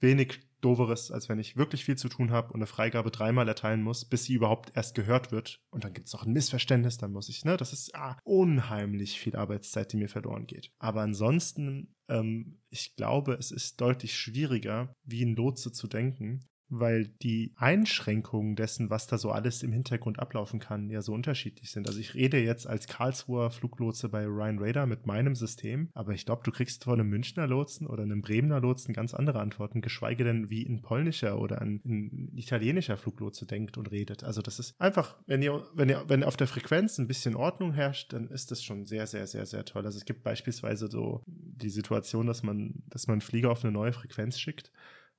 wenig 0.00 0.40
doveres, 0.60 1.10
als 1.10 1.28
wenn 1.28 1.38
ich 1.38 1.56
wirklich 1.56 1.84
viel 1.84 1.96
zu 1.96 2.08
tun 2.08 2.30
habe 2.30 2.48
und 2.48 2.56
eine 2.56 2.66
Freigabe 2.66 3.10
dreimal 3.10 3.46
erteilen 3.48 3.82
muss, 3.82 4.04
bis 4.04 4.24
sie 4.24 4.34
überhaupt 4.34 4.72
erst 4.74 4.94
gehört 4.94 5.30
wird. 5.30 5.60
Und 5.70 5.84
dann 5.84 5.92
gibt 5.92 6.08
es 6.08 6.12
noch 6.12 6.26
ein 6.26 6.32
Missverständnis, 6.32 6.98
dann 6.98 7.12
muss 7.12 7.28
ich, 7.28 7.44
ne, 7.44 7.56
das 7.56 7.72
ist 7.72 7.94
ah, 7.94 8.18
unheimlich 8.24 9.20
viel 9.20 9.36
Arbeitszeit, 9.36 9.92
die 9.92 9.96
mir 9.96 10.08
verloren 10.08 10.46
geht. 10.46 10.70
Aber 10.78 11.02
ansonsten, 11.02 11.94
ähm, 12.08 12.60
ich 12.70 12.96
glaube, 12.96 13.34
es 13.34 13.50
ist 13.50 13.80
deutlich 13.80 14.16
schwieriger, 14.16 14.92
wie 15.04 15.24
ein 15.24 15.36
Lotse 15.36 15.72
zu 15.72 15.86
denken, 15.86 16.44
weil 16.70 17.08
die 17.22 17.52
Einschränkungen 17.56 18.56
dessen, 18.56 18.90
was 18.90 19.06
da 19.06 19.18
so 19.18 19.30
alles 19.30 19.62
im 19.62 19.72
Hintergrund 19.72 20.18
ablaufen 20.18 20.60
kann, 20.60 20.90
ja 20.90 21.02
so 21.02 21.12
unterschiedlich 21.12 21.70
sind. 21.70 21.88
Also 21.88 21.98
ich 22.00 22.14
rede 22.14 22.38
jetzt 22.38 22.66
als 22.66 22.86
Karlsruher 22.86 23.50
Fluglotse 23.50 24.08
bei 24.08 24.24
Ryan 24.26 24.58
Raider 24.58 24.86
mit 24.86 25.06
meinem 25.06 25.34
System, 25.34 25.88
aber 25.94 26.12
ich 26.12 26.26
glaube, 26.26 26.42
du 26.44 26.50
kriegst 26.50 26.84
von 26.84 27.00
einem 27.00 27.08
Münchner 27.08 27.46
Lotsen 27.46 27.86
oder 27.86 28.02
einem 28.02 28.20
Bremener 28.20 28.60
Lotsen 28.60 28.92
ganz 28.92 29.14
andere 29.14 29.40
Antworten, 29.40 29.80
geschweige 29.80 30.24
denn 30.24 30.50
wie 30.50 30.66
ein 30.66 30.82
polnischer 30.82 31.38
oder 31.40 31.60
ein, 31.62 31.80
ein 31.84 32.32
italienischer 32.36 32.96
Fluglotse 32.96 33.46
denkt 33.46 33.78
und 33.78 33.90
redet. 33.90 34.24
Also 34.24 34.42
das 34.42 34.58
ist 34.58 34.78
einfach, 34.80 35.16
wenn 35.26 35.42
ihr, 35.42 35.64
wenn 35.74 35.88
ihr, 35.88 36.04
wenn 36.08 36.24
auf 36.24 36.36
der 36.36 36.46
Frequenz 36.46 36.98
ein 36.98 37.08
bisschen 37.08 37.34
Ordnung 37.34 37.72
herrscht, 37.72 38.12
dann 38.12 38.28
ist 38.28 38.50
das 38.50 38.62
schon 38.62 38.84
sehr, 38.84 39.06
sehr, 39.06 39.26
sehr, 39.26 39.46
sehr 39.46 39.64
toll. 39.64 39.84
Also 39.86 39.98
es 39.98 40.04
gibt 40.04 40.22
beispielsweise 40.22 40.88
so 40.88 41.22
die 41.26 41.70
Situation, 41.70 42.26
dass 42.26 42.42
man, 42.42 42.82
dass 42.88 43.06
man 43.06 43.20
Flieger 43.20 43.50
auf 43.50 43.64
eine 43.64 43.72
neue 43.72 43.92
Frequenz 43.92 44.38
schickt 44.38 44.70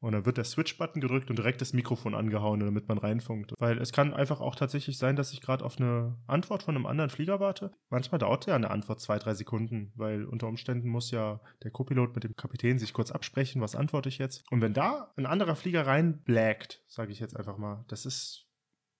und 0.01 0.13
dann 0.13 0.25
wird 0.25 0.37
der 0.37 0.45
Switch-Button 0.45 1.01
gedrückt 1.01 1.29
und 1.29 1.37
direkt 1.37 1.61
das 1.61 1.73
Mikrofon 1.73 2.15
angehauen, 2.15 2.59
damit 2.61 2.87
man 2.87 2.97
reinfunkt. 2.97 3.53
Weil 3.59 3.77
es 3.79 3.91
kann 3.91 4.13
einfach 4.13 4.39
auch 4.39 4.55
tatsächlich 4.55 4.97
sein, 4.97 5.15
dass 5.15 5.33
ich 5.33 5.41
gerade 5.41 5.65
auf 5.65 5.77
eine 5.79 6.17
Antwort 6.27 6.63
von 6.63 6.75
einem 6.75 6.85
anderen 6.85 7.09
Flieger 7.09 7.39
warte. 7.39 7.71
Manchmal 7.89 8.19
dauert 8.19 8.45
ja 8.45 8.55
eine 8.55 8.71
Antwort 8.71 9.01
zwei, 9.01 9.19
drei 9.19 9.33
Sekunden, 9.33 9.91
weil 9.95 10.25
unter 10.25 10.47
Umständen 10.47 10.89
muss 10.89 11.11
ja 11.11 11.41
der 11.63 11.71
Copilot 11.71 12.15
mit 12.15 12.23
dem 12.23 12.35
Kapitän 12.35 12.79
sich 12.79 12.93
kurz 12.93 13.11
absprechen, 13.11 13.61
was 13.61 13.75
antworte 13.75 14.09
ich 14.09 14.17
jetzt. 14.17 14.43
Und 14.51 14.61
wenn 14.61 14.73
da 14.73 15.11
ein 15.17 15.25
anderer 15.25 15.55
Flieger 15.55 15.85
reinblägt, 15.85 16.81
sage 16.87 17.11
ich 17.11 17.19
jetzt 17.19 17.35
einfach 17.35 17.57
mal, 17.57 17.83
das 17.89 18.05
ist, 18.05 18.47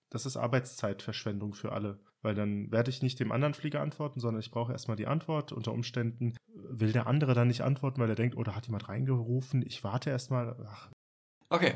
das 0.10 0.26
ist 0.26 0.36
Arbeitszeitverschwendung 0.36 1.54
für 1.54 1.72
alle 1.72 2.00
weil 2.22 2.36
dann 2.36 2.72
werde 2.72 2.90
ich 2.90 3.02
nicht 3.02 3.20
dem 3.20 3.32
anderen 3.32 3.54
Flieger 3.54 3.82
antworten, 3.82 4.20
sondern 4.20 4.42
ich 4.42 4.52
brauche 4.52 4.72
erstmal 4.72 4.98
die 4.98 5.08
Antwort. 5.08 5.52
Unter 5.52 5.72
Umständen 5.72 6.36
will 6.54 6.92
der 6.92 7.08
andere 7.08 7.34
dann 7.34 7.48
nicht 7.48 7.62
antworten, 7.62 8.02
weil 8.02 8.10
er 8.10 8.16
denkt, 8.16 8.36
oh, 8.36 8.44
da 8.44 8.56
hat 8.56 8.66
jemand 8.66 8.90
reingerufen, 8.90 9.64
ich 9.66 9.84
warte 9.84 10.10
erstmal. 10.10 10.56
Okay, 11.50 11.74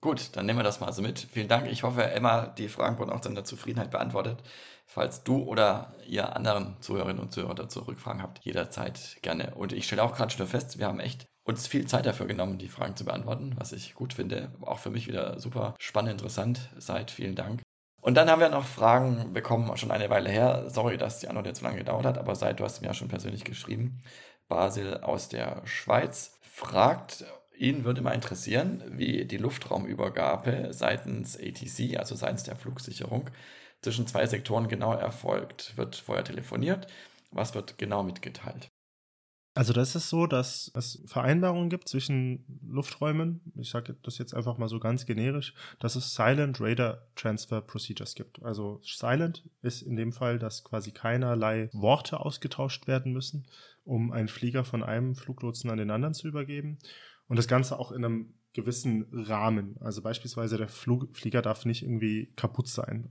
gut, 0.00 0.36
dann 0.36 0.46
nehmen 0.46 0.58
wir 0.58 0.64
das 0.64 0.80
mal 0.80 0.92
so 0.92 1.02
mit. 1.02 1.18
Vielen 1.32 1.48
Dank. 1.48 1.70
Ich 1.70 1.82
hoffe, 1.82 2.04
Emma, 2.04 2.46
die 2.46 2.68
Fragen 2.68 2.98
wurden 2.98 3.10
auch 3.10 3.20
zu 3.20 3.28
deiner 3.28 3.44
Zufriedenheit 3.44 3.90
beantwortet. 3.90 4.42
Falls 4.86 5.24
du 5.24 5.42
oder 5.42 5.94
ihr 6.06 6.36
anderen 6.36 6.76
Zuhörerinnen 6.80 7.20
und 7.20 7.32
Zuhörer 7.32 7.56
dazu 7.56 7.80
Rückfragen 7.80 8.22
habt, 8.22 8.44
jederzeit 8.44 9.18
gerne. 9.22 9.54
Und 9.56 9.72
ich 9.72 9.84
stelle 9.84 10.02
auch 10.02 10.14
gerade 10.14 10.32
schon 10.32 10.46
fest, 10.46 10.78
wir 10.78 10.86
haben 10.86 11.00
echt 11.00 11.26
uns 11.44 11.66
viel 11.66 11.86
Zeit 11.86 12.06
dafür 12.06 12.26
genommen, 12.26 12.58
die 12.58 12.68
Fragen 12.68 12.96
zu 12.96 13.04
beantworten, 13.04 13.54
was 13.56 13.72
ich 13.72 13.94
gut 13.94 14.12
finde. 14.12 14.52
Auch 14.62 14.78
für 14.78 14.90
mich 14.90 15.06
wieder 15.06 15.38
super 15.40 15.74
spannend, 15.78 16.12
interessant. 16.12 16.70
Seid 16.78 17.10
vielen 17.10 17.34
Dank. 17.34 17.65
Und 18.06 18.14
dann 18.14 18.30
haben 18.30 18.40
wir 18.40 18.48
noch 18.50 18.64
Fragen 18.64 19.32
bekommen, 19.32 19.76
schon 19.76 19.90
eine 19.90 20.08
Weile 20.10 20.30
her. 20.30 20.70
Sorry, 20.70 20.96
dass 20.96 21.18
die 21.18 21.26
Antwort 21.26 21.46
jetzt 21.46 21.58
so 21.58 21.64
lange 21.64 21.78
gedauert 21.78 22.06
hat, 22.06 22.18
aber 22.18 22.36
seit 22.36 22.60
du 22.60 22.64
hast 22.64 22.80
mir 22.80 22.86
ja 22.86 22.94
schon 22.94 23.08
persönlich 23.08 23.42
geschrieben. 23.42 24.00
Basil 24.46 24.98
aus 24.98 25.28
der 25.28 25.66
Schweiz 25.66 26.38
fragt, 26.40 27.24
ihn 27.58 27.82
würde 27.82 28.02
mal 28.02 28.14
interessieren, 28.14 28.84
wie 28.92 29.24
die 29.24 29.38
Luftraumübergabe 29.38 30.68
seitens 30.70 31.36
ATC, 31.36 31.98
also 31.98 32.14
seitens 32.14 32.44
der 32.44 32.54
Flugsicherung, 32.54 33.28
zwischen 33.82 34.06
zwei 34.06 34.24
Sektoren 34.26 34.68
genau 34.68 34.92
erfolgt. 34.92 35.76
Wird 35.76 35.96
vorher 35.96 36.22
telefoniert? 36.22 36.86
Was 37.32 37.56
wird 37.56 37.76
genau 37.76 38.04
mitgeteilt? 38.04 38.70
Also 39.56 39.72
das 39.72 39.96
ist 39.96 40.10
so, 40.10 40.26
dass 40.26 40.70
es 40.74 41.02
Vereinbarungen 41.06 41.70
gibt 41.70 41.88
zwischen 41.88 42.44
Lufträumen. 42.68 43.40
Ich 43.54 43.70
sage 43.70 43.96
das 44.02 44.18
jetzt 44.18 44.34
einfach 44.34 44.58
mal 44.58 44.68
so 44.68 44.78
ganz 44.78 45.06
generisch, 45.06 45.54
dass 45.78 45.96
es 45.96 46.14
Silent 46.14 46.60
Radar 46.60 47.06
Transfer 47.14 47.62
Procedures 47.62 48.14
gibt. 48.14 48.42
Also 48.42 48.82
Silent 48.84 49.48
ist 49.62 49.80
in 49.80 49.96
dem 49.96 50.12
Fall, 50.12 50.38
dass 50.38 50.62
quasi 50.62 50.90
keinerlei 50.90 51.70
Worte 51.72 52.20
ausgetauscht 52.20 52.86
werden 52.86 53.14
müssen, 53.14 53.46
um 53.82 54.12
einen 54.12 54.28
Flieger 54.28 54.62
von 54.62 54.82
einem 54.82 55.14
Fluglotsen 55.14 55.70
an 55.70 55.78
den 55.78 55.90
anderen 55.90 56.12
zu 56.12 56.28
übergeben. 56.28 56.78
Und 57.26 57.36
das 57.36 57.48
Ganze 57.48 57.78
auch 57.78 57.92
in 57.92 58.04
einem 58.04 58.34
gewissen 58.52 59.06
Rahmen. 59.10 59.78
Also 59.80 60.02
beispielsweise 60.02 60.58
der 60.58 60.68
Flug 60.68 61.16
Flieger 61.16 61.40
darf 61.40 61.64
nicht 61.64 61.82
irgendwie 61.82 62.30
kaputt 62.36 62.68
sein. 62.68 63.08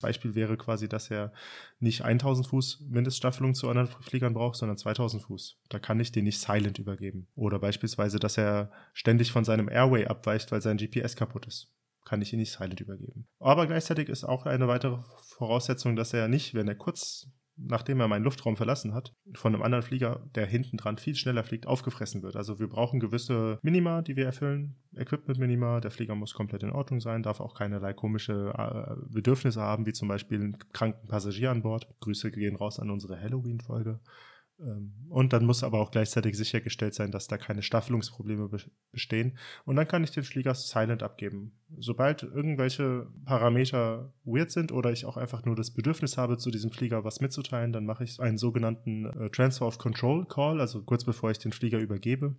Beispiel 0.00 0.34
wäre 0.34 0.56
quasi, 0.56 0.88
dass 0.88 1.10
er 1.10 1.32
nicht 1.78 2.02
1000 2.02 2.48
Fuß 2.48 2.86
Mindeststaffelung 2.88 3.54
zu 3.54 3.68
anderen 3.68 3.88
Fliegern 4.02 4.34
braucht, 4.34 4.56
sondern 4.56 4.76
2000 4.76 5.22
Fuß. 5.22 5.58
Da 5.68 5.78
kann 5.78 6.00
ich 6.00 6.12
den 6.12 6.24
nicht 6.24 6.40
silent 6.40 6.78
übergeben. 6.78 7.28
Oder 7.34 7.58
beispielsweise, 7.58 8.18
dass 8.18 8.36
er 8.36 8.72
ständig 8.92 9.32
von 9.32 9.44
seinem 9.44 9.68
Airway 9.68 10.06
abweicht, 10.06 10.50
weil 10.52 10.62
sein 10.62 10.76
GPS 10.76 11.16
kaputt 11.16 11.46
ist. 11.46 11.72
Kann 12.04 12.22
ich 12.22 12.32
ihn 12.32 12.38
nicht 12.38 12.52
silent 12.52 12.80
übergeben. 12.80 13.28
Aber 13.38 13.66
gleichzeitig 13.66 14.08
ist 14.08 14.24
auch 14.24 14.46
eine 14.46 14.68
weitere 14.68 14.98
Voraussetzung, 15.36 15.96
dass 15.96 16.12
er 16.12 16.28
nicht, 16.28 16.54
wenn 16.54 16.68
er 16.68 16.74
kurz 16.74 17.28
nachdem 17.62 18.00
er 18.00 18.08
meinen 18.08 18.24
Luftraum 18.24 18.56
verlassen 18.56 18.94
hat, 18.94 19.14
von 19.34 19.54
einem 19.54 19.62
anderen 19.62 19.82
Flieger, 19.82 20.28
der 20.34 20.46
hinten 20.46 20.76
dran 20.76 20.98
viel 20.98 21.14
schneller 21.14 21.44
fliegt, 21.44 21.66
aufgefressen 21.66 22.22
wird. 22.22 22.36
Also 22.36 22.58
wir 22.58 22.68
brauchen 22.68 23.00
gewisse 23.00 23.58
Minima, 23.62 24.02
die 24.02 24.16
wir 24.16 24.26
erfüllen. 24.26 24.76
Equipment-Minima, 24.96 25.80
der 25.80 25.90
Flieger 25.90 26.14
muss 26.14 26.34
komplett 26.34 26.62
in 26.62 26.72
Ordnung 26.72 27.00
sein, 27.00 27.22
darf 27.22 27.40
auch 27.40 27.54
keinerlei 27.54 27.92
komische 27.92 28.52
äh, 28.56 29.12
Bedürfnisse 29.12 29.60
haben, 29.60 29.86
wie 29.86 29.92
zum 29.92 30.08
Beispiel 30.08 30.40
einen 30.40 30.58
kranken 30.72 31.06
Passagier 31.08 31.50
an 31.50 31.62
Bord. 31.62 31.88
Grüße 32.00 32.30
gehen 32.30 32.56
raus 32.56 32.80
an 32.80 32.90
unsere 32.90 33.20
Halloween-Folge. 33.20 34.00
Ähm, 34.60 34.92
und 35.08 35.32
dann 35.32 35.44
muss 35.44 35.64
aber 35.64 35.80
auch 35.80 35.90
gleichzeitig 35.90 36.36
sichergestellt 36.36 36.94
sein, 36.94 37.10
dass 37.10 37.26
da 37.26 37.38
keine 37.38 37.62
Staffelungsprobleme 37.62 38.48
bestehen. 38.92 39.38
Und 39.64 39.76
dann 39.76 39.88
kann 39.88 40.04
ich 40.04 40.10
den 40.10 40.22
Flieger 40.22 40.54
silent 40.54 41.02
abgeben. 41.02 41.52
Sobald 41.78 42.22
irgendwelche 42.22 43.06
Parameter 43.24 44.12
weird 44.24 44.50
sind 44.50 44.72
oder 44.72 44.92
ich 44.92 45.06
auch 45.06 45.16
einfach 45.16 45.44
nur 45.44 45.56
das 45.56 45.72
Bedürfnis 45.72 46.16
habe, 46.16 46.36
zu 46.36 46.50
diesem 46.50 46.70
Flieger 46.70 47.04
was 47.04 47.20
mitzuteilen, 47.20 47.72
dann 47.72 47.86
mache 47.86 48.04
ich 48.04 48.20
einen 48.20 48.38
sogenannten 48.38 49.06
äh, 49.06 49.30
Transfer 49.30 49.66
of 49.66 49.78
Control 49.78 50.26
Call, 50.26 50.60
also 50.60 50.82
kurz 50.82 51.04
bevor 51.04 51.30
ich 51.30 51.38
den 51.38 51.52
Flieger 51.52 51.78
übergebe. 51.78 52.36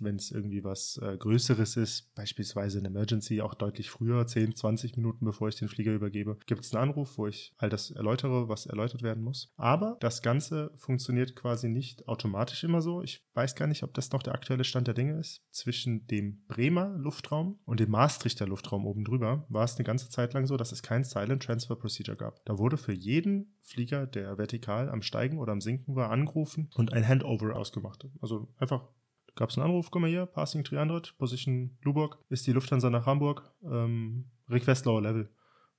Wenn 0.00 0.16
es 0.16 0.30
irgendwie 0.30 0.64
was 0.64 0.98
äh, 1.02 1.16
Größeres 1.16 1.76
ist, 1.76 2.14
beispielsweise 2.14 2.78
eine 2.78 2.88
Emergency, 2.88 3.40
auch 3.40 3.54
deutlich 3.54 3.90
früher, 3.90 4.26
10, 4.26 4.56
20 4.56 4.96
Minuten 4.96 5.24
bevor 5.24 5.48
ich 5.48 5.56
den 5.56 5.68
Flieger 5.68 5.92
übergebe, 5.92 6.38
gibt 6.46 6.64
es 6.64 6.74
einen 6.74 6.90
Anruf, 6.90 7.18
wo 7.18 7.26
ich 7.26 7.54
all 7.58 7.68
das 7.68 7.90
erläutere, 7.90 8.48
was 8.48 8.66
erläutert 8.66 9.02
werden 9.02 9.22
muss. 9.22 9.52
Aber 9.56 9.96
das 10.00 10.22
Ganze 10.22 10.72
funktioniert 10.76 11.36
quasi 11.36 11.68
nicht 11.68 12.08
automatisch 12.08 12.64
immer 12.64 12.80
so. 12.80 13.02
Ich 13.02 13.24
weiß 13.34 13.54
gar 13.54 13.66
nicht, 13.66 13.82
ob 13.82 13.94
das 13.94 14.10
noch 14.12 14.22
der 14.22 14.34
aktuelle 14.34 14.64
Stand 14.64 14.86
der 14.86 14.94
Dinge 14.94 15.18
ist. 15.18 15.42
Zwischen 15.50 16.06
dem 16.06 16.44
Bremer 16.46 16.96
Luftraum 16.96 17.58
und 17.64 17.80
dem 17.80 17.90
Maastrichter 17.90 18.46
Luftraum 18.46 18.86
oben 18.86 19.04
drüber 19.04 19.46
war 19.48 19.64
es 19.64 19.76
eine 19.76 19.84
ganze 19.84 20.08
Zeit 20.08 20.34
lang 20.34 20.46
so, 20.46 20.56
dass 20.56 20.72
es 20.72 20.82
kein 20.82 21.04
Silent 21.04 21.42
Transfer 21.42 21.76
Procedure 21.76 22.16
gab. 22.16 22.44
Da 22.44 22.58
wurde 22.58 22.76
für 22.76 22.92
jeden 22.92 23.54
Flieger, 23.62 24.06
der 24.06 24.38
vertikal 24.38 24.88
am 24.88 25.02
Steigen 25.02 25.38
oder 25.38 25.52
am 25.52 25.60
Sinken 25.60 25.94
war, 25.94 26.10
angerufen 26.10 26.70
und 26.74 26.92
ein 26.92 27.06
Handover 27.06 27.56
ausgemacht. 27.56 28.06
Also 28.20 28.48
einfach 28.58 28.88
gab 29.34 29.50
es 29.50 29.58
einen 29.58 29.66
Anruf, 29.66 29.90
komm 29.90 30.02
mal 30.02 30.10
hier, 30.10 30.26
Passing 30.26 30.64
300, 30.64 31.16
Position 31.18 31.76
Luburg, 31.82 32.18
ist 32.28 32.46
die 32.46 32.52
Lufthansa 32.52 32.90
nach 32.90 33.06
Hamburg, 33.06 33.52
ähm, 33.64 34.30
Request 34.48 34.86
Lower 34.86 35.02
Level. 35.02 35.30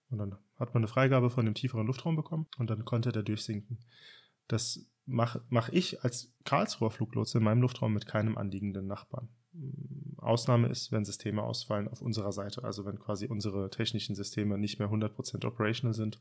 Und 0.09 0.17
dann 0.19 0.37
hat 0.55 0.73
man 0.73 0.81
eine 0.81 0.87
Freigabe 0.87 1.29
von 1.29 1.45
dem 1.45 1.53
tieferen 1.53 1.87
Luftraum 1.87 2.15
bekommen 2.15 2.47
und 2.57 2.69
dann 2.69 2.85
konnte 2.85 3.11
der 3.11 3.23
durchsinken. 3.23 3.79
Das 4.47 4.85
mache 5.05 5.43
mach 5.49 5.69
ich 5.69 6.03
als 6.03 6.33
Karlsruher 6.45 6.91
Fluglotse 6.91 7.39
in 7.39 7.43
meinem 7.43 7.61
Luftraum 7.61 7.93
mit 7.93 8.05
keinem 8.05 8.37
anliegenden 8.37 8.87
Nachbarn. 8.87 9.29
Ausnahme 10.17 10.67
ist, 10.69 10.91
wenn 10.91 11.05
Systeme 11.05 11.43
ausfallen 11.43 11.87
auf 11.87 12.01
unserer 12.01 12.31
Seite, 12.31 12.63
also 12.63 12.85
wenn 12.85 12.97
quasi 12.97 13.27
unsere 13.27 13.69
technischen 13.69 14.15
Systeme 14.15 14.57
nicht 14.57 14.79
mehr 14.79 14.89
100% 14.89 15.45
operational 15.45 15.93
sind. 15.93 16.19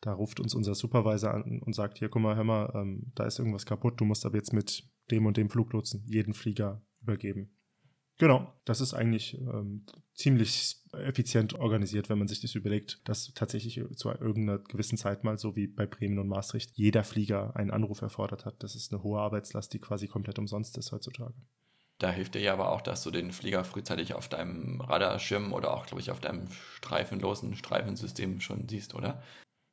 Da 0.00 0.12
ruft 0.12 0.40
uns 0.40 0.54
unser 0.54 0.74
Supervisor 0.74 1.32
an 1.32 1.60
und 1.60 1.74
sagt, 1.74 1.98
hier, 1.98 2.08
guck 2.08 2.22
mal, 2.22 2.36
hör 2.36 2.44
mal, 2.44 2.72
ähm, 2.74 3.12
da 3.14 3.24
ist 3.24 3.38
irgendwas 3.38 3.66
kaputt, 3.66 4.00
du 4.00 4.04
musst 4.04 4.26
aber 4.26 4.36
jetzt 4.36 4.52
mit 4.52 4.88
dem 5.10 5.26
und 5.26 5.36
dem 5.36 5.50
Fluglotsen 5.50 6.04
jeden 6.06 6.34
Flieger 6.34 6.82
übergeben. 7.00 7.56
Genau, 8.18 8.50
das 8.64 8.80
ist 8.80 8.94
eigentlich 8.94 9.34
ähm, 9.34 9.84
ziemlich 10.14 10.76
effizient 10.92 11.52
organisiert, 11.54 12.08
wenn 12.08 12.18
man 12.18 12.28
sich 12.28 12.40
das 12.40 12.54
überlegt, 12.54 13.06
dass 13.06 13.34
tatsächlich 13.34 13.82
zu 13.94 14.08
irgendeiner 14.08 14.58
gewissen 14.58 14.96
Zeit 14.96 15.22
mal, 15.22 15.36
so 15.38 15.54
wie 15.54 15.66
bei 15.66 15.86
Bremen 15.86 16.18
und 16.18 16.28
Maastricht, 16.28 16.70
jeder 16.74 17.04
Flieger 17.04 17.54
einen 17.56 17.70
Anruf 17.70 18.00
erfordert 18.00 18.46
hat. 18.46 18.62
Das 18.62 18.74
ist 18.74 18.92
eine 18.92 19.02
hohe 19.02 19.20
Arbeitslast, 19.20 19.72
die 19.74 19.80
quasi 19.80 20.08
komplett 20.08 20.38
umsonst 20.38 20.78
ist 20.78 20.92
heutzutage. 20.92 21.34
Da 21.98 22.10
hilft 22.10 22.34
dir 22.34 22.40
ja 22.40 22.52
aber 22.54 22.72
auch, 22.72 22.80
dass 22.80 23.02
du 23.02 23.10
den 23.10 23.32
Flieger 23.32 23.64
frühzeitig 23.64 24.14
auf 24.14 24.28
deinem 24.28 24.80
Radarschirm 24.80 25.52
oder 25.52 25.72
auch, 25.72 25.86
glaube 25.86 26.00
ich, 26.00 26.10
auf 26.10 26.20
deinem 26.20 26.48
streifenlosen 26.76 27.54
Streifensystem 27.54 28.40
schon 28.40 28.68
siehst, 28.68 28.94
oder? 28.94 29.22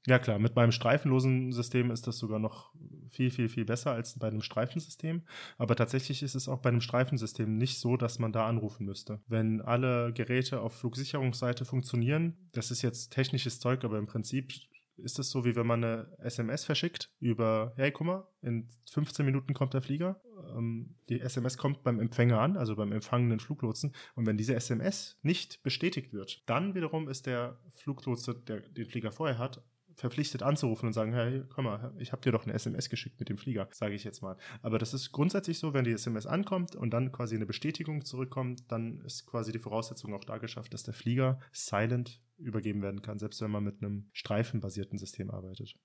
Ja 0.06 0.20
klar, 0.20 0.38
mit 0.38 0.56
meinem 0.56 0.74
streifenlosen 0.74 1.54
System 1.54 1.90
ist 1.90 2.08
das 2.08 2.18
sogar 2.18 2.40
noch 2.40 2.74
viel, 3.10 3.32
viel, 3.32 3.48
viel 3.48 3.64
besser 3.64 3.92
als 3.92 4.20
bei 4.20 4.28
einem 4.28 4.42
Streifensystem. 4.42 5.24
Aber 5.58 5.76
tatsächlich 5.78 6.24
ist 6.24 6.36
es 6.36 6.50
auch 6.50 6.60
bei 6.60 6.70
einem 6.70 6.82
Streifensystem 6.82 7.58
nicht 7.58 7.80
so, 7.80 7.96
dass 7.96 8.20
man 8.20 8.34
da 8.34 8.48
anrufen 8.48 8.86
müsste. 8.86 9.22
Wenn 9.28 9.62
alle 9.62 10.12
Geräte 10.12 10.60
auf 10.60 10.74
Flugsicherungsseite 10.74 11.64
funktionieren, 11.64 12.50
das 12.52 12.70
ist 12.70 12.82
jetzt 12.82 13.14
technisches 13.14 13.60
Zeug, 13.60 13.86
aber 13.86 13.98
im 13.98 14.08
Prinzip 14.08 14.52
ist 14.98 15.20
es 15.20 15.30
so, 15.32 15.46
wie 15.46 15.56
wenn 15.56 15.66
man 15.66 15.84
eine 15.84 16.08
SMS 16.20 16.66
verschickt 16.66 17.10
über, 17.20 17.74
hey, 17.78 17.92
guck 17.92 18.08
mal, 18.08 18.28
in 18.42 18.70
15 18.92 19.26
Minuten 19.26 19.54
kommt 19.54 19.74
der 19.74 19.82
Flieger. 19.82 20.22
Ähm, 20.56 20.96
die 21.10 21.20
SMS 21.22 21.58
kommt 21.58 21.84
beim 21.84 22.00
Empfänger 22.00 22.40
an, 22.40 22.58
also 22.58 22.76
beim 22.76 22.92
empfangenen 22.92 23.40
Fluglotsen. 23.40 23.94
Und 24.16 24.26
wenn 24.28 24.38
diese 24.38 24.56
SMS 24.56 25.18
nicht 25.22 25.64
bestätigt 25.64 26.14
wird, 26.14 26.44
dann 26.46 26.76
wiederum 26.76 27.10
ist 27.10 27.26
der 27.26 27.58
Fluglotse, 27.72 28.36
der 28.36 28.60
den 28.60 28.86
Flieger 28.86 29.12
vorher 29.12 29.38
hat, 29.38 29.64
verpflichtet 29.96 30.44
anzurufen 30.44 30.88
und 30.88 30.94
sagen, 30.94 31.14
hey, 31.14 31.44
komm 31.50 31.66
mal, 31.66 31.94
ich 31.98 32.12
habe 32.12 32.22
dir 32.22 32.32
doch 32.32 32.44
eine 32.44 32.54
SMS 32.54 32.90
geschickt 32.90 33.20
mit 33.20 33.30
dem 33.30 33.38
Flieger, 33.38 33.68
sage 33.72 33.96
ich 33.96 34.04
jetzt 34.04 34.22
mal. 34.22 34.38
Aber 34.62 34.80
das 34.80 34.94
ist 34.94 35.12
grundsätzlich 35.12 35.60
so, 35.60 35.74
wenn 35.74 35.84
die 35.84 35.92
SMS 35.92 36.26
ankommt 36.26 36.76
und 36.76 36.92
dann 36.92 37.12
quasi 37.12 37.36
eine 37.36 37.46
Bestätigung 37.46 38.06
zurückkommt, 38.06 38.72
dann 38.72 39.02
ist 39.02 39.26
quasi 39.26 39.52
die 39.52 39.60
Voraussetzung 39.60 40.14
auch 40.14 40.24
da 40.24 40.38
geschafft, 40.38 40.74
dass 40.74 40.84
der 40.84 40.94
Flieger 40.94 41.40
silent 41.52 42.22
übergeben 42.38 42.82
werden 42.82 43.02
kann, 43.02 43.20
selbst 43.20 43.42
wenn 43.42 43.52
man 43.52 43.64
mit 43.64 43.82
einem 43.82 44.10
streifenbasierten 44.14 44.98
System 44.98 45.32
arbeitet. 45.32 45.76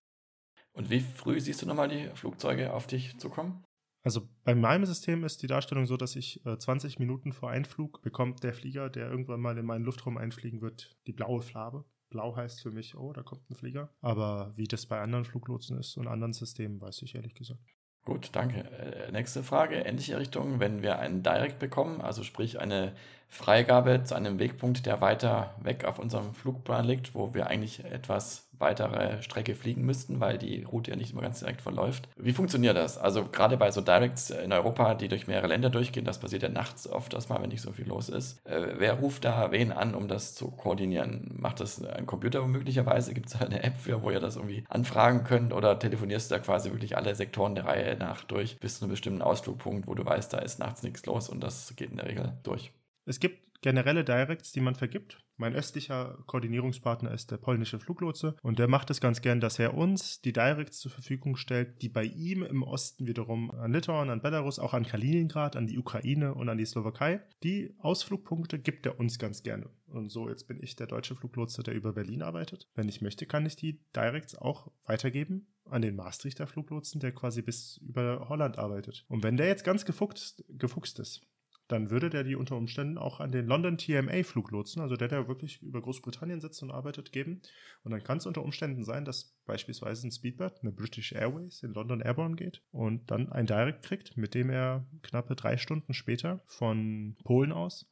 Und 0.73 0.91
wie 0.91 1.01
früh 1.01 1.41
siehst 1.41 1.63
du 1.63 1.67
nochmal 1.67 1.89
die 1.89 2.09
Flugzeuge 2.15 2.73
auf 2.73 2.87
dich 2.87 3.19
zukommen? 3.19 3.65
Also 4.05 4.29
bei 4.45 4.55
meinem 4.55 4.87
System 4.87 5.25
ist 5.25 5.43
die 5.43 5.49
Darstellung 5.49 5.87
so, 5.87 5.97
dass 5.97 6.17
ich 6.17 6.45
äh, 6.47 6.57
20 6.57 6.99
Minuten 6.99 7.33
vor 7.33 7.51
Einflug 7.51 8.01
bekommt 8.01 8.43
der 8.43 8.55
Flieger, 8.55 8.89
der 8.89 9.11
irgendwann 9.11 9.41
mal 9.41 9.59
in 9.59 9.67
meinen 9.67 9.85
Luftraum 9.85 10.17
einfliegen 10.17 10.61
wird, 10.61 10.97
die 11.07 11.13
blaue 11.13 11.43
Farbe. 11.43 11.85
Blau 12.11 12.37
heißt 12.37 12.61
für 12.61 12.71
mich, 12.71 12.97
oh, 12.97 13.13
da 13.13 13.23
kommt 13.23 13.49
ein 13.51 13.57
Flieger. 13.57 13.91
Aber 14.01 14.53
wie 14.57 14.67
das 14.67 14.87
bei 14.87 15.01
anderen 15.01 15.25
Fluglotsen 15.25 15.79
ist 15.79 15.97
und 15.97 16.09
anderen 16.09 16.33
Systemen, 16.33 16.81
weiß 16.81 17.03
ich 17.03 17.15
ehrlich 17.15 17.35
gesagt. 17.35 17.61
Gut, 18.05 18.31
danke. 18.33 18.61
Äh, 18.61 19.13
nächste 19.13 19.43
Frage, 19.43 19.77
ähnliche 19.77 20.19
Richtung. 20.19 20.61
Wenn 20.61 20.83
wir 20.83 20.99
einen 20.99 21.23
Direct 21.23 21.59
bekommen, 21.59 22.01
also 22.01 22.23
sprich 22.23 22.59
eine 22.59 22.95
Freigabe 23.29 24.03
zu 24.03 24.15
einem 24.15 24.39
Wegpunkt, 24.39 24.87
der 24.87 25.03
weiter 25.03 25.55
weg 25.61 25.85
auf 25.85 25.99
unserem 25.99 26.33
Flugplan 26.33 26.87
liegt, 26.87 27.15
wo 27.15 27.35
wir 27.35 27.49
eigentlich 27.49 27.85
etwas 27.85 28.48
weitere 28.59 29.23
Strecke 29.23 29.55
fliegen 29.55 29.85
müssten, 29.85 30.21
weil 30.21 30.39
die 30.39 30.63
Route 30.63 30.91
ja 30.91 30.97
nicht 30.97 31.13
immer 31.13 31.23
ganz 31.23 31.41
direkt 31.41 31.63
verläuft. 31.63 32.09
Wie 32.17 32.33
funktioniert 32.33 32.77
das? 32.77 32.99
Also 32.99 33.25
gerade 33.25 33.57
bei 33.57 33.71
so 33.71 33.81
Directs 33.81 34.31
in 34.31 34.53
Europa, 34.53 34.95
die 34.95 35.09
durch 35.09 35.27
mehrere 35.27 35.49
Länder 35.49 35.71
durchgehen, 35.71 36.05
das 36.05 36.19
passiert 36.19 36.43
ja 36.43 36.49
nachts 36.49 36.89
oft 36.89 37.15
erstmal, 37.15 37.43
wenn 37.43 37.51
nicht 37.51 37.63
so 37.63 37.73
viel 37.73 37.87
los 37.87 38.09
ist. 38.09 38.45
Äh, 38.47 38.75
wer 38.79 38.95
ruft 38.95 39.25
da 39.25 39.51
wen 39.51 39.73
an, 39.73 39.95
um 39.95 40.09
das 40.09 40.35
zu 40.35 40.51
koordinieren? 40.51 41.35
Macht 41.39 41.61
das 41.61 41.83
ein 41.85 42.07
Computer 42.07 42.47
möglicherweise? 42.47 43.15
Gibt 43.15 43.27
es 43.27 43.39
da 43.39 43.45
eine 43.45 43.63
App 43.63 43.77
für, 43.77 44.03
wo 44.03 44.11
ihr 44.11 44.21
das 44.21 44.37
irgendwie 44.37 44.65
anfragen 44.69 45.25
könnt 45.25 45.53
oder 45.53 45.79
telefonierst 45.79 46.31
du 46.31 46.37
da 46.37 46.41
quasi 46.41 46.71
wirklich 46.71 46.97
alle 46.97 47.15
Sektoren 47.15 47.55
der 47.55 47.67
Reihe 47.67 47.97
nach 47.97 48.25
durch 48.25 48.59
bis 48.59 48.79
zu 48.79 48.85
einem 48.85 48.91
bestimmten 48.91 49.23
Ausflugpunkt, 49.23 49.87
wo 49.87 49.95
du 49.95 50.05
weißt, 50.05 50.33
da 50.33 50.39
ist 50.39 50.59
nachts 50.59 50.83
nichts 50.83 51.05
los 51.07 51.29
und 51.29 51.43
das 51.43 51.75
geht 51.77 51.91
in 51.91 51.97
der 51.97 52.07
Regel 52.07 52.33
durch? 52.43 52.73
Es 53.07 53.21
gibt 53.21 53.48
generelle 53.61 54.05
Directs, 54.05 54.53
die 54.53 54.61
man 54.61 54.75
vergibt. 54.75 55.19
Mein 55.37 55.55
östlicher 55.55 56.19
Koordinierungspartner 56.27 57.13
ist 57.13 57.31
der 57.31 57.37
polnische 57.37 57.79
Fluglotse 57.79 58.37
und 58.43 58.59
der 58.59 58.67
macht 58.67 58.91
es 58.91 59.01
ganz 59.01 59.21
gern, 59.21 59.41
dass 59.41 59.59
er 59.61 59.75
uns 59.75 60.21
die 60.21 60.33
Directs 60.33 60.81
zur 60.81 60.91
Verfügung 60.91 61.37
stellt, 61.37 61.81
die 61.81 61.89
bei 61.89 62.05
ihm 62.05 62.43
im 62.43 62.65
Osten 62.65 63.07
wiederum 63.07 63.53
an 63.53 63.73
Litauen, 63.73 64.11
an 64.11 64.21
Belarus, 64.21 64.59
auch 64.59 64.75
an 64.75 64.85
Kaliningrad, 64.85 65.55
an 65.55 65.69
die 65.69 65.79
Ukraine 65.79 66.35
und 66.35 66.49
an 66.49 66.59
die 66.59 66.67
Slowakei. 66.67 67.21
Die 67.45 67.77
Ausflugpunkte 67.79 68.59
gibt 68.59 68.85
er 68.87 68.99
uns 68.99 69.19
ganz 69.21 69.45
gerne. 69.45 69.71
Und 69.87 70.11
so, 70.11 70.29
jetzt 70.29 70.49
bin 70.49 70.61
ich 70.61 70.75
der 70.75 70.89
deutsche 70.89 71.15
Fluglotse, 71.15 71.63
der 71.63 71.75
über 71.75 71.93
Berlin 71.93 72.23
arbeitet. 72.23 72.69
Wenn 72.75 72.89
ich 72.89 73.01
möchte, 73.01 73.27
kann 73.27 73.47
ich 73.47 73.55
die 73.55 73.81
Directs 73.95 74.35
auch 74.35 74.73
weitergeben 74.85 75.47
an 75.71 75.83
den 75.83 75.97
Maastrichter 75.97 76.47
Fluglotsen, 76.47 77.01
der 77.01 77.13
quasi 77.13 77.43
bis 77.43 77.79
über 77.79 78.29
Holland 78.29 78.59
arbeitet. 78.59 79.05
Und 79.09 79.23
wenn 79.23 79.37
der 79.37 79.47
jetzt 79.47 79.65
ganz 79.65 79.85
gefuchst, 79.85 80.45
gefuchst 80.49 80.99
ist, 80.99 81.23
dann 81.69 81.91
würde 81.91 82.11
der 82.11 82.25
die 82.25 82.35
unter 82.35 82.57
Umständen 82.57 82.99
auch 82.99 83.21
an 83.21 83.31
den 83.31 83.47
London 83.47 83.77
TMA 83.77 84.23
Fluglotsen, 84.25 84.83
also 84.83 84.97
der, 84.97 85.09
der 85.09 85.29
wirklich 85.29 85.63
über 85.63 85.81
Großbritannien 85.81 86.41
sitzt 86.41 86.63
und 86.63 86.71
arbeitet, 86.71 87.13
geben. 87.13 87.43
Und 87.85 87.93
dann 87.93 88.03
kann 88.03 88.19
es 88.19 88.27
unter 88.27 88.43
Umständen 88.43 88.85
sein, 88.85 89.05
dass 89.05 89.37
beispielsweise 89.45 90.09
ein 90.09 90.11
Speedbird, 90.11 90.61
eine 90.63 90.73
British 90.73 91.13
Airways 91.13 91.63
in 91.63 91.75
London 91.75 92.01
Airborne 92.01 92.37
geht 92.37 92.63
und 92.73 93.11
dann 93.11 93.31
ein 93.31 93.47
Direct 93.47 93.83
kriegt, 93.83 94.17
mit 94.17 94.35
dem 94.35 94.51
er 94.51 94.87
knappe 95.03 95.37
drei 95.37 95.59
Stunden 95.59 95.93
später 95.93 96.43
von 96.47 97.17
Polen 97.23 97.53
aus 97.53 97.91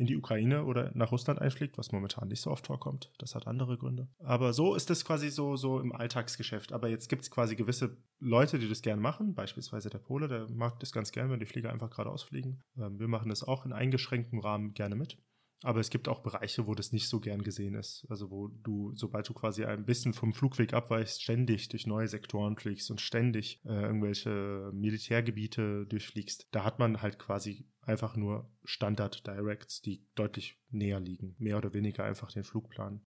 in 0.00 0.06
die 0.06 0.16
Ukraine 0.16 0.64
oder 0.64 0.90
nach 0.94 1.12
Russland 1.12 1.42
einfliegt, 1.42 1.76
was 1.76 1.92
momentan 1.92 2.28
nicht 2.28 2.40
so 2.40 2.50
oft 2.50 2.66
vorkommt. 2.66 3.12
Das 3.18 3.34
hat 3.34 3.46
andere 3.46 3.76
Gründe. 3.76 4.08
Aber 4.18 4.54
so 4.54 4.74
ist 4.74 4.90
es 4.90 5.04
quasi 5.04 5.28
so, 5.28 5.56
so 5.56 5.78
im 5.78 5.92
Alltagsgeschäft. 5.92 6.72
Aber 6.72 6.88
jetzt 6.88 7.08
gibt 7.10 7.22
es 7.22 7.30
quasi 7.30 7.54
gewisse 7.54 7.98
Leute, 8.18 8.58
die 8.58 8.68
das 8.68 8.80
gerne 8.80 9.02
machen. 9.02 9.34
Beispielsweise 9.34 9.90
der 9.90 9.98
Pole, 9.98 10.26
der 10.26 10.48
mag 10.50 10.80
das 10.80 10.92
ganz 10.92 11.12
gerne, 11.12 11.30
wenn 11.30 11.38
die 11.38 11.44
Flieger 11.44 11.70
einfach 11.70 11.90
geradeaus 11.90 12.22
fliegen. 12.22 12.62
Ähm, 12.78 12.98
wir 12.98 13.08
machen 13.08 13.28
das 13.28 13.44
auch 13.44 13.66
in 13.66 13.74
eingeschränktem 13.74 14.38
Rahmen 14.38 14.72
gerne 14.72 14.96
mit. 14.96 15.18
Aber 15.62 15.80
es 15.80 15.90
gibt 15.90 16.08
auch 16.08 16.20
Bereiche, 16.20 16.66
wo 16.66 16.74
das 16.74 16.92
nicht 16.92 17.08
so 17.08 17.20
gern 17.20 17.42
gesehen 17.42 17.74
ist. 17.74 18.06
Also 18.08 18.30
wo 18.30 18.48
du, 18.48 18.92
sobald 18.94 19.28
du 19.28 19.34
quasi 19.34 19.64
ein 19.64 19.84
bisschen 19.84 20.14
vom 20.14 20.32
Flugweg 20.32 20.72
abweichst, 20.72 21.22
ständig 21.22 21.68
durch 21.68 21.86
neue 21.86 22.08
Sektoren 22.08 22.56
fliegst 22.56 22.90
und 22.90 23.00
ständig 23.00 23.60
äh, 23.66 23.82
irgendwelche 23.82 24.70
Militärgebiete 24.72 25.84
durchfliegst, 25.86 26.48
da 26.52 26.64
hat 26.64 26.78
man 26.78 27.02
halt 27.02 27.18
quasi 27.18 27.66
einfach 27.90 28.16
nur 28.16 28.48
Standard-Directs, 28.64 29.82
die 29.82 30.06
deutlich 30.14 30.58
näher 30.70 31.00
liegen. 31.00 31.34
Mehr 31.38 31.58
oder 31.58 31.74
weniger 31.74 32.04
einfach 32.04 32.32
den 32.32 32.44
Flugplan. 32.44 33.02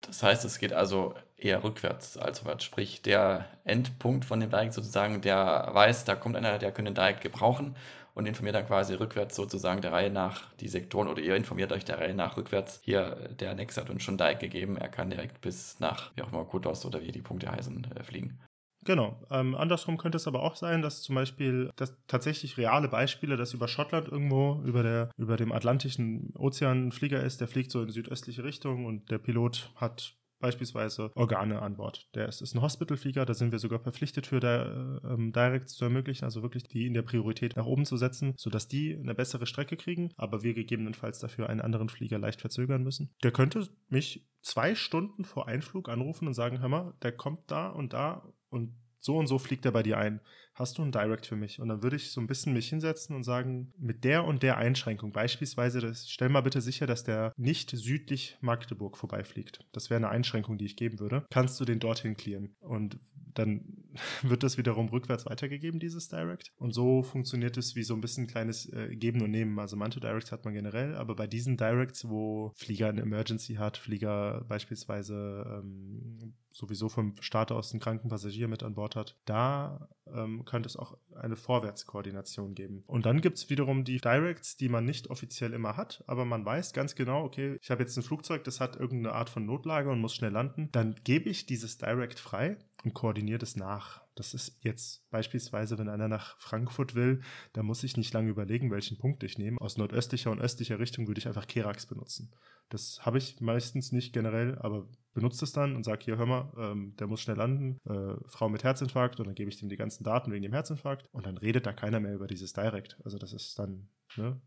Das 0.00 0.22
heißt, 0.22 0.44
es 0.44 0.58
geht 0.58 0.72
also 0.72 1.14
eher 1.36 1.64
rückwärts 1.64 2.16
als 2.16 2.40
vorwärts. 2.40 2.64
Sprich, 2.64 3.02
der 3.02 3.46
Endpunkt 3.64 4.24
von 4.24 4.40
dem 4.40 4.50
Direct 4.50 4.74
sozusagen, 4.74 5.20
der 5.20 5.70
weiß, 5.72 6.04
da 6.04 6.14
kommt 6.14 6.36
einer, 6.36 6.58
der 6.58 6.72
könnte 6.72 6.90
den 6.90 6.94
Direct 6.94 7.22
gebrauchen 7.22 7.74
und 8.14 8.26
informiert 8.26 8.54
dann 8.54 8.66
quasi 8.66 8.94
rückwärts 8.94 9.34
sozusagen 9.34 9.80
der 9.80 9.92
Reihe 9.92 10.10
nach 10.10 10.52
die 10.54 10.68
Sektoren 10.68 11.08
oder 11.08 11.22
ihr 11.22 11.36
informiert 11.36 11.72
euch 11.72 11.84
der 11.84 11.98
Reihe 11.98 12.14
nach 12.14 12.36
rückwärts. 12.36 12.80
Hier, 12.82 13.30
der 13.40 13.54
Nex 13.54 13.76
hat 13.76 13.90
uns 13.90 14.02
schon 14.02 14.18
Direct 14.18 14.40
gegeben, 14.40 14.76
er 14.76 14.88
kann 14.88 15.10
direkt 15.10 15.40
bis 15.40 15.80
nach, 15.80 16.14
wie 16.16 16.22
auch 16.22 16.32
immer, 16.32 16.44
Kutos 16.44 16.84
oder 16.84 17.02
wie 17.02 17.12
die 17.12 17.22
Punkte 17.22 17.50
heißen, 17.50 17.88
äh, 17.96 18.02
fliegen. 18.02 18.38
Genau. 18.84 19.20
Ähm, 19.30 19.54
andersrum 19.54 19.98
könnte 19.98 20.16
es 20.16 20.26
aber 20.26 20.42
auch 20.42 20.56
sein, 20.56 20.82
dass 20.82 21.02
zum 21.02 21.14
Beispiel 21.14 21.70
dass 21.76 21.96
tatsächlich 22.06 22.56
reale 22.58 22.88
Beispiele, 22.88 23.36
dass 23.36 23.54
über 23.54 23.68
Schottland 23.68 24.08
irgendwo 24.08 24.62
über, 24.64 24.82
der, 24.82 25.10
über 25.16 25.36
dem 25.36 25.52
Atlantischen 25.52 26.32
Ozean 26.36 26.88
ein 26.88 26.92
Flieger 26.92 27.22
ist, 27.22 27.40
der 27.40 27.48
fliegt 27.48 27.70
so 27.70 27.82
in 27.82 27.90
südöstliche 27.90 28.44
Richtung 28.44 28.84
und 28.84 29.10
der 29.10 29.18
Pilot 29.18 29.70
hat 29.76 30.16
beispielsweise 30.44 31.10
Organe 31.14 31.62
an 31.62 31.76
Bord. 31.76 32.06
Der 32.14 32.28
ist, 32.28 32.42
ist 32.42 32.54
ein 32.54 32.60
Hospitalflieger, 32.60 33.24
da 33.24 33.32
sind 33.32 33.50
wir 33.50 33.58
sogar 33.58 33.78
verpflichtet 33.78 34.26
für 34.26 34.40
der, 34.40 35.00
ähm, 35.02 35.32
Directs 35.32 35.74
zu 35.74 35.84
ermöglichen, 35.84 36.24
also 36.26 36.42
wirklich 36.42 36.64
die 36.64 36.86
in 36.86 36.92
der 36.92 37.00
Priorität 37.00 37.56
nach 37.56 37.64
oben 37.64 37.86
zu 37.86 37.96
setzen, 37.96 38.34
sodass 38.36 38.68
die 38.68 38.94
eine 38.94 39.14
bessere 39.14 39.46
Strecke 39.46 39.78
kriegen, 39.78 40.10
aber 40.16 40.42
wir 40.42 40.52
gegebenenfalls 40.52 41.18
dafür 41.18 41.48
einen 41.48 41.62
anderen 41.62 41.88
Flieger 41.88 42.18
leicht 42.18 42.42
verzögern 42.42 42.82
müssen. 42.82 43.10
Der 43.22 43.32
könnte 43.32 43.66
mich 43.88 44.26
zwei 44.42 44.74
Stunden 44.74 45.24
vor 45.24 45.48
Einflug 45.48 45.88
anrufen 45.88 46.28
und 46.28 46.34
sagen, 46.34 46.60
hör 46.60 46.68
mal, 46.68 46.92
der 47.02 47.12
kommt 47.12 47.50
da 47.50 47.70
und 47.70 47.94
da 47.94 48.30
und 48.54 48.74
so 49.04 49.18
und 49.18 49.26
so 49.26 49.38
fliegt 49.38 49.66
er 49.66 49.72
bei 49.72 49.82
dir 49.82 49.98
ein. 49.98 50.20
Hast 50.54 50.78
du 50.78 50.82
ein 50.82 50.92
Direct 50.92 51.26
für 51.26 51.36
mich? 51.36 51.60
Und 51.60 51.68
dann 51.68 51.82
würde 51.82 51.96
ich 51.96 52.10
so 52.10 52.20
ein 52.22 52.26
bisschen 52.26 52.54
mich 52.54 52.70
hinsetzen 52.70 53.14
und 53.14 53.22
sagen, 53.22 53.72
mit 53.76 54.02
der 54.02 54.24
und 54.24 54.42
der 54.42 54.56
Einschränkung, 54.56 55.12
beispielsweise, 55.12 55.80
das, 55.80 56.08
stell 56.08 56.30
mal 56.30 56.40
bitte 56.40 56.62
sicher, 56.62 56.86
dass 56.86 57.04
der 57.04 57.32
nicht 57.36 57.70
südlich 57.70 58.38
Magdeburg 58.40 58.96
vorbeifliegt. 58.96 59.66
Das 59.72 59.90
wäre 59.90 59.98
eine 59.98 60.08
Einschränkung, 60.08 60.56
die 60.56 60.64
ich 60.64 60.76
geben 60.76 61.00
würde. 61.00 61.26
Kannst 61.30 61.60
du 61.60 61.66
den 61.66 61.80
dorthin 61.80 62.16
clearen? 62.16 62.54
Und 62.60 62.98
dann 63.34 63.84
wird 64.22 64.42
das 64.42 64.56
wiederum 64.56 64.88
rückwärts 64.88 65.26
weitergegeben, 65.26 65.80
dieses 65.80 66.08
Direct. 66.08 66.52
Und 66.56 66.72
so 66.72 67.02
funktioniert 67.02 67.58
es 67.58 67.74
wie 67.76 67.82
so 67.82 67.94
ein 67.94 68.00
bisschen 68.00 68.24
ein 68.24 68.28
kleines 68.28 68.72
äh, 68.72 68.96
Geben 68.96 69.20
und 69.20 69.32
Nehmen. 69.32 69.58
Also 69.58 69.76
manche 69.76 70.00
Directs 70.00 70.32
hat 70.32 70.46
man 70.46 70.54
generell, 70.54 70.94
aber 70.94 71.14
bei 71.14 71.26
diesen 71.26 71.58
Directs, 71.58 72.08
wo 72.08 72.52
Flieger 72.56 72.88
eine 72.88 73.02
Emergency 73.02 73.56
hat, 73.56 73.76
Flieger 73.76 74.44
beispielsweise 74.48 75.60
ähm, 75.62 76.34
sowieso 76.54 76.88
vom 76.88 77.16
Starter 77.20 77.56
aus 77.56 77.72
einen 77.72 77.80
kranken 77.80 78.08
Passagier 78.08 78.46
mit 78.46 78.62
an 78.62 78.74
Bord 78.74 78.94
hat, 78.94 79.18
da 79.24 79.88
ähm, 80.06 80.44
könnte 80.44 80.68
es 80.68 80.76
auch 80.76 80.96
eine 81.14 81.34
Vorwärtskoordination 81.34 82.54
geben. 82.54 82.84
Und 82.86 83.06
dann 83.06 83.20
gibt 83.20 83.38
es 83.38 83.50
wiederum 83.50 83.82
die 83.84 83.98
Directs, 83.98 84.56
die 84.56 84.68
man 84.68 84.84
nicht 84.84 85.10
offiziell 85.10 85.52
immer 85.52 85.76
hat, 85.76 86.04
aber 86.06 86.24
man 86.24 86.46
weiß 86.46 86.72
ganz 86.72 86.94
genau, 86.94 87.24
okay, 87.24 87.58
ich 87.60 87.70
habe 87.70 87.82
jetzt 87.82 87.96
ein 87.96 88.04
Flugzeug, 88.04 88.44
das 88.44 88.60
hat 88.60 88.76
irgendeine 88.76 89.16
Art 89.16 89.30
von 89.30 89.44
Notlage 89.44 89.90
und 89.90 90.00
muss 90.00 90.14
schnell 90.14 90.30
landen. 90.30 90.68
Dann 90.70 90.94
gebe 91.02 91.28
ich 91.28 91.46
dieses 91.46 91.76
Direct 91.76 92.20
frei 92.20 92.56
und 92.84 92.94
koordiniere 92.94 93.38
das 93.38 93.56
nach. 93.56 94.02
Das 94.14 94.32
ist 94.32 94.56
jetzt 94.60 95.10
beispielsweise, 95.10 95.76
wenn 95.78 95.88
einer 95.88 96.06
nach 96.06 96.38
Frankfurt 96.38 96.94
will, 96.94 97.20
da 97.52 97.64
muss 97.64 97.82
ich 97.82 97.96
nicht 97.96 98.14
lange 98.14 98.30
überlegen, 98.30 98.70
welchen 98.70 98.96
Punkt 98.96 99.24
ich 99.24 99.38
nehme. 99.38 99.60
Aus 99.60 99.76
nordöstlicher 99.76 100.30
und 100.30 100.40
östlicher 100.40 100.78
Richtung 100.78 101.08
würde 101.08 101.18
ich 101.18 101.26
einfach 101.26 101.48
Kerax 101.48 101.86
benutzen. 101.86 102.32
Das 102.68 103.00
habe 103.02 103.18
ich 103.18 103.40
meistens 103.40 103.90
nicht 103.90 104.12
generell, 104.12 104.56
aber 104.60 104.86
benutze 105.14 105.44
es 105.44 105.52
dann 105.52 105.74
und 105.74 105.84
sage 105.84 106.04
hier, 106.04 106.18
hör 106.18 106.26
mal, 106.26 106.52
ähm, 106.58 106.94
der 106.98 107.06
muss 107.06 107.20
schnell 107.20 107.36
landen, 107.36 107.78
äh, 107.88 108.14
Frau 108.26 108.48
mit 108.48 108.64
Herzinfarkt 108.64 109.20
und 109.20 109.26
dann 109.26 109.34
gebe 109.34 109.50
ich 109.50 109.58
dem 109.58 109.68
die 109.68 109.76
ganzen 109.76 110.04
Daten 110.04 110.32
wegen 110.32 110.42
dem 110.42 110.52
Herzinfarkt 110.52 111.08
und 111.12 111.26
dann 111.26 111.38
redet 111.38 111.66
da 111.66 111.72
keiner 111.72 112.00
mehr 112.00 112.14
über 112.14 112.26
dieses 112.26 112.52
Direct. 112.52 112.98
Also 113.04 113.18
das 113.18 113.32
ist 113.32 113.58
dann, 113.58 113.88
ne? 114.16 114.40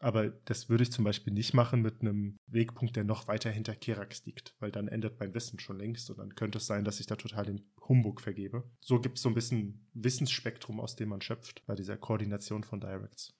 Aber 0.00 0.28
das 0.28 0.68
würde 0.68 0.84
ich 0.84 0.92
zum 0.92 1.04
Beispiel 1.04 1.32
nicht 1.32 1.54
machen 1.54 1.82
mit 1.82 2.02
einem 2.02 2.38
Wegpunkt, 2.46 2.94
der 2.94 3.02
noch 3.02 3.26
weiter 3.26 3.50
hinter 3.50 3.74
Kerax 3.74 4.24
liegt, 4.26 4.54
weil 4.60 4.70
dann 4.70 4.86
endet 4.86 5.18
mein 5.18 5.34
Wissen 5.34 5.58
schon 5.58 5.76
längst 5.76 6.08
und 6.10 6.18
dann 6.18 6.36
könnte 6.36 6.58
es 6.58 6.66
sein, 6.66 6.84
dass 6.84 7.00
ich 7.00 7.06
da 7.06 7.16
total 7.16 7.46
den 7.46 7.68
Humbug 7.80 8.20
vergebe. 8.20 8.62
So 8.80 9.00
gibt 9.00 9.16
es 9.16 9.22
so 9.22 9.28
ein 9.28 9.34
bisschen 9.34 9.88
Wissensspektrum, 9.94 10.78
aus 10.78 10.94
dem 10.94 11.08
man 11.08 11.20
schöpft 11.20 11.66
bei 11.66 11.74
dieser 11.74 11.96
Koordination 11.96 12.62
von 12.62 12.80
Directs. 12.80 13.34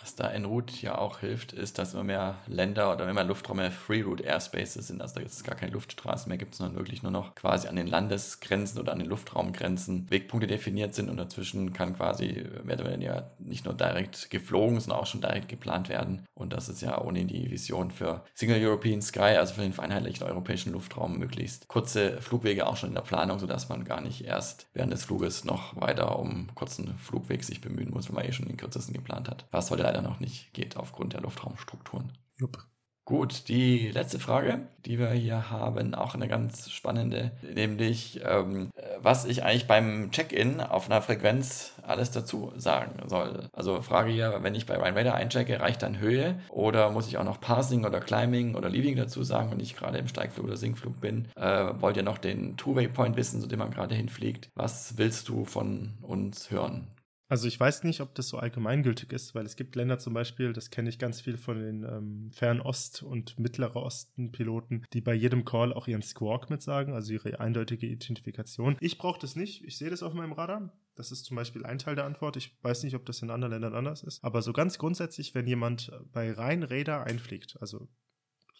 Was 0.00 0.16
da 0.16 0.30
en 0.30 0.44
route 0.44 0.74
ja 0.82 0.98
auch 0.98 1.20
hilft, 1.20 1.52
ist, 1.52 1.78
dass 1.78 1.94
immer 1.94 2.04
mehr 2.04 2.38
Länder 2.46 2.92
oder 2.92 3.04
immer 3.04 3.14
mehr 3.14 3.24
Luftraum 3.24 3.58
mehr 3.58 3.70
Free 3.70 4.02
Route 4.02 4.24
Airspaces 4.24 4.88
sind. 4.88 5.00
Also 5.00 5.20
da 5.20 5.20
es 5.22 5.44
gar 5.44 5.54
keine 5.54 5.72
Luftstraßen 5.72 6.28
mehr 6.28 6.36
gibt, 6.36 6.54
sondern 6.54 6.76
wirklich 6.76 7.02
nur 7.02 7.12
noch 7.12 7.34
quasi 7.34 7.68
an 7.68 7.76
den 7.76 7.86
Landesgrenzen 7.86 8.80
oder 8.80 8.92
an 8.92 8.98
den 8.98 9.08
Luftraumgrenzen 9.08 10.10
Wegpunkte 10.10 10.46
definiert 10.46 10.94
sind 10.94 11.08
und 11.08 11.16
dazwischen 11.16 11.72
kann 11.72 11.96
quasi, 11.96 12.44
werden 12.64 13.00
ja 13.00 13.30
nicht 13.38 13.64
nur 13.64 13.74
direkt 13.74 14.30
geflogen, 14.30 14.80
sondern 14.80 15.00
auch 15.00 15.06
schon 15.06 15.20
direkt 15.20 15.48
geplant 15.48 15.88
werden. 15.88 16.26
Und 16.34 16.52
das 16.52 16.68
ist 16.68 16.82
ja 16.82 17.00
ohne 17.00 17.24
die 17.24 17.50
Vision 17.50 17.90
für 17.90 18.24
Single 18.34 18.64
European 18.64 19.00
Sky, 19.00 19.36
also 19.38 19.54
für 19.54 19.62
den 19.62 19.72
vereinheitlichten 19.72 20.26
europäischen 20.26 20.72
Luftraum, 20.72 21.18
möglichst 21.18 21.68
kurze 21.68 22.20
Flugwege 22.20 22.66
auch 22.66 22.76
schon 22.76 22.90
in 22.90 22.94
der 22.96 23.02
Planung, 23.02 23.38
sodass 23.38 23.68
man 23.68 23.84
gar 23.84 24.00
nicht 24.00 24.24
erst 24.24 24.66
während 24.74 24.92
des 24.92 25.04
Fluges 25.04 25.44
noch 25.44 25.80
weiter 25.80 26.18
um 26.18 26.48
kurzen 26.54 26.98
Flugweg 26.98 27.44
sich 27.44 27.60
bemühen 27.60 27.90
muss, 27.90 28.08
wenn 28.08 28.16
man 28.16 28.24
eh 28.24 28.32
schon 28.32 28.48
den 28.48 28.56
kürzesten 28.56 28.94
geplant 28.94 29.28
hat. 29.28 29.46
Was 29.50 29.70
heute 29.70 29.83
leider 29.84 30.02
noch 30.02 30.20
nicht 30.20 30.52
geht 30.52 30.76
aufgrund 30.76 31.12
der 31.12 31.20
Luftraumstrukturen. 31.20 32.12
Jupp. 32.36 32.66
Gut, 33.06 33.48
die 33.48 33.90
letzte 33.90 34.18
Frage, 34.18 34.60
die 34.86 34.98
wir 34.98 35.10
hier 35.10 35.50
haben, 35.50 35.94
auch 35.94 36.14
eine 36.14 36.26
ganz 36.26 36.70
spannende, 36.70 37.32
nämlich 37.42 38.22
ähm, 38.24 38.70
was 38.98 39.26
ich 39.26 39.44
eigentlich 39.44 39.66
beim 39.66 40.10
Check-in 40.10 40.62
auf 40.62 40.86
einer 40.86 41.02
Frequenz 41.02 41.74
alles 41.82 42.12
dazu 42.12 42.54
sagen 42.56 43.06
soll. 43.06 43.50
Also 43.52 43.82
Frage 43.82 44.10
hier, 44.10 44.38
wenn 44.40 44.54
ich 44.54 44.64
bei 44.64 44.78
Ryan 44.78 44.96
Radar 44.96 45.16
einchecke, 45.16 45.60
reicht 45.60 45.82
dann 45.82 45.98
Höhe 45.98 46.40
oder 46.48 46.90
muss 46.90 47.06
ich 47.06 47.18
auch 47.18 47.24
noch 47.24 47.42
Parsing 47.42 47.84
oder 47.84 48.00
Climbing 48.00 48.54
oder 48.54 48.70
Leaving 48.70 48.96
dazu 48.96 49.22
sagen, 49.22 49.50
wenn 49.50 49.60
ich 49.60 49.76
gerade 49.76 49.98
im 49.98 50.08
Steigflug 50.08 50.46
oder 50.46 50.56
Sinkflug 50.56 50.98
bin? 50.98 51.28
Äh, 51.36 51.74
wollt 51.78 51.98
ihr 51.98 52.04
noch 52.04 52.16
den 52.16 52.56
Two-Way-Point 52.56 53.18
wissen, 53.18 53.42
zu 53.42 53.46
dem 53.46 53.58
man 53.58 53.70
gerade 53.70 53.94
hinfliegt? 53.94 54.48
Was 54.54 54.96
willst 54.96 55.28
du 55.28 55.44
von 55.44 55.98
uns 56.00 56.50
hören? 56.50 56.86
Also 57.28 57.48
ich 57.48 57.58
weiß 57.58 57.84
nicht, 57.84 58.00
ob 58.00 58.14
das 58.14 58.28
so 58.28 58.38
allgemeingültig 58.38 59.12
ist, 59.12 59.34
weil 59.34 59.46
es 59.46 59.56
gibt 59.56 59.76
Länder 59.76 59.98
zum 59.98 60.12
Beispiel, 60.12 60.52
das 60.52 60.70
kenne 60.70 60.90
ich 60.90 60.98
ganz 60.98 61.22
viel 61.22 61.38
von 61.38 61.58
den 61.58 61.82
ähm, 61.84 62.30
Fernost- 62.32 63.02
und 63.02 63.38
Mittlerer 63.38 63.76
Osten-Piloten, 63.76 64.84
die 64.92 65.00
bei 65.00 65.14
jedem 65.14 65.44
Call 65.44 65.72
auch 65.72 65.88
ihren 65.88 66.02
Squawk 66.02 66.50
mitsagen, 66.50 66.92
also 66.92 67.12
ihre 67.12 67.40
eindeutige 67.40 67.86
Identifikation. 67.86 68.76
Ich 68.80 68.98
brauche 68.98 69.20
das 69.20 69.36
nicht, 69.36 69.64
ich 69.64 69.78
sehe 69.78 69.90
das 69.90 70.02
auf 70.02 70.12
meinem 70.12 70.32
Radar. 70.32 70.76
Das 70.96 71.10
ist 71.10 71.24
zum 71.24 71.36
Beispiel 71.36 71.64
ein 71.64 71.78
Teil 71.78 71.96
der 71.96 72.04
Antwort. 72.04 72.36
Ich 72.36 72.56
weiß 72.62 72.84
nicht, 72.84 72.94
ob 72.94 73.04
das 73.06 73.20
in 73.22 73.30
anderen 73.30 73.52
Ländern 73.52 73.74
anders 73.74 74.02
ist. 74.04 74.22
Aber 74.22 74.42
so 74.42 74.52
ganz 74.52 74.78
grundsätzlich, 74.78 75.34
wenn 75.34 75.46
jemand 75.46 75.90
bei 76.12 76.30
rein 76.30 76.62
Räder 76.62 77.04
einfliegt, 77.04 77.56
also 77.60 77.88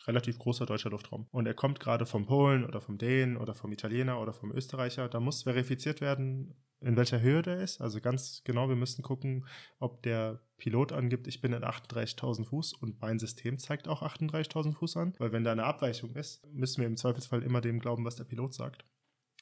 relativ 0.07 0.39
großer 0.39 0.67
deutscher 0.67 0.91
Luftraum. 0.91 1.27
Und 1.31 1.47
er 1.47 1.55
kommt 1.55 1.81
gerade 1.81 2.07
vom 2.07 2.27
Polen 2.27 2.65
oder 2.65 2.81
vom 2.81 2.99
Dänen 2.99 3.37
oder 3.37 3.55
vom 3.55 3.73
Italiener 3.73 4.21
oder 4.21 4.33
vom 4.33 4.53
Österreicher. 4.53 5.09
Da 5.09 5.21
muss 5.21 5.43
verifiziert 5.43 6.01
werden, 6.01 6.55
in 6.81 6.97
welcher 6.97 7.21
Höhe 7.21 7.43
der 7.43 7.61
ist. 7.61 7.81
Also 7.81 8.01
ganz 8.01 8.43
genau, 8.45 8.69
wir 8.69 8.77
müssen 8.77 9.03
gucken, 9.03 9.47
ob 9.79 10.03
der 10.03 10.41
Pilot 10.59 10.93
angibt, 10.93 11.27
ich 11.27 11.41
bin 11.41 11.53
in 11.53 11.65
38.000 11.65 12.45
Fuß 12.45 12.75
und 12.75 13.01
mein 13.01 13.19
System 13.19 13.59
zeigt 13.59 13.89
auch 13.89 14.03
38.000 14.03 14.75
Fuß 14.75 14.97
an. 14.97 15.15
Weil 15.19 15.33
wenn 15.33 15.45
da 15.45 15.53
eine 15.53 15.65
Abweichung 15.65 16.15
ist, 16.15 16.47
müssen 16.53 16.81
wir 16.81 16.87
im 16.87 16.97
Zweifelsfall 16.97 17.43
immer 17.43 17.61
dem 17.61 17.81
glauben, 17.81 18.05
was 18.05 18.17
der 18.17 18.25
Pilot 18.25 18.55
sagt. 18.55 18.85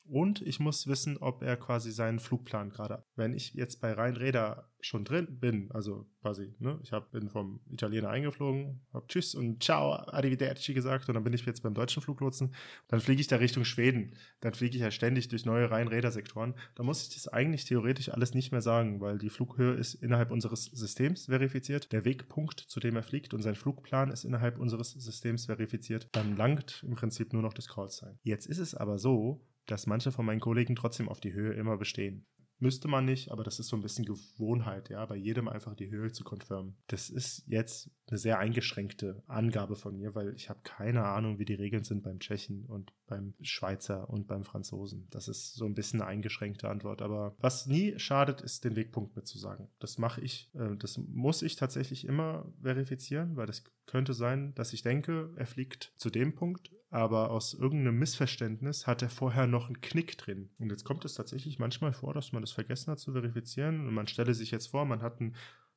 Und 0.05 0.43
ich 0.43 0.61
muss 0.61 0.87
wissen, 0.87 1.17
ob 1.19 1.43
er 1.43 1.57
quasi 1.57 1.91
seinen 1.91 2.19
Flugplan 2.19 2.71
gerade 2.71 2.95
hat. 2.95 3.07
Wenn 3.17 3.35
ich 3.35 3.55
jetzt 3.55 3.81
bei 3.81 3.93
Rheinräder 3.93 4.69
schon 4.81 5.05
drin 5.05 5.39
bin, 5.39 5.71
also 5.73 6.07
quasi, 6.21 6.55
ne, 6.59 6.79
ich 6.83 6.93
hab, 6.93 7.13
bin 7.13 7.29
vom 7.29 7.61
Italiener 7.71 8.11
eingeflogen, 8.11 8.81
habe 8.93 9.07
Tschüss 9.07 9.35
und 9.35 9.63
Ciao, 9.63 9.93
Arrivederci 9.93 10.75
gesagt 10.75 11.09
und 11.09 11.15
dann 11.15 11.25
bin 11.25 11.33
ich 11.33 11.47
jetzt 11.47 11.63
beim 11.63 11.75
deutschen 11.75 12.03
Fluglotsen, 12.03 12.55
dann 12.89 13.01
fliege 13.01 13.21
ich 13.21 13.29
da 13.29 13.37
Richtung 13.37 13.65
Schweden. 13.65 14.17
Dann 14.41 14.55
fliege 14.55 14.77
ich 14.77 14.83
ja 14.83 14.91
ständig 14.91 15.29
durch 15.29 15.47
neue 15.47 15.71
Rheinräder-Sektoren. 15.71 16.55
Da 16.75 16.83
muss 16.83 17.03
ich 17.03 17.15
das 17.15 17.29
eigentlich 17.29 17.65
theoretisch 17.65 18.09
alles 18.09 18.35
nicht 18.35 18.51
mehr 18.51 18.63
sagen, 18.63 19.01
weil 19.01 19.19
die 19.19 19.31
Flughöhe 19.31 19.75
ist 19.75 19.95
innerhalb 19.95 20.31
unseres 20.31 20.65
Systems 20.65 21.27
verifiziert, 21.27 21.93
der 21.93 22.05
Wegpunkt, 22.05 22.61
zu 22.61 22.81
dem 22.81 22.97
er 22.97 23.03
fliegt 23.03 23.35
und 23.35 23.43
sein 23.43 23.55
Flugplan 23.55 24.11
ist 24.11 24.25
innerhalb 24.25 24.59
unseres 24.59 24.91
Systems 24.91 25.47
verifiziert. 25.47 26.09
Dann 26.13 26.37
langt 26.37 26.85
im 26.87 26.97
Prinzip 26.97 27.33
nur 27.33 27.43
noch 27.43 27.55
das 27.55 27.69
Call-Sign. 27.69 28.19
Jetzt 28.23 28.47
ist 28.47 28.59
es 28.59 28.75
aber 28.75 28.99
so, 28.99 29.47
dass 29.67 29.87
manche 29.87 30.13
von 30.13 30.27
meinen 30.27 30.41
Kollegen 30.41 30.77
trotzdem 30.77 31.09
auf 31.09 31.21
die 31.21 31.33
Höhe 31.33 31.53
immer 31.53 31.77
bestehen. 31.77 32.27
Müsste 32.59 32.87
man 32.87 33.05
nicht, 33.05 33.33
aber 33.33 33.43
das 33.43 33.59
ist 33.59 33.69
so 33.69 33.77
ein 33.77 33.83
bisschen 33.83 34.05
Gewohnheit, 34.05 34.89
ja, 34.89 35.05
bei 35.05 35.17
jedem 35.17 35.49
einfach 35.49 35.75
die 35.75 35.91
Höhe 35.91 36.13
zu 36.13 36.23
konfirmen. 36.23 36.77
Das 36.87 37.11
ist 37.11 37.45
jetzt 37.49 37.91
eine 38.13 38.19
sehr 38.19 38.39
eingeschränkte 38.39 39.23
Angabe 39.27 39.75
von 39.75 39.97
mir, 39.97 40.15
weil 40.15 40.35
ich 40.35 40.51
habe 40.51 40.61
keine 40.63 41.05
Ahnung, 41.05 41.39
wie 41.39 41.47
die 41.47 41.55
Regeln 41.55 41.83
sind 41.83 42.03
beim 42.03 42.21
Tschechen 42.21 42.67
und 42.67 42.93
beim 43.07 43.35
Schweizer 43.41 44.09
und 44.11 44.27
beim 44.27 44.45
Franzosen. 44.45 45.07
Das 45.11 45.29
ist 45.29 45.55
so 45.55 45.65
ein 45.65 45.75
bisschen 45.75 46.03
eine 46.03 46.11
eingeschränkte 46.11 46.69
Antwort. 46.69 47.01
Aber 47.01 47.35
was 47.41 47.67
nie 47.67 47.99
schadet, 47.99 48.43
ist 48.43 48.65
den 48.65 48.77
Wegpunkt 48.77 49.17
mitzusagen. 49.17 49.69
Das 49.79 49.97
mache 49.97 50.21
ich, 50.21 50.51
äh, 50.55 50.77
das 50.77 50.99
muss 50.99 51.41
ich 51.41 51.57
tatsächlich 51.57 52.07
immer 52.07 52.53
verifizieren, 52.63 53.37
weil 53.37 53.47
das 53.47 53.65
könnte 53.87 54.13
sein, 54.13 54.55
dass 54.55 54.75
ich 54.75 54.83
denke, 54.83 55.31
er 55.37 55.47
fliegt 55.47 55.93
zu 55.97 56.11
dem 56.11 56.35
Punkt, 56.35 56.71
aber 56.93 57.31
aus 57.31 57.55
irgendeinem 57.55 57.99
Missverständnis 57.99 58.87
hat 58.87 59.01
er 59.01 59.09
vorher 59.09 59.47
noch 59.47 59.67
einen 59.67 59.81
Knick 59.81 60.19
drin. 60.19 60.51
Und 60.59 60.71
jetzt 60.71 60.85
kommt 60.85 61.07
es 61.07 61.15
tatsächlich 61.15 61.59
manchmal 61.59 61.95
vor, 61.95 62.13
dass 62.13 62.33
man 62.33 62.43
das 62.43 62.53
vergessen 62.53 62.91
hat 62.91 62.99
zu 62.99 63.13
verifizieren 63.13 63.89
und 63.89 63.95
man 63.95 64.07
stelle 64.07 64.35
sich 64.35 64.51
jetzt 64.51 64.67
vor, 64.67 64.85
man 64.85 65.01
hat 65.01 65.19
ein, 65.19 65.35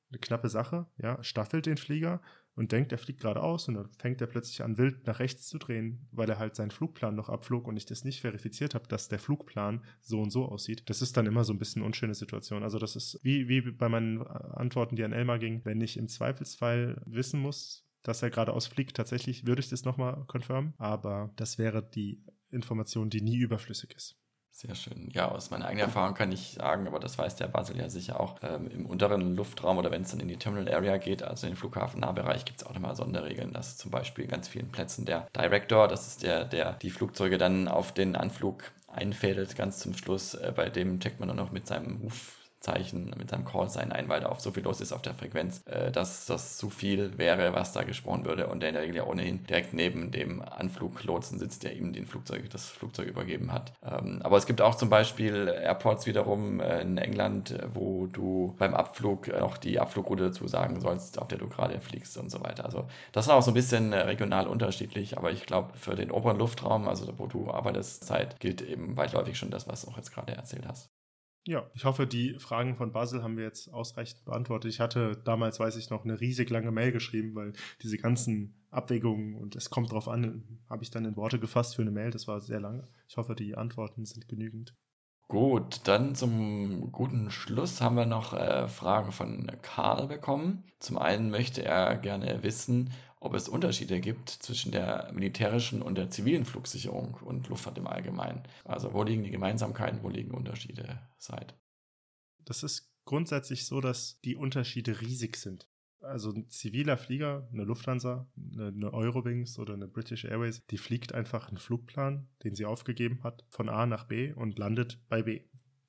eine 0.10 0.20
knappe 0.20 0.50
Sache, 0.50 0.88
ja, 0.98 1.24
staffelt 1.24 1.66
den 1.66 1.78
Flieger 1.78 2.22
und 2.56 2.72
denkt, 2.72 2.92
er 2.92 2.98
fliegt 2.98 3.22
geradeaus 3.22 3.68
und 3.68 3.76
dann 3.76 3.90
fängt 3.98 4.22
er 4.22 4.28
plötzlich 4.28 4.64
an, 4.64 4.78
wild 4.78 5.06
nach 5.08 5.20
rechts 5.20 5.48
zu 5.48 5.58
drehen, 5.58 6.08
weil 6.12 6.30
er 6.30 6.40
halt 6.40 6.56
seinen 6.56 6.72
Flugplan 6.72 7.16
noch 7.16 7.30
abflog 7.30 7.68
und 7.68 7.76
ich 7.76 7.86
das 7.86 8.06
nicht 8.06 8.22
verifiziert 8.22 8.76
habe, 8.76 8.88
dass 8.88 9.10
der 9.10 9.20
Flugplan 9.20 9.84
so 10.02 10.22
und 10.22 10.32
so 10.32 10.46
aussieht. 10.46 10.90
Das 10.90 11.02
ist 11.02 11.18
dann 11.18 11.26
immer 11.26 11.44
so 11.44 11.54
ein 11.54 11.60
bisschen 11.60 11.82
eine 11.82 11.88
unschöne 11.88 12.16
Situation. 12.16 12.64
Also 12.64 12.80
das 12.80 12.96
ist 12.96 13.20
wie, 13.24 13.48
wie 13.50 13.62
bei 13.62 13.90
meinen 13.90 14.22
Antworten, 14.22 14.96
die 14.96 15.04
an 15.04 15.12
Elmar 15.12 15.40
gingen, 15.40 15.66
wenn 15.66 15.82
ich 15.82 15.98
im 15.98 16.08
Zweifelsfall 16.08 17.02
wissen 17.06 17.42
muss, 17.42 17.86
dass 18.04 18.22
er 18.22 18.30
geradeaus 18.30 18.68
fliegt. 18.68 18.96
Tatsächlich 18.96 19.46
würde 19.46 19.60
ich 19.60 19.70
das 19.70 19.84
nochmal 19.84 20.26
confirmen, 20.28 20.74
aber 20.78 21.34
das 21.36 21.58
wäre 21.58 21.84
die 21.84 22.24
Information, 22.52 23.10
die 23.10 23.22
nie 23.22 23.38
überflüssig 23.38 23.94
ist. 23.96 24.18
Sehr 24.58 24.74
schön. 24.74 25.10
Ja, 25.12 25.28
aus 25.28 25.52
meiner 25.52 25.66
eigenen 25.66 25.88
Erfahrung 25.88 26.14
kann 26.14 26.32
ich 26.32 26.54
sagen, 26.54 26.88
aber 26.88 27.02
das 27.02 27.18
weiß 27.18 27.36
der 27.36 27.48
Basel 27.48 27.78
ja 27.78 27.90
sicher 27.90 28.22
auch, 28.22 28.38
ähm, 28.42 28.70
im 28.72 28.86
unteren 28.86 29.36
Luftraum 29.36 29.78
oder 29.78 29.92
wenn 29.92 30.04
es 30.04 30.12
dann 30.12 30.22
in 30.22 30.30
die 30.30 30.38
Terminal 30.38 30.74
Area 30.74 30.96
geht, 30.96 31.24
also 31.24 31.46
in 31.46 31.52
den 31.52 31.58
Flughafennahbereich, 31.58 32.46
gibt 32.46 32.62
es 32.62 32.66
auch 32.66 32.74
nochmal 32.74 32.96
Sonderregeln, 32.96 33.52
dass 33.52 33.76
zum 33.76 33.92
Beispiel 33.92 34.28
ganz 34.28 34.48
vielen 34.48 34.72
Plätzen 34.72 35.04
der 35.04 35.28
Director, 35.36 35.90
das 35.90 36.08
ist 36.08 36.24
der, 36.24 36.46
der 36.46 36.72
die 36.72 36.90
Flugzeuge 36.90 37.38
dann 37.38 37.68
auf 37.68 37.94
den 37.94 38.16
Anflug 38.16 38.72
einfädelt, 38.88 39.58
ganz 39.58 39.80
zum 39.80 39.94
Schluss, 39.94 40.36
äh, 40.36 40.54
bei 40.56 40.70
dem 40.70 41.02
checkt 41.02 41.20
man 41.20 41.28
dann 41.28 41.36
noch 41.38 41.52
mit 41.52 41.68
seinem 41.68 41.98
Ruf 41.98 42.45
Zeichen 42.66 43.14
mit 43.18 43.30
seinem 43.30 43.46
Call-Sign 43.46 43.92
ein, 43.92 44.10
weil 44.10 44.22
da 44.22 44.28
auf 44.28 44.40
so 44.40 44.52
viel 44.52 44.64
los 44.64 44.82
ist 44.82 44.92
auf 44.92 45.04
der 45.04 45.14
Frequenz, 45.14 45.62
äh, 45.68 45.92
dass 45.92 46.26
das 46.26 46.58
zu 46.58 46.70
viel 46.70 47.18
wäre, 47.18 47.54
was 47.54 47.74
da 47.74 47.84
gesprochen 47.84 48.26
würde 48.26 48.48
und 48.48 48.62
der 48.62 48.70
in 48.70 48.76
der 48.76 48.84
Regel 48.84 48.96
ja 48.98 49.04
ohnehin 49.06 49.46
direkt 49.46 49.74
neben 49.74 50.12
dem 50.12 50.42
Anfluglotsen 50.42 51.38
sitzt, 51.38 51.64
der 51.64 51.76
ihm 51.76 51.94
den 51.94 52.08
Flugzeug, 52.08 52.50
das 52.50 52.70
Flugzeug 52.70 53.08
übergeben 53.08 53.52
hat. 53.52 53.74
Ähm, 53.84 54.20
aber 54.24 54.38
es 54.38 54.48
gibt 54.48 54.62
auch 54.62 54.76
zum 54.76 54.90
Beispiel 54.90 55.48
Airports 55.48 56.08
wiederum 56.08 56.60
äh, 56.60 56.82
in 56.82 56.98
England, 56.98 57.56
wo 57.74 58.08
du 58.08 58.56
beim 58.58 58.74
Abflug 58.74 59.28
noch 59.28 59.58
die 59.58 59.80
Abflugroute 59.80 60.24
dazu 60.24 60.48
sagen 60.48 60.82
sollst, 60.82 61.20
auf 61.20 61.28
der 61.28 61.38
du 61.38 61.48
gerade 61.48 61.80
fliegst 61.80 62.18
und 62.18 62.32
so 62.32 62.44
weiter. 62.44 62.66
Also 62.66 62.88
das 63.12 63.28
ist 63.28 63.32
auch 63.32 63.44
so 63.44 63.52
ein 63.52 63.54
bisschen 63.54 63.94
äh, 63.94 64.00
regional 64.00 64.48
unterschiedlich, 64.48 65.18
aber 65.18 65.32
ich 65.32 65.46
glaube, 65.46 65.78
für 65.78 65.96
den 65.96 66.10
oberen 66.12 66.38
Luftraum, 66.40 66.88
also 66.88 67.08
wo 67.18 67.28
du 67.28 67.52
arbeitest, 67.52 68.06
Zeit, 68.06 68.40
gilt 68.40 68.62
eben 68.62 68.98
weitläufig 68.98 69.38
schon 69.38 69.52
das, 69.52 69.68
was 69.68 69.84
du 69.84 69.92
auch 69.92 69.98
jetzt 69.98 70.12
gerade 70.12 70.34
erzählt 70.36 70.68
hast. 70.68 70.95
Ja, 71.48 71.70
ich 71.76 71.86
hoffe, 71.86 72.08
die 72.08 72.40
Fragen 72.40 72.76
von 72.76 72.92
Basel 72.92 73.22
haben 73.22 73.38
wir 73.38 73.44
jetzt 73.44 73.72
ausreichend 73.72 74.26
beantwortet. 74.26 74.72
Ich 74.72 74.80
hatte 74.80 75.16
damals, 75.26 75.60
weiß 75.60 75.76
ich 75.76 75.92
noch, 75.92 76.04
eine 76.04 76.20
riesig 76.20 76.50
lange 76.50 76.72
Mail 76.72 76.92
geschrieben, 76.92 77.36
weil 77.36 77.54
diese 77.84 77.98
ganzen 77.98 78.56
Abwägungen 78.72 79.36
und 79.36 79.56
es 79.56 79.70
kommt 79.70 79.92
drauf 79.92 80.08
an, 80.08 80.60
habe 80.68 80.84
ich 80.84 80.90
dann 80.90 81.06
in 81.06 81.16
Worte 81.16 81.40
gefasst 81.40 81.76
für 81.76 81.84
eine 81.84 81.92
Mail. 81.92 82.10
Das 82.10 82.28
war 82.28 82.42
sehr 82.42 82.60
lange. 82.60 82.88
Ich 83.08 83.18
hoffe, 83.18 83.36
die 83.36 83.56
Antworten 83.56 84.06
sind 84.06 84.28
genügend. 84.28 84.74
Gut, 85.28 85.82
dann 85.86 86.16
zum 86.16 86.92
guten 86.92 87.30
Schluss 87.30 87.82
haben 87.82 87.96
wir 87.96 88.06
noch 88.06 88.34
äh, 88.34 88.68
Fragen 88.68 89.12
von 89.12 89.52
Karl 89.62 90.08
bekommen. 90.08 90.64
Zum 90.80 90.98
einen 90.98 91.30
möchte 91.30 91.64
er 91.64 91.98
gerne 91.98 92.42
wissen, 92.42 92.92
ob 93.26 93.34
es 93.34 93.50
Unterschiede 93.50 94.00
gibt 94.00 94.30
zwischen 94.30 94.72
der 94.72 95.12
militärischen 95.12 95.82
und 95.82 95.96
der 95.96 96.12
zivilen 96.12 96.46
Flugsicherung 96.46 97.16
und 97.16 97.50
Luftfahrt 97.50 97.80
im 97.80 97.88
Allgemeinen. 97.88 98.44
Also 98.64 98.94
wo 98.94 99.02
liegen 99.02 99.24
die 99.24 99.32
Gemeinsamkeiten, 99.32 100.04
wo 100.04 100.10
liegen 100.10 100.32
Unterschiede 100.32 101.00
seit? 101.18 101.56
Das 102.46 102.62
ist 102.62 102.94
grundsätzlich 103.04 103.66
so, 103.66 103.82
dass 103.82 104.22
die 104.22 104.36
Unterschiede 104.36 105.02
riesig 105.02 105.38
sind. 105.38 105.68
Also 106.02 106.32
ein 106.32 106.50
ziviler 106.50 106.98
Flieger, 106.98 107.50
eine 107.52 107.64
Lufthansa, 107.64 108.30
eine, 108.54 108.94
Eurowings 108.94 109.58
oder 109.58 109.74
eine 109.74 109.88
British 109.88 110.26
Airways, 110.26 110.64
die 110.68 110.78
fliegt 110.78 111.14
einfach 111.14 111.48
einen 111.48 111.58
Flugplan, 111.58 112.28
den 112.44 112.54
sie 112.54 112.66
aufgegeben 112.66 113.24
hat, 113.24 113.44
von 113.50 113.70
A 113.70 113.88
nach 113.88 114.04
B 114.04 114.34
und 114.34 114.60
landet 114.60 115.00
bei 115.10 115.24
B. 115.24 115.42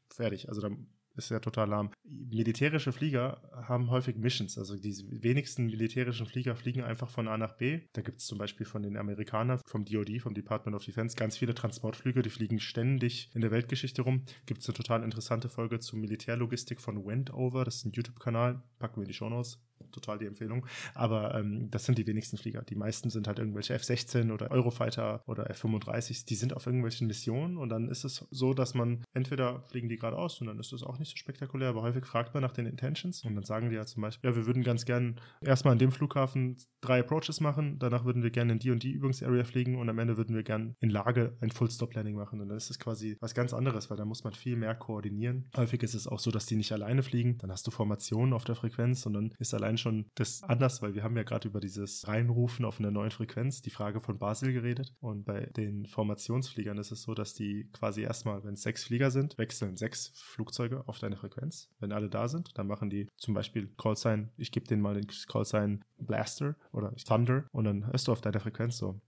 Fertig. 0.09 0.49
Also 0.49 0.63
da 0.63 0.71
ist 1.17 1.31
ja 1.31 1.41
total 1.41 1.69
lahm. 1.69 1.91
Militärische 2.05 2.93
Flieger 2.93 3.41
haben 3.53 3.91
häufig 3.91 4.17
Missions. 4.17 4.59
Also 4.59 4.77
die 4.77 4.95
wenigsten 5.23 5.67
militärischen 5.67 6.27
Flieger 6.27 6.57
fliegen 6.57 6.83
einfach 6.83 7.09
von 7.09 7.29
A 7.29 7.37
nach 7.37 7.57
B. 7.57 7.81
Da 7.93 8.03
gibt 8.03 8.21
es 8.21 8.27
zum 8.27 8.39
Beispiel 8.39 8.67
von 8.67 8.83
den 8.83 8.97
Amerikanern, 8.97 9.61
vom 9.67 9.85
DoD, 9.85 10.21
vom 10.21 10.35
Department 10.35 10.77
of 10.77 10.85
Defense, 10.85 11.17
ganz 11.17 11.37
viele 11.37 11.55
Transportflüge, 11.55 12.23
die 12.23 12.31
fliegen 12.31 12.61
ständig 12.61 13.31
in 13.35 13.41
der 13.41 13.51
Weltgeschichte 13.51 14.03
rum. 14.03 14.25
Gibt 14.47 14.63
es 14.63 14.69
eine 14.69 14.77
total 14.77 15.03
interessante 15.03 15.49
Folge 15.49 15.81
zur 15.81 15.99
Militärlogistik 15.99 16.81
von 16.81 17.05
Wendover. 17.07 17.65
Das 17.65 17.77
ist 17.77 17.87
ein 17.87 17.93
YouTube-Kanal. 17.93 18.63
Packen 18.79 18.97
wir 18.97 19.03
in 19.03 19.09
die 19.09 19.15
Show 19.15 19.29
Notes 19.29 19.61
total 19.93 20.19
die 20.19 20.27
Empfehlung. 20.27 20.67
Aber 20.95 21.35
ähm, 21.35 21.71
das 21.71 21.85
sind 21.85 21.99
die 21.99 22.07
wenigsten 22.07 22.37
Flieger. 22.37 22.63
Die 22.63 22.77
meisten 22.77 23.11
sind 23.11 23.27
halt 23.27 23.39
irgendwelche 23.39 23.75
F-16 23.75 24.33
oder 24.33 24.51
Eurofighter 24.51 25.23
oder 25.27 25.51
F-35. 25.51 26.27
Die 26.27 26.35
sind 26.35 26.55
auf 26.55 26.67
irgendwelchen 26.67 27.07
Missionen 27.07 27.57
und 27.57 27.69
dann 27.69 27.89
ist 27.89 28.05
es 28.05 28.27
so, 28.31 28.55
dass 28.55 28.75
man 28.75 29.05
entweder 29.15 29.63
fliegen 29.63 29.89
die 29.89 29.97
geradeaus 29.97 30.41
und 30.41 30.47
dann 30.49 30.59
ist 30.59 30.73
das 30.73 30.83
auch 30.83 30.99
nicht 30.99 31.11
so 31.11 31.17
spektakulär, 31.17 31.69
aber 31.69 31.83
häufig 31.83 32.05
fragt 32.05 32.35
man 32.35 32.43
nach 32.43 32.53
den 32.53 32.67
Intentions 32.67 33.25
und 33.25 33.35
dann 33.35 33.45
sagen 33.45 33.71
die 33.71 33.77
ja 33.77 33.87
zum 33.87 34.03
Beispiel, 34.03 34.31
ja, 34.31 34.37
wir 34.37 34.47
würden 34.47 34.63
ganz 34.63 34.85
gern 34.85 35.21
erstmal 35.41 35.73
an 35.73 35.79
dem 35.79 35.93
Flughafen 35.93 36.57
drei 36.81 37.01
Approaches 37.01 37.41
machen, 37.41 37.79
danach 37.79 38.05
würden 38.05 38.23
wir 38.23 38.31
gerne 38.31 38.53
in 38.53 38.59
die 38.59 38.71
und 38.71 38.83
die 38.83 38.93
Übungsarea 38.93 39.45
fliegen 39.45 39.77
und 39.77 39.89
am 39.89 39.99
Ende 39.99 40.17
würden 40.17 40.35
wir 40.35 40.43
gern 40.43 40.77
in 40.81 40.91
Lage 40.91 41.37
ein 41.41 41.51
Full-Stop-Landing 41.51 42.15
machen. 42.15 42.41
Und 42.41 42.49
dann 42.49 42.57
ist 42.57 42.71
es 42.71 42.79
quasi 42.79 43.17
was 43.21 43.35
ganz 43.35 43.53
anderes, 43.53 43.91
weil 43.91 43.97
da 43.97 44.05
muss 44.05 44.25
man 44.25 44.33
viel 44.33 44.57
mehr 44.57 44.75
koordinieren. 44.75 45.49
Häufig 45.57 45.83
ist 45.83 45.95
es 45.95 46.07
auch 46.07 46.19
so, 46.19 46.31
dass 46.31 46.47
die 46.47 46.57
nicht 46.57 46.73
alleine 46.73 47.03
fliegen. 47.03 47.39
Dann 47.39 47.51
hast 47.51 47.67
du 47.67 47.71
Formationen 47.71 48.33
auf 48.33 48.45
der 48.45 48.55
Frequenz 48.55 49.05
und 49.07 49.15
dann 49.15 49.35
ist 49.39 49.55
allein 49.55 49.66
schon 49.77 50.11
das 50.15 50.43
anders, 50.43 50.83
weil 50.83 50.95
wir 50.95 51.03
haben 51.03 51.17
ja 51.17 51.25
gerade 51.25 51.49
über 51.49 51.61
dieses 51.61 52.07
Reinrufen 52.07 52.65
auf 52.65 52.79
einer 52.79 52.91
neuen 52.91 53.11
Frequenz, 53.11 53.63
die 53.63 53.71
Frage 53.71 54.01
von 54.01 54.19
Basel 54.19 54.53
geredet. 54.53 54.95
Und 55.01 55.25
bei 55.25 55.47
den 55.47 55.87
Formationsfliegern 55.87 56.79
ist 56.79 56.93
es 56.93 57.03
so, 57.03 57.15
dass 57.15 57.35
die 57.35 57.69
quasi 57.73 58.03
erstmal, 58.03 58.45
wenn 58.45 58.55
es 58.55 58.63
sechs 58.63 58.85
Flieger 58.85 59.11
sind, 59.11 59.37
wechseln 59.39 59.77
sechs 59.77 60.13
Flugzeuge 60.15 60.87
auf 60.87 60.99
deine 60.99 61.17
Frequenz. 61.17 61.69
Wenn 61.81 61.93
alle 61.93 62.09
da 62.09 62.29
sind, 62.29 62.57
dann 62.57 62.69
machen 62.69 62.91
die 62.91 63.09
zum 63.17 63.35
Beispiel 63.35 63.69
Callsign, 63.77 64.31
ich 64.37 64.53
gebe 64.53 64.67
denen 64.67 64.83
mal 64.83 64.95
den 64.95 65.09
Callsign 65.29 65.85
Blaster 65.99 66.57
oder 66.73 66.95
Thunder 66.97 67.45
und 67.53 67.65
dann 67.65 67.87
hörst 67.87 68.07
du 68.07 68.13
auf 68.13 68.21
deiner 68.21 68.41
Frequenz 68.41 68.79
so. 68.79 69.01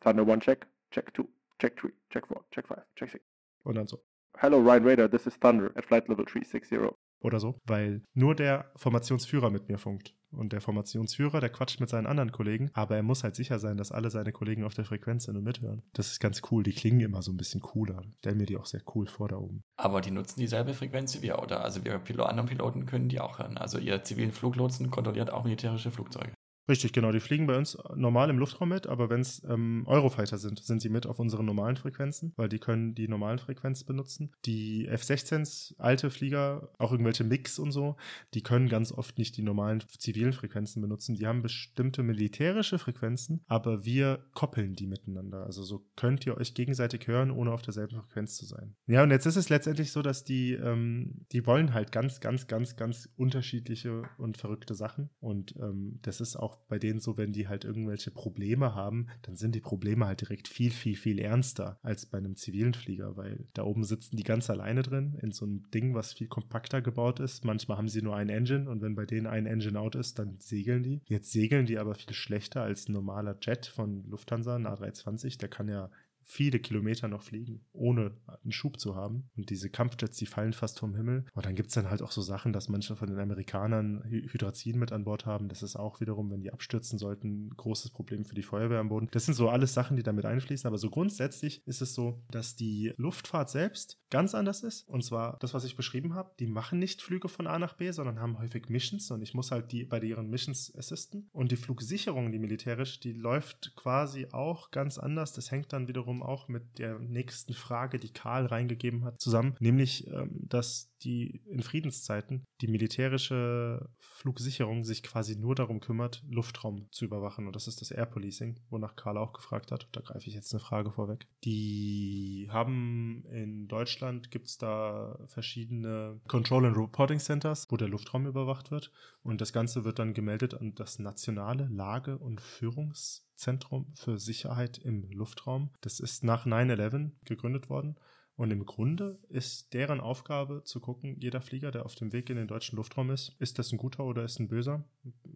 Thunder 0.00 0.26
1 0.30 0.44
check, 0.44 0.66
check 0.90 1.12
2, 1.16 1.24
check 1.58 1.76
3, 1.76 1.88
check 2.10 2.26
4, 2.28 2.44
check 2.50 2.66
5, 2.68 2.80
check 2.94 3.10
6. 3.10 3.24
Und 3.64 3.74
dann 3.76 3.86
so. 3.86 4.04
Hello 4.36 4.58
Ryan 4.58 4.84
Raider, 4.84 5.10
this 5.10 5.26
is 5.26 5.38
Thunder 5.38 5.70
at 5.76 5.86
flight 5.86 6.08
level 6.08 6.24
360. 6.24 6.94
Oder 7.24 7.40
so, 7.40 7.58
weil 7.64 8.02
nur 8.12 8.34
der 8.34 8.70
Formationsführer 8.76 9.48
mit 9.48 9.68
mir 9.68 9.78
funkt. 9.78 10.14
Und 10.30 10.52
der 10.52 10.60
Formationsführer, 10.60 11.40
der 11.40 11.48
quatscht 11.48 11.80
mit 11.80 11.88
seinen 11.88 12.06
anderen 12.06 12.32
Kollegen, 12.32 12.70
aber 12.74 12.96
er 12.96 13.02
muss 13.02 13.24
halt 13.24 13.34
sicher 13.34 13.58
sein, 13.58 13.76
dass 13.76 13.92
alle 13.92 14.10
seine 14.10 14.32
Kollegen 14.32 14.64
auf 14.64 14.74
der 14.74 14.84
Frequenz 14.84 15.24
sind 15.24 15.36
und 15.36 15.44
mithören. 15.44 15.82
Das 15.94 16.10
ist 16.10 16.20
ganz 16.20 16.42
cool. 16.50 16.64
Die 16.64 16.72
klingen 16.72 17.00
immer 17.00 17.22
so 17.22 17.32
ein 17.32 17.36
bisschen 17.36 17.62
cooler. 17.62 18.02
Stell 18.18 18.34
mir 18.34 18.44
die 18.44 18.56
auch 18.56 18.66
sehr 18.66 18.82
cool 18.94 19.06
vor 19.06 19.28
da 19.28 19.36
oben. 19.36 19.62
Aber 19.76 20.00
die 20.00 20.10
nutzen 20.10 20.40
dieselbe 20.40 20.74
Frequenz 20.74 21.16
wie 21.16 21.22
wir, 21.22 21.38
oder? 21.38 21.62
Also 21.62 21.84
wir 21.84 21.98
Pilo 21.98 22.24
anderen 22.24 22.48
Piloten 22.48 22.84
können 22.84 23.08
die 23.08 23.20
auch 23.20 23.38
hören. 23.38 23.56
Also 23.56 23.78
ihr 23.78 24.02
zivilen 24.02 24.32
Fluglotsen 24.32 24.90
kontrolliert 24.90 25.32
auch 25.32 25.44
militärische 25.44 25.90
Flugzeuge. 25.90 26.34
Richtig, 26.68 26.92
genau. 26.92 27.12
Die 27.12 27.20
fliegen 27.20 27.46
bei 27.46 27.56
uns 27.56 27.76
normal 27.94 28.30
im 28.30 28.38
Luftraum 28.38 28.70
mit, 28.70 28.86
aber 28.86 29.10
wenn 29.10 29.20
es 29.20 29.42
ähm, 29.44 29.84
Eurofighter 29.86 30.38
sind, 30.38 30.64
sind 30.64 30.80
sie 30.80 30.88
mit 30.88 31.06
auf 31.06 31.18
unseren 31.18 31.44
normalen 31.44 31.76
Frequenzen, 31.76 32.32
weil 32.36 32.48
die 32.48 32.58
können 32.58 32.94
die 32.94 33.06
normalen 33.06 33.38
Frequenzen 33.38 33.86
benutzen. 33.86 34.32
Die 34.46 34.86
F-16s, 34.86 35.74
alte 35.78 36.10
Flieger, 36.10 36.70
auch 36.78 36.90
irgendwelche 36.92 37.24
Mix 37.24 37.58
und 37.58 37.72
so, 37.72 37.96
die 38.32 38.42
können 38.42 38.68
ganz 38.68 38.92
oft 38.92 39.18
nicht 39.18 39.36
die 39.36 39.42
normalen 39.42 39.82
zivilen 39.98 40.32
Frequenzen 40.32 40.80
benutzen. 40.80 41.16
Die 41.16 41.26
haben 41.26 41.42
bestimmte 41.42 42.02
militärische 42.02 42.78
Frequenzen, 42.78 43.44
aber 43.46 43.84
wir 43.84 44.24
koppeln 44.32 44.74
die 44.74 44.86
miteinander. 44.86 45.44
Also 45.44 45.62
so 45.62 45.84
könnt 45.96 46.24
ihr 46.26 46.36
euch 46.38 46.54
gegenseitig 46.54 47.06
hören, 47.06 47.30
ohne 47.30 47.52
auf 47.52 47.62
derselben 47.62 47.96
Frequenz 47.96 48.36
zu 48.36 48.46
sein. 48.46 48.74
Ja, 48.86 49.02
und 49.02 49.10
jetzt 49.10 49.26
ist 49.26 49.36
es 49.36 49.50
letztendlich 49.50 49.92
so, 49.92 50.00
dass 50.00 50.24
die, 50.24 50.52
ähm, 50.52 51.26
die 51.32 51.46
wollen 51.46 51.74
halt 51.74 51.92
ganz, 51.92 52.20
ganz, 52.20 52.46
ganz, 52.46 52.76
ganz 52.76 53.10
unterschiedliche 53.16 54.02
und 54.16 54.38
verrückte 54.38 54.74
Sachen. 54.74 55.10
Und 55.20 55.54
ähm, 55.56 55.98
das 56.02 56.20
ist 56.20 56.36
auch 56.36 56.53
bei 56.68 56.78
denen 56.78 57.00
so, 57.00 57.16
wenn 57.16 57.32
die 57.32 57.48
halt 57.48 57.64
irgendwelche 57.64 58.10
Probleme 58.10 58.74
haben, 58.74 59.08
dann 59.22 59.36
sind 59.36 59.54
die 59.54 59.60
Probleme 59.60 60.06
halt 60.06 60.20
direkt 60.20 60.48
viel, 60.48 60.70
viel, 60.70 60.96
viel 60.96 61.18
ernster 61.18 61.78
als 61.82 62.06
bei 62.06 62.18
einem 62.18 62.36
zivilen 62.36 62.74
Flieger, 62.74 63.16
weil 63.16 63.46
da 63.54 63.64
oben 63.64 63.84
sitzen 63.84 64.16
die 64.16 64.22
ganz 64.22 64.50
alleine 64.50 64.82
drin 64.82 65.18
in 65.22 65.32
so 65.32 65.44
einem 65.44 65.70
Ding, 65.72 65.94
was 65.94 66.12
viel 66.12 66.28
kompakter 66.28 66.82
gebaut 66.82 67.20
ist. 67.20 67.44
Manchmal 67.44 67.78
haben 67.78 67.88
sie 67.88 68.02
nur 68.02 68.16
ein 68.16 68.28
Engine 68.28 68.68
und 68.68 68.82
wenn 68.82 68.94
bei 68.94 69.06
denen 69.06 69.26
ein 69.26 69.46
Engine 69.46 69.78
out 69.78 69.94
ist, 69.94 70.18
dann 70.18 70.36
segeln 70.38 70.82
die. 70.82 71.00
Jetzt 71.06 71.32
segeln 71.32 71.66
die 71.66 71.78
aber 71.78 71.94
viel 71.94 72.14
schlechter 72.14 72.62
als 72.62 72.88
ein 72.88 72.92
normaler 72.92 73.36
Jet 73.40 73.66
von 73.66 74.04
Lufthansa, 74.08 74.56
ein 74.56 74.66
A320. 74.66 75.38
Der 75.38 75.48
kann 75.48 75.68
ja 75.68 75.90
viele 76.24 76.58
Kilometer 76.58 77.08
noch 77.08 77.22
fliegen, 77.22 77.64
ohne 77.72 78.16
einen 78.42 78.52
Schub 78.52 78.80
zu 78.80 78.96
haben. 78.96 79.30
Und 79.36 79.50
diese 79.50 79.70
Kampfjets, 79.70 80.16
die 80.16 80.26
fallen 80.26 80.52
fast 80.52 80.78
vom 80.78 80.94
Himmel. 80.94 81.24
Und 81.34 81.46
dann 81.46 81.54
gibt 81.54 81.68
es 81.68 81.74
dann 81.74 81.90
halt 81.90 82.02
auch 82.02 82.10
so 82.10 82.22
Sachen, 82.22 82.52
dass 82.52 82.68
manche 82.68 82.96
von 82.96 83.08
den 83.08 83.18
Amerikanern 83.18 84.02
Hydrazin 84.04 84.78
mit 84.78 84.92
an 84.92 85.04
Bord 85.04 85.26
haben. 85.26 85.48
Das 85.48 85.62
ist 85.62 85.76
auch 85.76 86.00
wiederum, 86.00 86.30
wenn 86.30 86.40
die 86.40 86.52
abstürzen 86.52 86.98
sollten, 86.98 87.46
ein 87.46 87.50
großes 87.56 87.90
Problem 87.90 88.24
für 88.24 88.34
die 88.34 88.42
Feuerwehr 88.42 88.80
am 88.80 88.88
Boden. 88.88 89.08
Das 89.12 89.26
sind 89.26 89.34
so 89.34 89.48
alles 89.48 89.74
Sachen, 89.74 89.96
die 89.96 90.02
damit 90.02 90.24
einfließen. 90.24 90.66
Aber 90.66 90.78
so 90.78 90.90
grundsätzlich 90.90 91.62
ist 91.66 91.82
es 91.82 91.94
so, 91.94 92.24
dass 92.30 92.56
die 92.56 92.92
Luftfahrt 92.96 93.50
selbst 93.50 94.00
ganz 94.14 94.32
anders 94.32 94.62
ist. 94.62 94.88
Und 94.88 95.02
zwar 95.02 95.36
das, 95.40 95.54
was 95.54 95.64
ich 95.64 95.74
beschrieben 95.74 96.14
habe. 96.14 96.30
Die 96.38 96.46
machen 96.46 96.78
nicht 96.78 97.02
Flüge 97.02 97.28
von 97.28 97.48
A 97.48 97.58
nach 97.58 97.74
B, 97.74 97.90
sondern 97.90 98.20
haben 98.20 98.38
häufig 98.38 98.68
Missions. 98.68 99.10
Und 99.10 99.22
ich 99.22 99.34
muss 99.34 99.50
halt 99.50 99.72
die 99.72 99.82
bei 99.82 99.98
ihren 99.98 100.30
Missions 100.30 100.72
assisten. 100.78 101.28
Und 101.32 101.50
die 101.50 101.56
Flugsicherung, 101.56 102.30
die 102.30 102.38
militärisch, 102.38 103.00
die 103.00 103.12
läuft 103.12 103.74
quasi 103.74 104.28
auch 104.30 104.70
ganz 104.70 104.98
anders. 104.98 105.32
Das 105.32 105.50
hängt 105.50 105.72
dann 105.72 105.88
wiederum 105.88 106.22
auch 106.22 106.46
mit 106.46 106.78
der 106.78 107.00
nächsten 107.00 107.54
Frage, 107.54 107.98
die 107.98 108.12
Karl 108.12 108.46
reingegeben 108.46 109.04
hat, 109.04 109.20
zusammen, 109.20 109.56
nämlich, 109.58 110.06
ähm, 110.06 110.30
dass 110.48 110.93
die 111.04 111.42
in 111.46 111.62
Friedenszeiten 111.62 112.44
die 112.60 112.68
militärische 112.68 113.88
Flugsicherung 113.98 114.84
sich 114.84 115.02
quasi 115.02 115.36
nur 115.36 115.54
darum 115.54 115.80
kümmert, 115.80 116.22
Luftraum 116.28 116.88
zu 116.90 117.04
überwachen. 117.04 117.46
Und 117.46 117.56
das 117.56 117.68
ist 117.68 117.80
das 117.80 117.90
Air 117.90 118.06
Policing, 118.06 118.60
wonach 118.70 118.96
Karl 118.96 119.18
auch 119.18 119.32
gefragt 119.32 119.70
hat. 119.72 119.88
Da 119.92 120.00
greife 120.00 120.28
ich 120.28 120.34
jetzt 120.34 120.52
eine 120.52 120.60
Frage 120.60 120.90
vorweg. 120.90 121.26
Die 121.44 122.48
haben 122.50 123.24
in 123.30 123.68
Deutschland 123.68 124.30
gibt 124.30 124.48
es 124.48 124.58
da 124.58 125.18
verschiedene 125.26 126.20
Control 126.26 126.66
and 126.66 126.76
Reporting 126.76 127.18
Centers, 127.18 127.66
wo 127.70 127.76
der 127.76 127.88
Luftraum 127.88 128.26
überwacht 128.26 128.70
wird. 128.70 128.92
Und 129.22 129.40
das 129.40 129.52
Ganze 129.52 129.84
wird 129.84 129.98
dann 129.98 130.14
gemeldet 130.14 130.54
an 130.54 130.74
das 130.74 130.98
nationale 130.98 131.66
Lage- 131.68 132.18
und 132.18 132.40
Führungszentrum 132.40 133.92
für 133.94 134.18
Sicherheit 134.18 134.78
im 134.78 135.10
Luftraum. 135.10 135.70
Das 135.80 136.00
ist 136.00 136.24
nach 136.24 136.46
9-11 136.46 137.10
gegründet 137.24 137.68
worden 137.68 137.96
Und 138.36 138.50
im 138.50 138.66
Grunde 138.66 139.18
ist 139.28 139.74
deren 139.74 140.00
Aufgabe 140.00 140.64
zu 140.64 140.80
gucken, 140.80 141.16
jeder 141.20 141.40
Flieger, 141.40 141.70
der 141.70 141.86
auf 141.86 141.94
dem 141.94 142.12
Weg 142.12 142.30
in 142.30 142.36
den 142.36 142.48
deutschen 142.48 142.76
Luftraum 142.76 143.10
ist, 143.10 143.36
ist 143.38 143.58
das 143.58 143.70
ein 143.72 143.78
guter 143.78 144.04
oder 144.04 144.24
ist 144.24 144.40
ein 144.40 144.48
böser? 144.48 144.84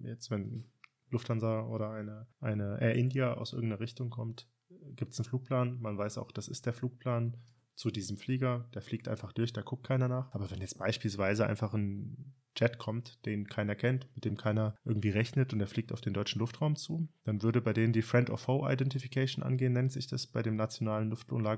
Jetzt, 0.02 0.30
wenn 0.30 0.64
Lufthansa 1.10 1.62
oder 1.66 1.90
eine, 1.90 2.26
eine 2.40 2.80
Air 2.80 2.96
India 2.96 3.34
aus 3.34 3.52
irgendeiner 3.52 3.80
Richtung 3.80 4.10
kommt, 4.10 4.48
gibt 4.96 5.12
es 5.12 5.20
einen 5.20 5.28
Flugplan. 5.28 5.80
Man 5.80 5.96
weiß 5.96 6.18
auch, 6.18 6.32
das 6.32 6.48
ist 6.48 6.66
der 6.66 6.72
Flugplan 6.72 7.36
zu 7.74 7.90
diesem 7.90 8.16
Flieger. 8.16 8.68
Der 8.74 8.82
fliegt 8.82 9.08
einfach 9.08 9.32
durch, 9.32 9.52
da 9.52 9.62
guckt 9.62 9.86
keiner 9.86 10.08
nach. 10.08 10.32
Aber 10.32 10.50
wenn 10.50 10.60
jetzt 10.60 10.78
beispielsweise 10.78 11.46
einfach 11.46 11.74
ein 11.74 12.34
Jet 12.58 12.78
kommt, 12.78 13.24
den 13.26 13.46
keiner 13.46 13.74
kennt, 13.74 14.06
mit 14.14 14.24
dem 14.24 14.36
keiner 14.36 14.74
irgendwie 14.84 15.10
rechnet 15.10 15.52
und 15.52 15.60
er 15.60 15.66
fliegt 15.66 15.92
auf 15.92 16.00
den 16.00 16.14
deutschen 16.14 16.38
Luftraum 16.38 16.76
zu, 16.76 17.08
dann 17.24 17.42
würde 17.42 17.60
bei 17.60 17.72
denen 17.72 17.92
die 17.92 18.02
Friend 18.02 18.30
of 18.30 18.40
Foe 18.40 18.70
Identification 18.70 19.42
angehen, 19.42 19.72
nennt 19.72 19.92
sich 19.92 20.06
das 20.06 20.26
bei 20.26 20.42
dem 20.42 20.56
nationalen 20.56 21.10
Luft- 21.10 21.32
und. 21.32 21.48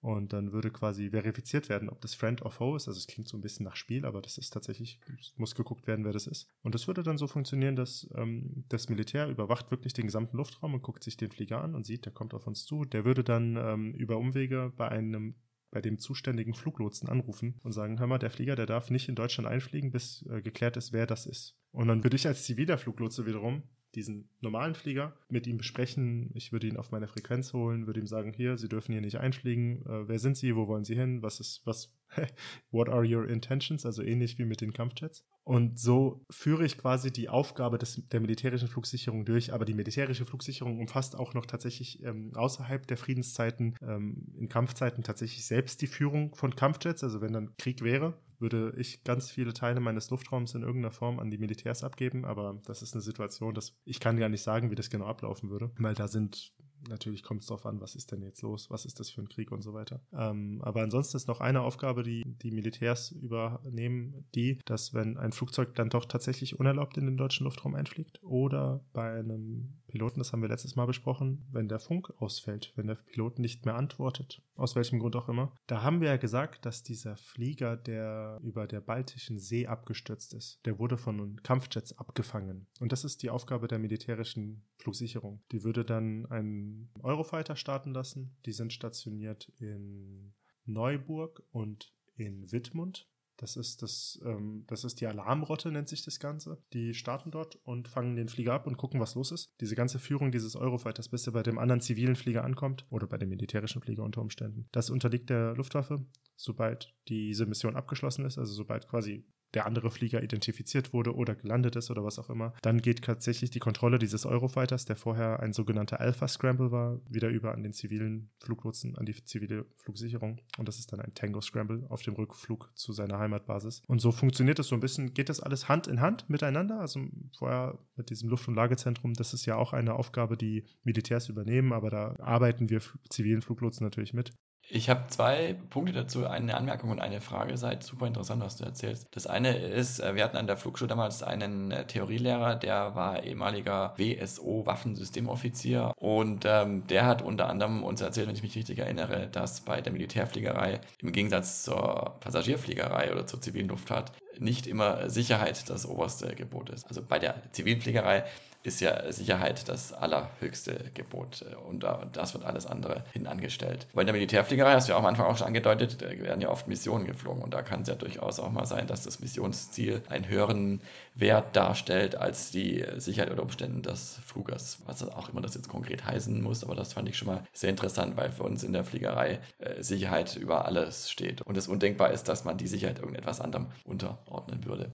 Und 0.00 0.32
dann 0.32 0.52
würde 0.52 0.70
quasi 0.70 1.10
verifiziert 1.10 1.68
werden, 1.68 1.88
ob 1.88 2.00
das 2.00 2.14
Friend 2.14 2.42
of 2.42 2.54
Foe 2.54 2.76
ist. 2.76 2.88
Also 2.88 2.98
es 2.98 3.06
klingt 3.06 3.28
so 3.28 3.36
ein 3.36 3.40
bisschen 3.40 3.64
nach 3.64 3.76
Spiel, 3.76 4.04
aber 4.04 4.22
das 4.22 4.38
ist 4.38 4.50
tatsächlich, 4.50 5.00
muss 5.36 5.54
geguckt 5.54 5.86
werden, 5.86 6.04
wer 6.04 6.12
das 6.12 6.26
ist. 6.26 6.48
Und 6.62 6.74
das 6.74 6.86
würde 6.86 7.02
dann 7.02 7.18
so 7.18 7.26
funktionieren, 7.26 7.76
dass 7.76 8.08
ähm, 8.14 8.64
das 8.68 8.88
Militär 8.88 9.28
überwacht 9.28 9.70
wirklich 9.70 9.92
den 9.92 10.06
gesamten 10.06 10.36
Luftraum 10.36 10.74
und 10.74 10.82
guckt 10.82 11.04
sich 11.04 11.16
den 11.16 11.30
Flieger 11.30 11.62
an 11.62 11.74
und 11.74 11.86
sieht, 11.86 12.04
der 12.04 12.12
kommt 12.12 12.34
auf 12.34 12.46
uns 12.46 12.64
zu. 12.64 12.84
Der 12.84 13.04
würde 13.04 13.24
dann 13.24 13.56
ähm, 13.56 13.94
über 13.94 14.16
Umwege 14.16 14.72
bei 14.76 14.88
einem 14.88 15.34
bei 15.70 15.80
dem 15.80 15.98
zuständigen 15.98 16.54
Fluglotsen 16.54 17.08
anrufen 17.08 17.60
und 17.62 17.72
sagen, 17.72 17.98
hör 17.98 18.06
mal, 18.06 18.18
der 18.18 18.30
Flieger, 18.30 18.56
der 18.56 18.66
darf 18.66 18.90
nicht 18.90 19.08
in 19.08 19.14
Deutschland 19.14 19.48
einfliegen, 19.48 19.90
bis 19.90 20.24
äh, 20.30 20.40
geklärt 20.42 20.76
ist, 20.76 20.92
wer 20.92 21.06
das 21.06 21.26
ist. 21.26 21.56
Und 21.72 21.88
dann 21.88 22.02
würde 22.04 22.16
ich 22.16 22.26
als 22.26 22.44
ziviler 22.44 22.78
Fluglotse 22.78 23.26
wiederum 23.26 23.62
diesen 23.94 24.28
normalen 24.40 24.74
Flieger 24.74 25.16
mit 25.28 25.46
ihm 25.46 25.58
besprechen. 25.58 26.30
Ich 26.34 26.52
würde 26.52 26.66
ihn 26.66 26.76
auf 26.76 26.90
meine 26.90 27.08
Frequenz 27.08 27.52
holen, 27.52 27.86
würde 27.86 28.00
ihm 28.00 28.06
sagen, 28.06 28.32
hier, 28.32 28.58
Sie 28.58 28.68
dürfen 28.68 28.92
hier 28.92 29.00
nicht 29.00 29.18
einfliegen. 29.18 29.84
Äh, 29.86 30.08
wer 30.08 30.18
sind 30.18 30.36
Sie? 30.36 30.54
Wo 30.54 30.68
wollen 30.68 30.84
Sie 30.84 30.94
hin? 30.94 31.22
Was 31.22 31.40
ist, 31.40 31.62
was, 31.64 31.94
what 32.70 32.88
are 32.88 33.04
your 33.06 33.28
intentions? 33.28 33.86
Also 33.86 34.02
ähnlich 34.02 34.38
wie 34.38 34.44
mit 34.44 34.60
den 34.60 34.72
Kampfjets. 34.72 35.24
Und 35.48 35.78
so 35.78 36.26
führe 36.28 36.66
ich 36.66 36.76
quasi 36.76 37.10
die 37.10 37.30
Aufgabe 37.30 37.78
des, 37.78 38.06
der 38.08 38.20
militärischen 38.20 38.68
Flugsicherung 38.68 39.24
durch. 39.24 39.54
Aber 39.54 39.64
die 39.64 39.72
militärische 39.72 40.26
Flugsicherung 40.26 40.78
umfasst 40.78 41.16
auch 41.16 41.32
noch 41.32 41.46
tatsächlich 41.46 42.02
ähm, 42.04 42.32
außerhalb 42.34 42.86
der 42.86 42.98
Friedenszeiten, 42.98 43.74
ähm, 43.80 44.26
in 44.36 44.50
Kampfzeiten 44.50 45.02
tatsächlich 45.02 45.46
selbst 45.46 45.80
die 45.80 45.86
Führung 45.86 46.34
von 46.34 46.54
Kampfjets. 46.54 47.02
Also 47.02 47.22
wenn 47.22 47.32
dann 47.32 47.56
Krieg 47.56 47.80
wäre, 47.80 48.20
würde 48.38 48.74
ich 48.76 49.04
ganz 49.04 49.30
viele 49.30 49.54
Teile 49.54 49.80
meines 49.80 50.10
Luftraums 50.10 50.54
in 50.54 50.60
irgendeiner 50.60 50.92
Form 50.92 51.18
an 51.18 51.30
die 51.30 51.38
Militärs 51.38 51.82
abgeben. 51.82 52.26
Aber 52.26 52.60
das 52.66 52.82
ist 52.82 52.92
eine 52.92 53.00
Situation, 53.00 53.54
dass 53.54 53.74
ich 53.86 54.00
kann 54.00 54.18
gar 54.18 54.28
nicht 54.28 54.42
sagen, 54.42 54.70
wie 54.70 54.74
das 54.74 54.90
genau 54.90 55.06
ablaufen 55.06 55.48
würde, 55.48 55.70
weil 55.78 55.94
da 55.94 56.08
sind 56.08 56.52
natürlich 56.88 57.22
kommt 57.22 57.42
es 57.42 57.48
darauf 57.48 57.66
an, 57.66 57.80
was 57.80 57.94
ist 57.94 58.12
denn 58.12 58.22
jetzt 58.22 58.42
los, 58.42 58.70
was 58.70 58.84
ist 58.84 59.00
das 59.00 59.10
für 59.10 59.20
ein 59.20 59.28
Krieg 59.28 59.52
und 59.52 59.62
so 59.62 59.74
weiter. 59.74 60.00
Ähm, 60.12 60.60
aber 60.62 60.82
ansonsten 60.82 61.16
ist 61.16 61.28
noch 61.28 61.40
eine 61.40 61.62
Aufgabe, 61.62 62.02
die 62.02 62.22
die 62.24 62.50
Militärs 62.50 63.10
übernehmen, 63.10 64.24
die, 64.34 64.58
dass 64.64 64.94
wenn 64.94 65.16
ein 65.16 65.32
Flugzeug 65.32 65.74
dann 65.74 65.90
doch 65.90 66.04
tatsächlich 66.04 66.58
unerlaubt 66.58 66.96
in 66.96 67.06
den 67.06 67.16
deutschen 67.16 67.44
Luftraum 67.44 67.74
einfliegt 67.74 68.22
oder 68.22 68.84
bei 68.92 69.18
einem 69.18 69.78
Piloten, 69.88 70.20
das 70.20 70.32
haben 70.32 70.42
wir 70.42 70.48
letztes 70.48 70.76
Mal 70.76 70.86
besprochen, 70.86 71.46
wenn 71.50 71.68
der 71.68 71.80
Funk 71.80 72.12
ausfällt, 72.18 72.72
wenn 72.76 72.86
der 72.86 72.94
Pilot 72.94 73.38
nicht 73.38 73.64
mehr 73.64 73.74
antwortet, 73.74 74.42
aus 74.54 74.76
welchem 74.76 74.98
Grund 74.98 75.16
auch 75.16 75.28
immer. 75.28 75.52
Da 75.66 75.82
haben 75.82 76.00
wir 76.00 76.08
ja 76.08 76.16
gesagt, 76.16 76.64
dass 76.66 76.82
dieser 76.82 77.16
Flieger, 77.16 77.76
der 77.76 78.38
über 78.42 78.66
der 78.66 78.80
Baltischen 78.80 79.38
See 79.38 79.66
abgestürzt 79.66 80.34
ist, 80.34 80.60
der 80.64 80.78
wurde 80.78 80.98
von 80.98 81.42
Kampfjets 81.42 81.98
abgefangen. 81.98 82.66
Und 82.80 82.92
das 82.92 83.04
ist 83.04 83.22
die 83.22 83.30
Aufgabe 83.30 83.66
der 83.66 83.78
militärischen 83.78 84.64
Flugsicherung. 84.76 85.42
Die 85.52 85.64
würde 85.64 85.84
dann 85.84 86.26
einen 86.26 86.90
Eurofighter 87.02 87.56
starten 87.56 87.92
lassen. 87.92 88.36
Die 88.44 88.52
sind 88.52 88.72
stationiert 88.72 89.52
in 89.58 90.34
Neuburg 90.64 91.42
und 91.50 91.92
in 92.16 92.52
Wittmund. 92.52 93.08
Das 93.38 93.56
ist, 93.56 93.82
das, 93.82 94.20
ähm, 94.24 94.64
das 94.66 94.84
ist 94.84 95.00
die 95.00 95.06
Alarmrotte, 95.06 95.70
nennt 95.70 95.88
sich 95.88 96.02
das 96.04 96.18
Ganze. 96.18 96.60
Die 96.72 96.92
starten 96.92 97.30
dort 97.30 97.56
und 97.64 97.88
fangen 97.88 98.16
den 98.16 98.28
Flieger 98.28 98.52
ab 98.52 98.66
und 98.66 98.76
gucken, 98.76 99.00
was 99.00 99.14
los 99.14 99.30
ist. 99.30 99.54
Diese 99.60 99.76
ganze 99.76 100.00
Führung 100.00 100.32
dieses 100.32 100.56
Eurofighters, 100.56 101.08
bis 101.08 101.26
er 101.26 101.32
bei 101.32 101.44
dem 101.44 101.58
anderen 101.58 101.80
zivilen 101.80 102.16
Flieger 102.16 102.44
ankommt 102.44 102.84
oder 102.90 103.06
bei 103.06 103.16
dem 103.16 103.28
militärischen 103.28 103.80
Flieger 103.80 104.02
unter 104.02 104.20
Umständen. 104.20 104.68
Das 104.72 104.90
unterliegt 104.90 105.30
der 105.30 105.54
Luftwaffe, 105.54 106.04
sobald 106.36 106.92
diese 107.06 107.46
Mission 107.46 107.76
abgeschlossen 107.76 108.24
ist, 108.24 108.38
also 108.38 108.52
sobald 108.52 108.88
quasi 108.88 109.24
der 109.54 109.66
andere 109.66 109.90
Flieger 109.90 110.22
identifiziert 110.22 110.92
wurde 110.92 111.14
oder 111.14 111.34
gelandet 111.34 111.76
ist 111.76 111.90
oder 111.90 112.04
was 112.04 112.18
auch 112.18 112.30
immer. 112.30 112.54
Dann 112.62 112.80
geht 112.80 113.02
tatsächlich 113.02 113.50
die 113.50 113.58
Kontrolle 113.58 113.98
dieses 113.98 114.26
Eurofighters, 114.26 114.84
der 114.84 114.96
vorher 114.96 115.40
ein 115.40 115.52
sogenannter 115.52 116.00
Alpha 116.00 116.28
Scramble 116.28 116.70
war, 116.70 117.00
wieder 117.08 117.28
über 117.28 117.52
an 117.52 117.62
den 117.62 117.72
zivilen 117.72 118.30
Fluglotsen, 118.40 118.96
an 118.96 119.06
die 119.06 119.24
zivile 119.24 119.66
Flugsicherung. 119.76 120.40
Und 120.58 120.68
das 120.68 120.78
ist 120.78 120.92
dann 120.92 121.00
ein 121.00 121.14
Tango 121.14 121.40
Scramble 121.40 121.86
auf 121.88 122.02
dem 122.02 122.14
Rückflug 122.14 122.70
zu 122.74 122.92
seiner 122.92 123.18
Heimatbasis. 123.18 123.82
Und 123.86 124.00
so 124.00 124.12
funktioniert 124.12 124.58
es 124.58 124.68
so 124.68 124.74
ein 124.74 124.80
bisschen, 124.80 125.14
geht 125.14 125.28
das 125.28 125.40
alles 125.40 125.68
Hand 125.68 125.86
in 125.86 126.00
Hand 126.00 126.28
miteinander. 126.28 126.80
Also 126.80 127.00
vorher 127.36 127.78
mit 127.96 128.10
diesem 128.10 128.28
Luft- 128.28 128.48
und 128.48 128.54
Lagezentrum, 128.54 129.14
das 129.14 129.34
ist 129.34 129.46
ja 129.46 129.56
auch 129.56 129.72
eine 129.72 129.94
Aufgabe, 129.94 130.36
die 130.36 130.64
Militärs 130.84 131.28
übernehmen, 131.28 131.72
aber 131.72 131.90
da 131.90 132.16
arbeiten 132.18 132.68
wir 132.68 132.80
zivilen 133.08 133.42
Fluglotsen 133.42 133.84
natürlich 133.84 134.12
mit. 134.12 134.32
Ich 134.70 134.90
habe 134.90 135.06
zwei 135.08 135.56
Punkte 135.70 135.94
dazu, 135.94 136.26
eine 136.26 136.54
Anmerkung 136.54 136.90
und 136.90 137.00
eine 137.00 137.22
Frage. 137.22 137.56
Seid 137.56 137.82
super 137.82 138.06
interessant, 138.06 138.42
was 138.42 138.58
du 138.58 138.64
erzählst. 138.64 139.06
Das 139.12 139.26
eine 139.26 139.56
ist, 139.56 139.98
äh, 139.98 140.14
wir 140.14 140.22
hatten 140.24 140.36
an 140.36 140.46
der 140.46 140.58
Flugschule 140.58 140.88
damals 140.88 141.22
einen 141.22 141.70
äh, 141.70 141.86
Theorielehrer, 141.86 142.54
der 142.56 142.94
war 142.94 143.22
ehemaliger 143.22 143.94
WSO-Waffensystemoffizier 143.96 145.94
und 145.96 146.44
ähm, 146.46 146.86
der 146.86 147.06
hat 147.06 147.22
unter 147.22 147.48
anderem 147.48 147.82
uns 147.82 148.02
erzählt, 148.02 148.28
wenn 148.28 148.34
ich 148.34 148.42
mich 148.42 148.56
richtig 148.56 148.78
erinnere, 148.78 149.28
dass 149.28 149.62
bei 149.62 149.80
der 149.80 149.92
Militärfliegerei 149.92 150.80
im 151.00 151.12
Gegensatz 151.12 151.62
zur 151.62 152.16
Passagierfliegerei 152.20 153.10
oder 153.10 153.26
zur 153.26 153.40
zivilen 153.40 153.68
Luftfahrt 153.68 154.12
nicht 154.38 154.66
immer 154.66 155.08
Sicherheit 155.08 155.68
das 155.70 155.86
oberste 155.86 156.34
Gebot 156.34 156.70
ist. 156.70 156.86
Also 156.86 157.02
bei 157.02 157.18
der 157.18 157.42
zivilen 157.52 157.80
Fliegerei 157.80 158.24
ist 158.68 158.80
ja 158.80 159.10
Sicherheit 159.10 159.68
das 159.68 159.92
allerhöchste 159.92 160.90
Gebot 160.94 161.42
äh, 161.42 161.56
und 161.56 161.84
das 162.12 162.34
wird 162.34 162.44
alles 162.44 162.66
andere 162.66 163.04
hinangestellt. 163.12 163.86
Weil 163.92 164.02
in 164.02 164.06
der 164.06 164.14
Militärfliegerei, 164.14 164.74
hast 164.74 164.88
du 164.88 164.92
ja 164.92 164.96
auch 164.96 165.02
am 165.02 165.06
Anfang 165.06 165.26
auch 165.26 165.36
schon 165.36 165.46
angedeutet, 165.46 166.00
werden 166.00 166.40
ja 166.40 166.50
oft 166.50 166.68
Missionen 166.68 167.06
geflogen 167.06 167.42
und 167.42 167.52
da 167.52 167.62
kann 167.62 167.82
es 167.82 167.88
ja 167.88 167.94
durchaus 167.94 168.38
auch 168.38 168.50
mal 168.50 168.66
sein, 168.66 168.86
dass 168.86 169.02
das 169.02 169.20
Missionsziel 169.20 170.02
einen 170.08 170.28
höheren 170.28 170.80
Wert 171.14 171.56
darstellt 171.56 172.14
als 172.14 172.50
die 172.50 172.84
Sicherheit 172.96 173.30
oder 173.30 173.42
Umständen 173.42 173.82
des 173.82 174.20
Flugers, 174.24 174.78
was 174.86 175.02
auch 175.08 175.28
immer 175.30 175.40
das 175.40 175.54
jetzt 175.54 175.68
konkret 175.68 176.04
heißen 176.04 176.40
muss, 176.40 176.62
aber 176.62 176.74
das 176.74 176.92
fand 176.92 177.08
ich 177.08 177.16
schon 177.16 177.28
mal 177.28 177.42
sehr 177.52 177.70
interessant, 177.70 178.16
weil 178.16 178.30
für 178.30 178.44
uns 178.44 178.62
in 178.62 178.72
der 178.72 178.84
Fliegerei 178.84 179.40
äh, 179.58 179.82
Sicherheit 179.82 180.36
über 180.36 180.66
alles 180.66 181.10
steht 181.10 181.42
und 181.42 181.56
es 181.56 181.68
undenkbar 181.68 182.12
ist, 182.12 182.28
dass 182.28 182.44
man 182.44 182.58
die 182.58 182.68
Sicherheit 182.68 182.98
irgendetwas 182.98 183.40
anderem 183.40 183.68
unterordnen 183.84 184.64
würde. 184.64 184.92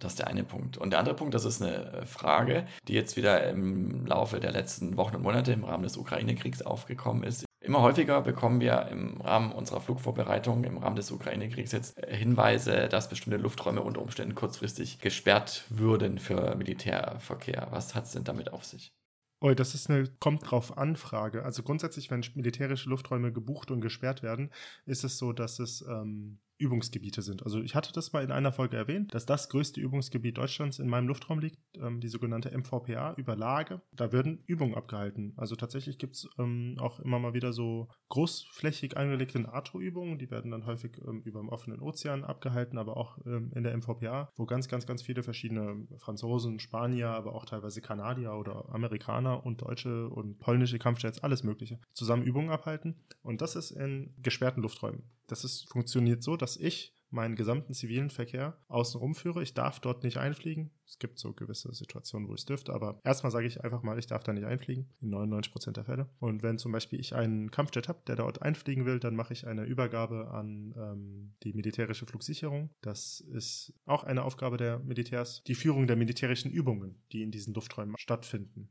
Das 0.00 0.12
ist 0.12 0.18
der 0.18 0.26
eine 0.26 0.44
Punkt. 0.44 0.78
Und 0.78 0.90
der 0.90 0.98
andere 0.98 1.14
Punkt, 1.14 1.34
das 1.34 1.44
ist 1.44 1.62
eine 1.62 1.92
äh, 1.92 2.06
Frage, 2.06 2.66
die 2.88 2.94
jetzt 2.94 3.16
wieder 3.16 3.48
im 3.48 4.06
Laufe 4.06 4.40
der 4.40 4.50
letzten 4.50 4.96
Wochen 4.96 5.16
und 5.16 5.22
Monate 5.22 5.52
im 5.52 5.64
Rahmen 5.64 5.84
des 5.84 5.96
Ukraine-Kriegs 5.96 6.62
aufgekommen 6.62 7.22
ist. 7.22 7.44
Immer 7.62 7.82
häufiger 7.82 8.22
bekommen 8.22 8.60
wir 8.60 8.88
im 8.88 9.20
Rahmen 9.20 9.52
unserer 9.52 9.82
Flugvorbereitung, 9.82 10.64
im 10.64 10.78
Rahmen 10.78 10.96
des 10.96 11.10
Ukraine-Kriegs 11.12 11.72
jetzt 11.72 12.02
äh, 12.02 12.16
Hinweise, 12.16 12.88
dass 12.88 13.10
bestimmte 13.10 13.36
Lufträume 13.36 13.82
unter 13.82 14.00
Umständen 14.00 14.34
kurzfristig 14.34 15.00
gesperrt 15.00 15.64
würden 15.68 16.18
für 16.18 16.56
Militärverkehr. 16.56 17.68
Was 17.70 17.94
hat 17.94 18.04
es 18.04 18.12
denn 18.12 18.24
damit 18.24 18.52
auf 18.52 18.64
sich? 18.64 18.94
Oh, 19.42 19.52
das 19.52 19.74
ist 19.74 19.88
eine 19.88 20.06
kommt 20.18 20.50
drauf 20.50 20.76
an 20.76 20.96
Frage. 20.96 21.44
Also 21.44 21.62
grundsätzlich, 21.62 22.10
wenn 22.10 22.24
militärische 22.34 22.88
Lufträume 22.88 23.32
gebucht 23.32 23.70
und 23.70 23.80
gesperrt 23.80 24.22
werden, 24.22 24.50
ist 24.84 25.04
es 25.04 25.18
so, 25.18 25.32
dass 25.32 25.58
es 25.58 25.82
ähm, 25.82 26.38
Übungsgebiete 26.60 27.22
sind. 27.22 27.42
Also 27.42 27.60
ich 27.60 27.74
hatte 27.74 27.92
das 27.92 28.12
mal 28.12 28.22
in 28.22 28.30
einer 28.30 28.52
Folge 28.52 28.76
erwähnt, 28.76 29.14
dass 29.14 29.26
das 29.26 29.48
größte 29.48 29.80
Übungsgebiet 29.80 30.38
Deutschlands 30.38 30.78
in 30.78 30.88
meinem 30.88 31.08
Luftraum 31.08 31.40
liegt, 31.40 31.58
ähm, 31.76 32.00
die 32.00 32.08
sogenannte 32.08 32.56
MVPA 32.56 33.14
über 33.16 33.34
Lage. 33.34 33.80
Da 33.92 34.12
werden 34.12 34.42
Übungen 34.46 34.74
abgehalten. 34.74 35.32
Also 35.36 35.56
tatsächlich 35.56 35.98
gibt 35.98 36.16
es 36.16 36.28
ähm, 36.38 36.76
auch 36.78 37.00
immer 37.00 37.18
mal 37.18 37.34
wieder 37.34 37.52
so 37.52 37.88
großflächig 38.10 38.96
angelegte 38.96 39.40
NATO-Übungen, 39.40 40.18
die 40.18 40.30
werden 40.30 40.50
dann 40.50 40.66
häufig 40.66 40.98
ähm, 41.06 41.22
über 41.22 41.40
dem 41.40 41.48
offenen 41.48 41.80
Ozean 41.80 42.24
abgehalten, 42.24 42.78
aber 42.78 42.96
auch 42.96 43.18
ähm, 43.24 43.52
in 43.54 43.64
der 43.64 43.76
MVPA, 43.76 44.30
wo 44.36 44.46
ganz, 44.46 44.68
ganz, 44.68 44.86
ganz 44.86 45.02
viele 45.02 45.22
verschiedene 45.22 45.86
Franzosen, 45.98 46.58
Spanier, 46.58 47.08
aber 47.08 47.34
auch 47.34 47.46
teilweise 47.46 47.80
Kanadier 47.80 48.34
oder 48.34 48.68
Amerikaner 48.70 49.44
und 49.46 49.62
deutsche 49.62 50.08
und 50.08 50.38
polnische 50.38 50.78
Kampfjets, 50.78 51.22
alles 51.22 51.42
Mögliche, 51.42 51.78
zusammen 51.92 52.24
Übungen 52.24 52.50
abhalten. 52.50 52.96
Und 53.22 53.40
das 53.40 53.56
ist 53.56 53.70
in 53.70 54.14
gesperrten 54.22 54.62
Lufträumen. 54.62 55.04
Das 55.30 55.44
ist, 55.44 55.70
funktioniert 55.70 56.24
so, 56.24 56.36
dass 56.36 56.56
ich 56.56 56.96
meinen 57.10 57.36
gesamten 57.36 57.72
zivilen 57.72 58.10
Verkehr 58.10 58.58
außenrum 58.68 59.14
führe. 59.14 59.42
Ich 59.42 59.54
darf 59.54 59.80
dort 59.80 60.02
nicht 60.02 60.16
einfliegen. 60.16 60.70
Es 60.86 60.98
gibt 60.98 61.18
so 61.18 61.32
gewisse 61.32 61.72
Situationen, 61.72 62.28
wo 62.28 62.34
ich 62.34 62.40
es 62.40 62.46
dürfte, 62.46 62.72
aber 62.72 63.00
erstmal 63.04 63.30
sage 63.30 63.46
ich 63.46 63.62
einfach 63.62 63.82
mal, 63.82 63.98
ich 63.98 64.06
darf 64.06 64.22
da 64.22 64.32
nicht 64.32 64.46
einfliegen, 64.46 64.88
in 65.00 65.14
99% 65.14 65.72
der 65.72 65.84
Fälle. 65.84 66.08
Und 66.18 66.42
wenn 66.42 66.58
zum 66.58 66.72
Beispiel 66.72 67.00
ich 67.00 67.14
einen 67.14 67.50
Kampfjet 67.50 67.88
habe, 67.88 68.00
der 68.06 68.16
dort 68.16 68.42
einfliegen 68.42 68.86
will, 68.86 68.98
dann 68.98 69.14
mache 69.14 69.32
ich 69.32 69.46
eine 69.46 69.64
Übergabe 69.64 70.30
an 70.32 70.74
ähm, 70.76 71.34
die 71.42 71.52
militärische 71.52 72.06
Flugsicherung. 72.06 72.70
Das 72.80 73.20
ist 73.20 73.72
auch 73.86 74.04
eine 74.04 74.24
Aufgabe 74.24 74.56
der 74.56 74.80
Militärs, 74.80 75.42
die 75.44 75.54
Führung 75.54 75.86
der 75.86 75.96
militärischen 75.96 76.50
Übungen, 76.50 77.02
die 77.12 77.22
in 77.22 77.30
diesen 77.30 77.54
Lufträumen 77.54 77.96
stattfinden. 77.98 78.68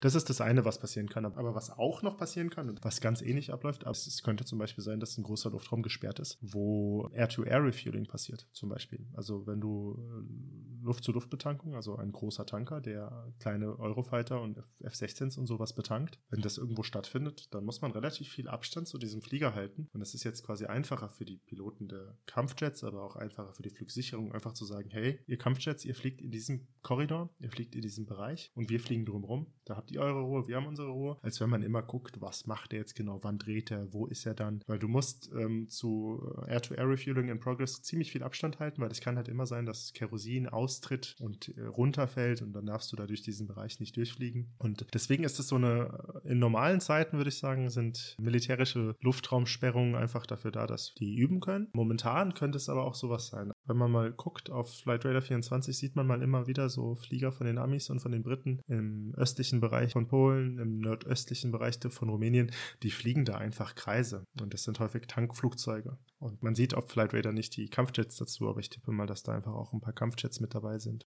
Das 0.00 0.14
ist 0.14 0.28
das 0.28 0.40
eine, 0.40 0.64
was 0.64 0.78
passieren 0.78 1.08
kann. 1.08 1.24
Aber 1.24 1.54
was 1.54 1.70
auch 1.70 2.02
noch 2.02 2.16
passieren 2.16 2.50
kann 2.50 2.68
und 2.68 2.84
was 2.84 3.00
ganz 3.00 3.22
ähnlich 3.22 3.52
abläuft, 3.52 3.84
es 3.84 4.22
könnte 4.22 4.44
zum 4.44 4.58
Beispiel 4.58 4.84
sein, 4.84 5.00
dass 5.00 5.16
ein 5.16 5.24
großer 5.24 5.50
Luftraum 5.50 5.82
gesperrt 5.82 6.18
ist, 6.18 6.38
wo 6.40 7.08
Air-to-Air-Refueling 7.12 8.06
passiert, 8.06 8.48
zum 8.52 8.68
Beispiel. 8.68 9.06
Also 9.14 9.46
wenn 9.46 9.60
du 9.60 9.96
äh, 9.98 10.84
Luft-zu-Luft-Betankung, 10.84 11.74
also 11.74 11.96
ein 11.96 12.12
großer 12.12 12.46
Tanker, 12.46 12.80
der 12.80 13.32
kleine 13.40 13.78
Eurofighter 13.78 14.40
und 14.40 14.58
F-16s 14.80 15.38
und 15.38 15.46
sowas 15.46 15.74
betankt, 15.74 16.18
wenn 16.28 16.42
das 16.42 16.58
irgendwo 16.58 16.82
stattfindet, 16.82 17.52
dann 17.54 17.64
muss 17.64 17.80
man 17.80 17.92
relativ 17.92 18.28
viel 18.28 18.48
Abstand 18.48 18.88
zu 18.88 18.98
diesem 18.98 19.22
Flieger 19.22 19.54
halten. 19.54 19.88
Und 19.92 20.02
es 20.02 20.14
ist 20.14 20.24
jetzt 20.24 20.44
quasi 20.44 20.66
einfacher 20.66 21.08
für 21.08 21.24
die 21.24 21.38
Piloten 21.38 21.88
der 21.88 22.18
Kampfjets, 22.26 22.84
aber 22.84 23.02
auch 23.02 23.16
einfacher 23.16 23.52
für 23.54 23.62
die 23.62 23.70
Flugsicherung, 23.70 24.32
einfach 24.32 24.52
zu 24.52 24.64
sagen, 24.64 24.90
hey, 24.90 25.20
ihr 25.26 25.38
Kampfjets, 25.38 25.84
ihr 25.84 25.94
fliegt 25.94 26.20
in 26.20 26.30
diesem 26.30 26.68
Korridor, 26.82 27.30
ihr 27.38 27.50
fliegt 27.50 27.74
in 27.74 27.82
diesem 27.82 28.06
Bereich 28.06 28.52
und 28.54 28.70
wir 28.70 28.80
fliegen 28.80 29.06
drumherum. 29.06 29.46
Da 29.64 29.76
habt 29.76 29.85
ihr 29.90 30.00
eure 30.00 30.20
Ruhe, 30.20 30.48
wir 30.48 30.56
haben 30.56 30.66
unsere 30.66 30.88
Ruhe. 30.88 31.16
Als 31.22 31.40
wenn 31.40 31.50
man 31.50 31.62
immer 31.62 31.82
guckt, 31.82 32.20
was 32.20 32.46
macht 32.46 32.72
er 32.72 32.80
jetzt 32.80 32.94
genau, 32.94 33.20
wann 33.22 33.38
dreht 33.38 33.70
er, 33.70 33.92
wo 33.92 34.06
ist 34.06 34.26
er 34.26 34.34
dann. 34.34 34.62
Weil 34.66 34.78
du 34.78 34.88
musst 34.88 35.30
ähm, 35.32 35.68
zu 35.68 36.22
äh, 36.46 36.52
Air-to-Air-Refueling 36.52 37.28
in 37.28 37.40
Progress 37.40 37.82
ziemlich 37.82 38.12
viel 38.12 38.22
Abstand 38.22 38.58
halten, 38.58 38.80
weil 38.80 38.90
es 38.90 39.00
kann 39.00 39.16
halt 39.16 39.28
immer 39.28 39.46
sein, 39.46 39.66
dass 39.66 39.92
Kerosin 39.92 40.48
austritt 40.48 41.16
und 41.20 41.56
äh, 41.56 41.62
runterfällt 41.62 42.42
und 42.42 42.52
dann 42.52 42.66
darfst 42.66 42.92
du 42.92 42.96
da 42.96 43.06
durch 43.06 43.22
diesen 43.22 43.46
Bereich 43.46 43.80
nicht 43.80 43.96
durchfliegen. 43.96 44.54
Und 44.58 44.86
deswegen 44.94 45.24
ist 45.24 45.38
es 45.38 45.48
so 45.48 45.56
eine, 45.56 46.22
äh, 46.24 46.32
in 46.32 46.38
normalen 46.38 46.80
Zeiten 46.80 47.16
würde 47.16 47.28
ich 47.28 47.38
sagen, 47.38 47.70
sind 47.70 48.16
militärische 48.18 48.94
Luftraumsperrungen 49.00 49.94
einfach 49.94 50.26
dafür 50.26 50.50
da, 50.50 50.66
dass 50.66 50.94
die 50.94 51.16
üben 51.16 51.40
können. 51.40 51.68
Momentan 51.72 52.34
könnte 52.34 52.56
es 52.56 52.68
aber 52.68 52.84
auch 52.84 52.94
sowas 52.94 53.28
sein. 53.28 53.52
Wenn 53.66 53.76
man 53.76 53.90
mal 53.90 54.12
guckt 54.12 54.48
auf 54.50 54.72
Flight 54.72 55.04
Radar 55.04 55.22
24, 55.22 55.76
sieht 55.76 55.96
man 55.96 56.06
mal 56.06 56.22
immer 56.22 56.46
wieder 56.46 56.68
so 56.68 56.94
Flieger 56.94 57.32
von 57.32 57.46
den 57.46 57.58
Amis 57.58 57.90
und 57.90 58.00
von 58.00 58.12
den 58.12 58.22
Briten 58.22 58.60
im 58.68 59.12
östlichen 59.16 59.60
Bereich 59.60 59.92
von 59.92 60.06
Polen, 60.06 60.58
im 60.58 60.78
nordöstlichen 60.78 61.50
Bereich 61.50 61.78
von 61.88 62.08
Rumänien, 62.08 62.52
die 62.82 62.90
fliegen 62.90 63.24
da 63.24 63.36
einfach 63.36 63.74
Kreise. 63.74 64.24
Und 64.40 64.54
das 64.54 64.62
sind 64.62 64.78
häufig 64.78 65.06
Tankflugzeuge. 65.08 65.98
Und 66.18 66.42
man 66.42 66.54
sieht 66.54 66.74
auf 66.74 66.88
Flight 66.88 67.12
Radar 67.12 67.32
nicht 67.32 67.56
die 67.56 67.68
Kampfjets 67.68 68.16
dazu, 68.16 68.48
aber 68.48 68.60
ich 68.60 68.70
tippe 68.70 68.92
mal, 68.92 69.06
dass 69.06 69.24
da 69.24 69.32
einfach 69.32 69.52
auch 69.52 69.72
ein 69.72 69.80
paar 69.80 69.92
Kampfjets 69.92 70.38
mit 70.38 70.54
dabei 70.54 70.78
sind. 70.78 71.04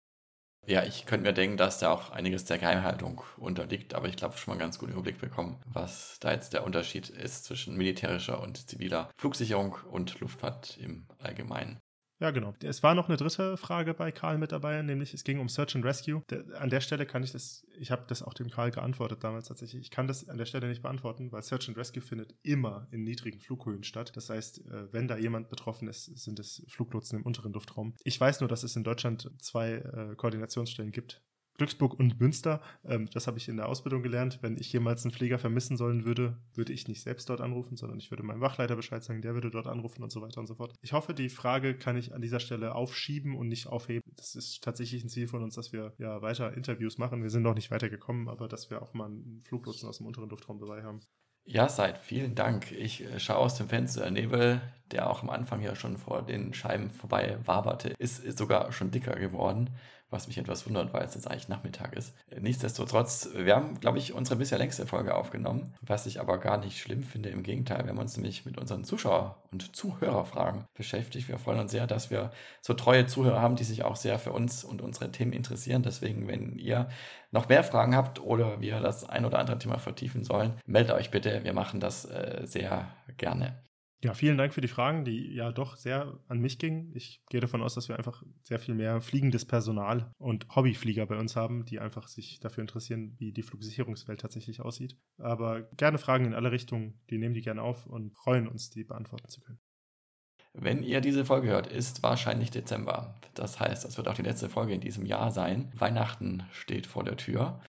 Ja, 0.66 0.84
ich 0.84 1.05
könnte 1.05 1.26
mir 1.28 1.34
denken, 1.34 1.55
dass 1.55 1.80
da 1.80 1.91
auch 1.91 2.10
einiges 2.10 2.43
der 2.43 2.58
Geheimhaltung 2.58 3.22
unterliegt, 3.38 3.93
aber 3.93 4.10
ich 4.10 4.18
glaube 4.18 4.36
schon 4.36 4.51
mal 4.51 4.55
einen 4.55 4.68
ganz 4.68 4.80
guten 4.80 4.91
Überblick 4.91 5.18
bekommen, 5.18 5.62
was 5.66 6.18
da 6.20 6.34
jetzt 6.34 6.51
der 6.51 6.66
Unterschied 6.66 7.10
ist 7.10 7.45
zwischen 7.45 7.78
militärischer 7.78 8.41
und 8.41 8.68
ziviler 8.68 9.10
Flugsicherung 9.16 9.78
und 9.89 10.20
Luftfahrt 10.20 10.78
im 10.78 11.08
Allgemeinen. 11.20 11.80
Ja, 12.20 12.32
genau. 12.32 12.55
Es 12.63 12.82
war 12.82 12.95
noch 12.95 13.09
eine 13.09 13.18
dritte 13.18 13.57
Frage 13.57 13.93
bei 13.93 14.11
Karl 14.11 14.39
mit 14.39 14.51
dabei, 14.51 14.82
nämlich 14.82 15.13
es 15.13 15.24
ging 15.24 15.39
um 15.39 15.49
Search 15.49 15.76
and 15.76 15.86
Rescue. 15.86 16.24
an 16.55 16.70
der 16.70 16.82
Stelle 16.82 17.05
kann 17.05 17.24
ich 17.24 17.32
das, 17.32 17.65
ich 17.78 17.91
habe 17.91 18.05
das 18.07 18.24
auch 18.24 18.34
dem 18.34 18.49
Karl 18.49 18.72
geantwortet 18.72 19.24
damals 19.24 19.47
tatsächlich. 19.49 19.82
Ich 19.84 19.91
kann 19.91 20.07
das 20.07 20.28
an 20.28 20.38
der 20.38 20.45
Stelle 20.45 20.68
nicht 20.68 20.82
beantworten, 20.82 21.32
weil 21.32 21.43
Search 21.43 21.68
and 21.68 21.78
Rescue 21.78 22.01
findet 22.01 22.34
immer 22.41 22.88
in 22.91 23.03
niedrigen 23.03 23.39
Flughöhen 23.39 23.84
statt. 23.84 24.13
Das 24.15 24.30
heißt, 24.32 24.65
äh, 24.65 24.91
wenn 24.91 25.07
da 25.07 25.18
jemand 25.18 25.49
betroffen 25.49 25.88
ist, 25.88 26.05
sind 26.05 26.39
es 26.39 26.65
Fluglotsen 26.68 27.20
im 27.20 27.26
unteren 27.26 27.53
Luftraum. 27.53 27.93
Ich 28.03 28.20
weiß 28.20 28.39
nur, 28.39 28.49
dass 28.49 28.63
es 28.63 28.76
in 28.76 28.84
Deutschland 28.84 29.30
zwei 29.39 29.74
äh, 29.74 30.15
Koordinationsstellen 30.15 30.91
gibt, 30.91 31.22
Glücksburg 31.58 31.99
und 31.99 32.20
Münster. 32.20 32.62
Ähm, 32.86 33.10
das 33.12 33.28
habe 33.28 33.38
ich 33.38 33.49
in 33.49 33.58
der 33.58 33.68
Ausbildung 33.68 34.03
gelernt. 34.03 34.39
Wenn 34.41 34.58
ich 34.58 34.72
jemals 34.72 35.03
einen 35.03 35.14
Pfleger 35.14 35.39
vermissen 35.39 35.76
sollen 35.76 36.05
würde, 36.05 36.38
würde 36.53 36.72
ich 36.72 36.88
nicht 36.88 37.01
selbst 37.01 37.30
dort 37.30 37.41
anrufen, 37.41 37.76
sondern 37.76 37.99
ich 37.99 38.12
würde 38.12 38.24
meinem 38.24 38.41
Wachleiter 38.41 38.76
Bescheid 38.76 39.03
sagen, 39.03 39.22
der 39.22 39.34
würde 39.34 39.49
dort 39.49 39.68
anrufen 39.68 40.03
und 40.03 40.12
so 40.12 40.22
weiter 40.22 40.39
und 40.39 40.47
so 40.47 40.55
fort. 40.55 40.74
Ich 40.82 40.93
hoffe, 40.93 41.14
die 41.14 41.30
Frage 41.30 41.78
kann 41.78 41.97
ich 41.97 42.14
an 42.14 42.22
dieser 42.22 42.39
Stelle 42.39 42.76
aufschieben 42.76 43.36
und 43.36 43.47
nicht 43.47 43.68
aufheben. 43.68 44.03
Das 44.16 44.36
ist 44.36 44.64
tatsächlich 44.64 45.03
ein 45.03 45.10
Ziel 45.10 45.28
von 45.28 45.43
uns, 45.43 45.55
dass 45.55 45.74
wir 45.74 45.93
ja 45.97 46.22
weiter 46.22 46.53
Interviews 46.53 46.97
machen. 46.97 47.24
Wir 47.24 47.30
sind 47.30 47.43
noch 47.43 47.55
nicht 47.55 47.72
weitergekommen, 47.72 48.30
aber 48.30 48.47
dass 48.47 48.70
wir 48.70 48.82
auch 48.82 48.93
mal 48.93 49.05
einen 49.05 49.43
Fluglotsen 49.45 49.89
aus 49.89 49.97
dem 49.97 50.08
unteren 50.08 50.30
Luftraum 50.30 50.60
dabei 50.60 50.84
haben. 50.84 51.01
Ja, 51.49 51.70
seid 51.70 51.97
vielen 51.99 52.36
Dank. 52.36 52.74
Ich 52.74 53.05
äh, 53.05 53.20
schaue 53.22 53.38
aus 53.38 53.55
dem 53.55 53.70
Fenster. 53.70 54.12
Nebel, 54.12 54.62
der 54.91 55.10
auch 55.10 55.24
am 55.24 55.30
Anfang 55.30 55.62
ja 55.62 55.76
schon 55.76 55.97
vor 55.97 56.22
den 56.22 56.53
Scheiben 56.53 56.89
vorbei 56.89 57.39
waberte, 57.45 57.95
ist 57.97 58.38
sogar 58.38 58.74
schon 58.74 58.91
dicker 58.91 59.16
geworden 59.16 59.70
was 60.10 60.28
mich 60.28 60.38
etwas 60.38 60.66
wundert, 60.66 60.93
weil 60.93 61.05
es 61.05 61.16
jetzt 61.16 61.30
eigentlich 61.30 61.49
Nachmittag 61.49 61.95
ist. 61.95 62.16
Nichtsdestotrotz, 62.39 63.30
wir 63.36 63.55
haben, 63.55 63.80
glaube 63.80 63.97
ich, 63.97 64.14
unsere 64.14 64.38
bisher 64.38 64.58
längste 64.58 64.86
Folge 64.86 65.16
aufgenommen, 65.16 65.74
was 65.82 66.05
ich 66.05 66.20
aber 66.20 66.38
gar 66.38 66.58
nicht 66.58 66.80
schlimm 66.80 67.03
finde. 67.03 67.30
Im 67.30 67.43
Gegenteil, 67.43 67.84
wir 67.84 67.89
haben 67.89 67.97
uns 67.97 68.16
nämlich 68.16 68.45
mit 68.45 68.58
unseren 68.58 68.84
Zuschauer- 68.84 69.43
und 69.51 69.76
Zuhörerfragen 69.76 70.66
beschäftigt. 70.74 71.28
Wir 71.28 71.39
freuen 71.39 71.60
uns 71.60 71.72
sehr, 71.72 71.88
dass 71.88 72.10
wir 72.10 72.32
so 72.62 72.74
treue 72.74 73.05
Zuhörer 73.05 73.41
haben, 73.41 73.58
die 73.58 73.66
sich 73.66 73.84
auch 73.84 73.97
sehr 73.97 74.18
für 74.20 74.32
uns 74.32 74.64
und 74.64 74.82
unsere 74.82 75.12
Themen 75.12 75.34
interessieren. 75.34 75.84
Deswegen, 75.84 76.28
wenn 76.28 76.58
ihr 76.58 76.88
noch 77.32 77.49
mehr 77.49 77.64
Fragen 77.64 77.95
habt 77.95 78.22
oder 78.22 78.62
wir 78.62 78.80
das 78.80 79.08
ein 79.08 79.26
oder 79.26 79.39
andere 79.39 79.60
Thema 79.60 79.78
vertiefen 79.78 80.24
sollen, 80.24 80.53
meldet 80.66 80.95
euch 80.95 81.12
bitte. 81.12 81.43
Wir 81.43 81.53
machen 81.53 81.80
das 81.80 82.05
äh, 82.05 82.43
sehr 82.45 82.88
gerne. 83.18 83.62
Ja, 84.04 84.14
vielen 84.14 84.38
Dank 84.38 84.54
für 84.54 84.62
die 84.62 84.68
Fragen, 84.68 85.06
die 85.06 85.34
ja 85.34 85.52
doch 85.52 85.76
sehr 85.76 86.20
an 86.28 86.39
mich 86.39 86.60
gingen. 86.60 86.91
Ich 86.93 87.24
gehe 87.30 87.41
davon 87.41 87.64
aus, 87.64 87.74
dass 87.74 87.89
wir 87.89 87.98
einfach 87.98 88.22
sehr 88.43 88.60
viel 88.60 88.76
mehr 88.76 89.02
fliegendes 89.02 89.45
Personal 89.45 90.12
und 90.20 90.45
Hobbyflieger 90.56 91.08
bei 91.08 91.18
uns 91.18 91.36
haben, 91.36 91.66
die 91.66 91.80
einfach 91.80 92.08
sich 92.08 92.39
dafür 92.39 92.62
interessieren, 92.62 93.16
wie 93.18 93.32
die 93.32 93.41
Flugsicherungswelt 93.41 94.22
tatsächlich 94.22 94.62
aussieht. 94.62 94.98
Aber 95.18 95.64
gerne 95.78 95.98
Fragen 95.98 96.26
in 96.26 96.36
alle 96.36 96.52
Richtungen, 96.52 97.00
die 97.10 97.18
nehmen 97.18 97.34
die 97.34 97.41
gerne 97.41 97.64
auf 97.64 97.88
und 97.88 98.16
freuen 98.16 98.48
uns, 98.48 98.70
die 98.70 98.84
beantworten 98.84 99.30
zu 99.30 99.41
können. 99.41 99.60
Wenn 100.54 100.84
ihr 100.84 101.02
diese 101.02 101.26
Folge 101.26 101.48
hört, 101.50 101.68
ist 101.68 102.04
wahrscheinlich 102.04 102.52
Dezember. 102.52 103.16
Das 103.34 103.60
heißt, 103.60 103.84
das 103.84 103.98
wird 103.98 104.08
auch 104.08 104.16
die 104.16 104.24
letzte 104.24 104.50
Folge 104.50 104.74
in 104.74 104.82
diesem 104.82 105.06
Jahr 105.06 105.32
sein. 105.32 105.72
Weihnachten 105.76 106.43
steht 106.52 106.88
vor 106.88 107.04
der 107.04 107.18
Tür. 107.18 107.62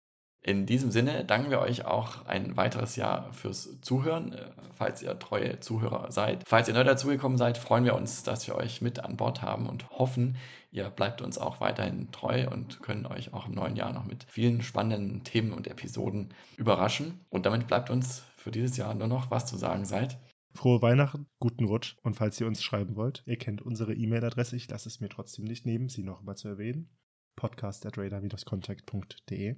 In 0.47 0.64
diesem 0.64 0.92
Sinne 0.92 1.24
danken 1.24 1.51
wir 1.51 1.59
euch 1.59 1.86
auch 1.86 2.24
ein 2.26 2.57
weiteres 2.57 2.94
Jahr 2.94 3.32
fürs 3.32 3.80
Zuhören, 3.80 4.32
äh, 4.32 4.53
falls 4.76 5.03
ihr 5.03 5.18
treue 5.18 5.59
Zuhörer 5.59 6.12
seid. 6.12 6.44
Falls 6.47 6.68
ihr 6.68 6.74
neu 6.74 6.84
dazugekommen 6.84 7.36
seid, 7.36 7.59
freuen 7.59 7.84
wir 7.84 7.97
uns, 7.97 8.22
dass 8.22 8.47
wir 8.47 8.55
euch 8.55 8.80
mit 8.80 9.01
an 9.01 9.16
Bord 9.16 9.42
haben 9.42 9.68
und 9.68 9.90
hoffen, 9.90 10.36
ihr 10.70 10.88
bleibt 10.88 11.20
uns 11.20 11.36
auch 11.36 11.61
weiterhin 11.61 12.12
treu 12.12 12.49
und 12.49 12.80
können 12.80 13.07
euch 13.07 13.34
auch 13.34 13.49
im 13.49 13.55
neuen 13.55 13.74
Jahr 13.74 13.92
noch 13.92 14.05
mit 14.05 14.22
vielen 14.28 14.62
spannenden 14.62 15.24
Themen 15.24 15.53
und 15.53 15.66
Episoden 15.66 16.28
überraschen. 16.57 17.24
Und 17.28 17.44
damit 17.44 17.66
bleibt 17.66 17.90
uns 17.90 18.22
für 18.36 18.53
dieses 18.53 18.76
Jahr 18.76 18.94
nur 18.94 19.09
noch 19.09 19.32
was 19.32 19.47
zu 19.47 19.57
sagen 19.57 19.84
seid. 19.84 20.16
Frohe 20.55 20.80
Weihnachten, 20.80 21.26
guten 21.40 21.64
Rutsch 21.64 21.97
und 22.05 22.14
falls 22.14 22.40
ihr 22.40 22.47
uns 22.47 22.62
schreiben 22.62 22.94
wollt, 22.94 23.24
ihr 23.26 23.36
kennt 23.36 23.62
unsere 23.62 23.94
E-Mail-Adresse, 23.94 24.55
ich 24.55 24.70
lasse 24.70 24.88
es 24.88 25.01
mir 25.01 25.09
trotzdem 25.09 25.44
nicht 25.44 25.66
nehmen, 25.66 25.88
sie 25.88 26.05
noch 26.05 26.22
mal 26.22 26.36
zu 26.36 26.47
erwähnen. 26.47 26.88
podcast 27.34 27.84
at 27.84 27.99
radar-contact.de 27.99 29.57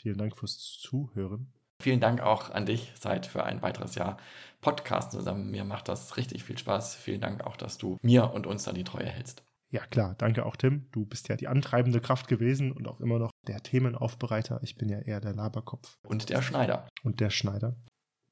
Vielen 0.00 0.16
Dank 0.16 0.34
fürs 0.34 0.56
Zuhören. 0.80 1.52
Vielen 1.82 2.00
Dank 2.00 2.22
auch 2.22 2.48
an 2.48 2.64
dich, 2.64 2.90
Seid, 2.98 3.26
für 3.26 3.44
ein 3.44 3.60
weiteres 3.60 3.96
Jahr 3.96 4.16
Podcast 4.62 5.12
zusammen. 5.12 5.50
Mir 5.50 5.64
macht 5.64 5.88
das 5.88 6.16
richtig 6.16 6.42
viel 6.42 6.56
Spaß. 6.56 6.94
Vielen 6.94 7.20
Dank 7.20 7.44
auch, 7.44 7.58
dass 7.58 7.76
du 7.76 7.98
mir 8.00 8.32
und 8.32 8.46
uns 8.46 8.64
dann 8.64 8.74
die 8.74 8.84
Treue 8.84 9.04
hältst. 9.04 9.42
Ja, 9.68 9.84
klar. 9.84 10.14
Danke 10.16 10.46
auch, 10.46 10.56
Tim. 10.56 10.86
Du 10.90 11.04
bist 11.04 11.28
ja 11.28 11.36
die 11.36 11.48
antreibende 11.48 12.00
Kraft 12.00 12.28
gewesen 12.28 12.72
und 12.72 12.88
auch 12.88 13.00
immer 13.00 13.18
noch 13.18 13.30
der 13.46 13.62
Themenaufbereiter. 13.62 14.60
Ich 14.62 14.76
bin 14.76 14.88
ja 14.88 15.00
eher 15.00 15.20
der 15.20 15.34
Laberkopf. 15.34 15.98
Und 16.02 16.30
der 16.30 16.40
Schneider. 16.40 16.88
Und 17.02 17.20
der 17.20 17.28
Schneider. 17.28 17.76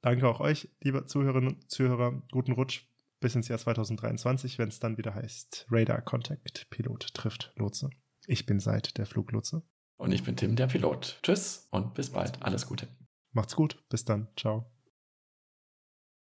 Danke 0.00 0.26
auch 0.26 0.40
euch, 0.40 0.70
liebe 0.82 1.04
Zuhörerinnen 1.04 1.54
und 1.54 1.70
Zuhörer. 1.70 2.22
Guten 2.32 2.52
Rutsch 2.52 2.86
bis 3.20 3.34
ins 3.34 3.48
Jahr 3.48 3.58
2023, 3.58 4.58
wenn 4.58 4.68
es 4.68 4.80
dann 4.80 4.96
wieder 4.96 5.14
heißt 5.14 5.66
Radar 5.70 6.00
Contact 6.00 6.66
Pilot 6.70 7.12
trifft 7.12 7.52
Lotse. 7.56 7.90
Ich 8.26 8.46
bin 8.46 8.58
Seid, 8.58 8.96
der 8.96 9.04
Fluglotse. 9.04 9.62
Und 9.98 10.12
ich 10.12 10.22
bin 10.22 10.36
Tim, 10.36 10.56
der 10.56 10.68
Pilot. 10.68 11.18
Tschüss 11.22 11.68
und 11.70 11.94
bis 11.94 12.10
bald. 12.10 12.42
Alles 12.42 12.66
Gute. 12.66 12.88
Macht's 13.32 13.56
gut. 13.56 13.82
Bis 13.88 14.04
dann. 14.04 14.28
Ciao. 14.36 14.70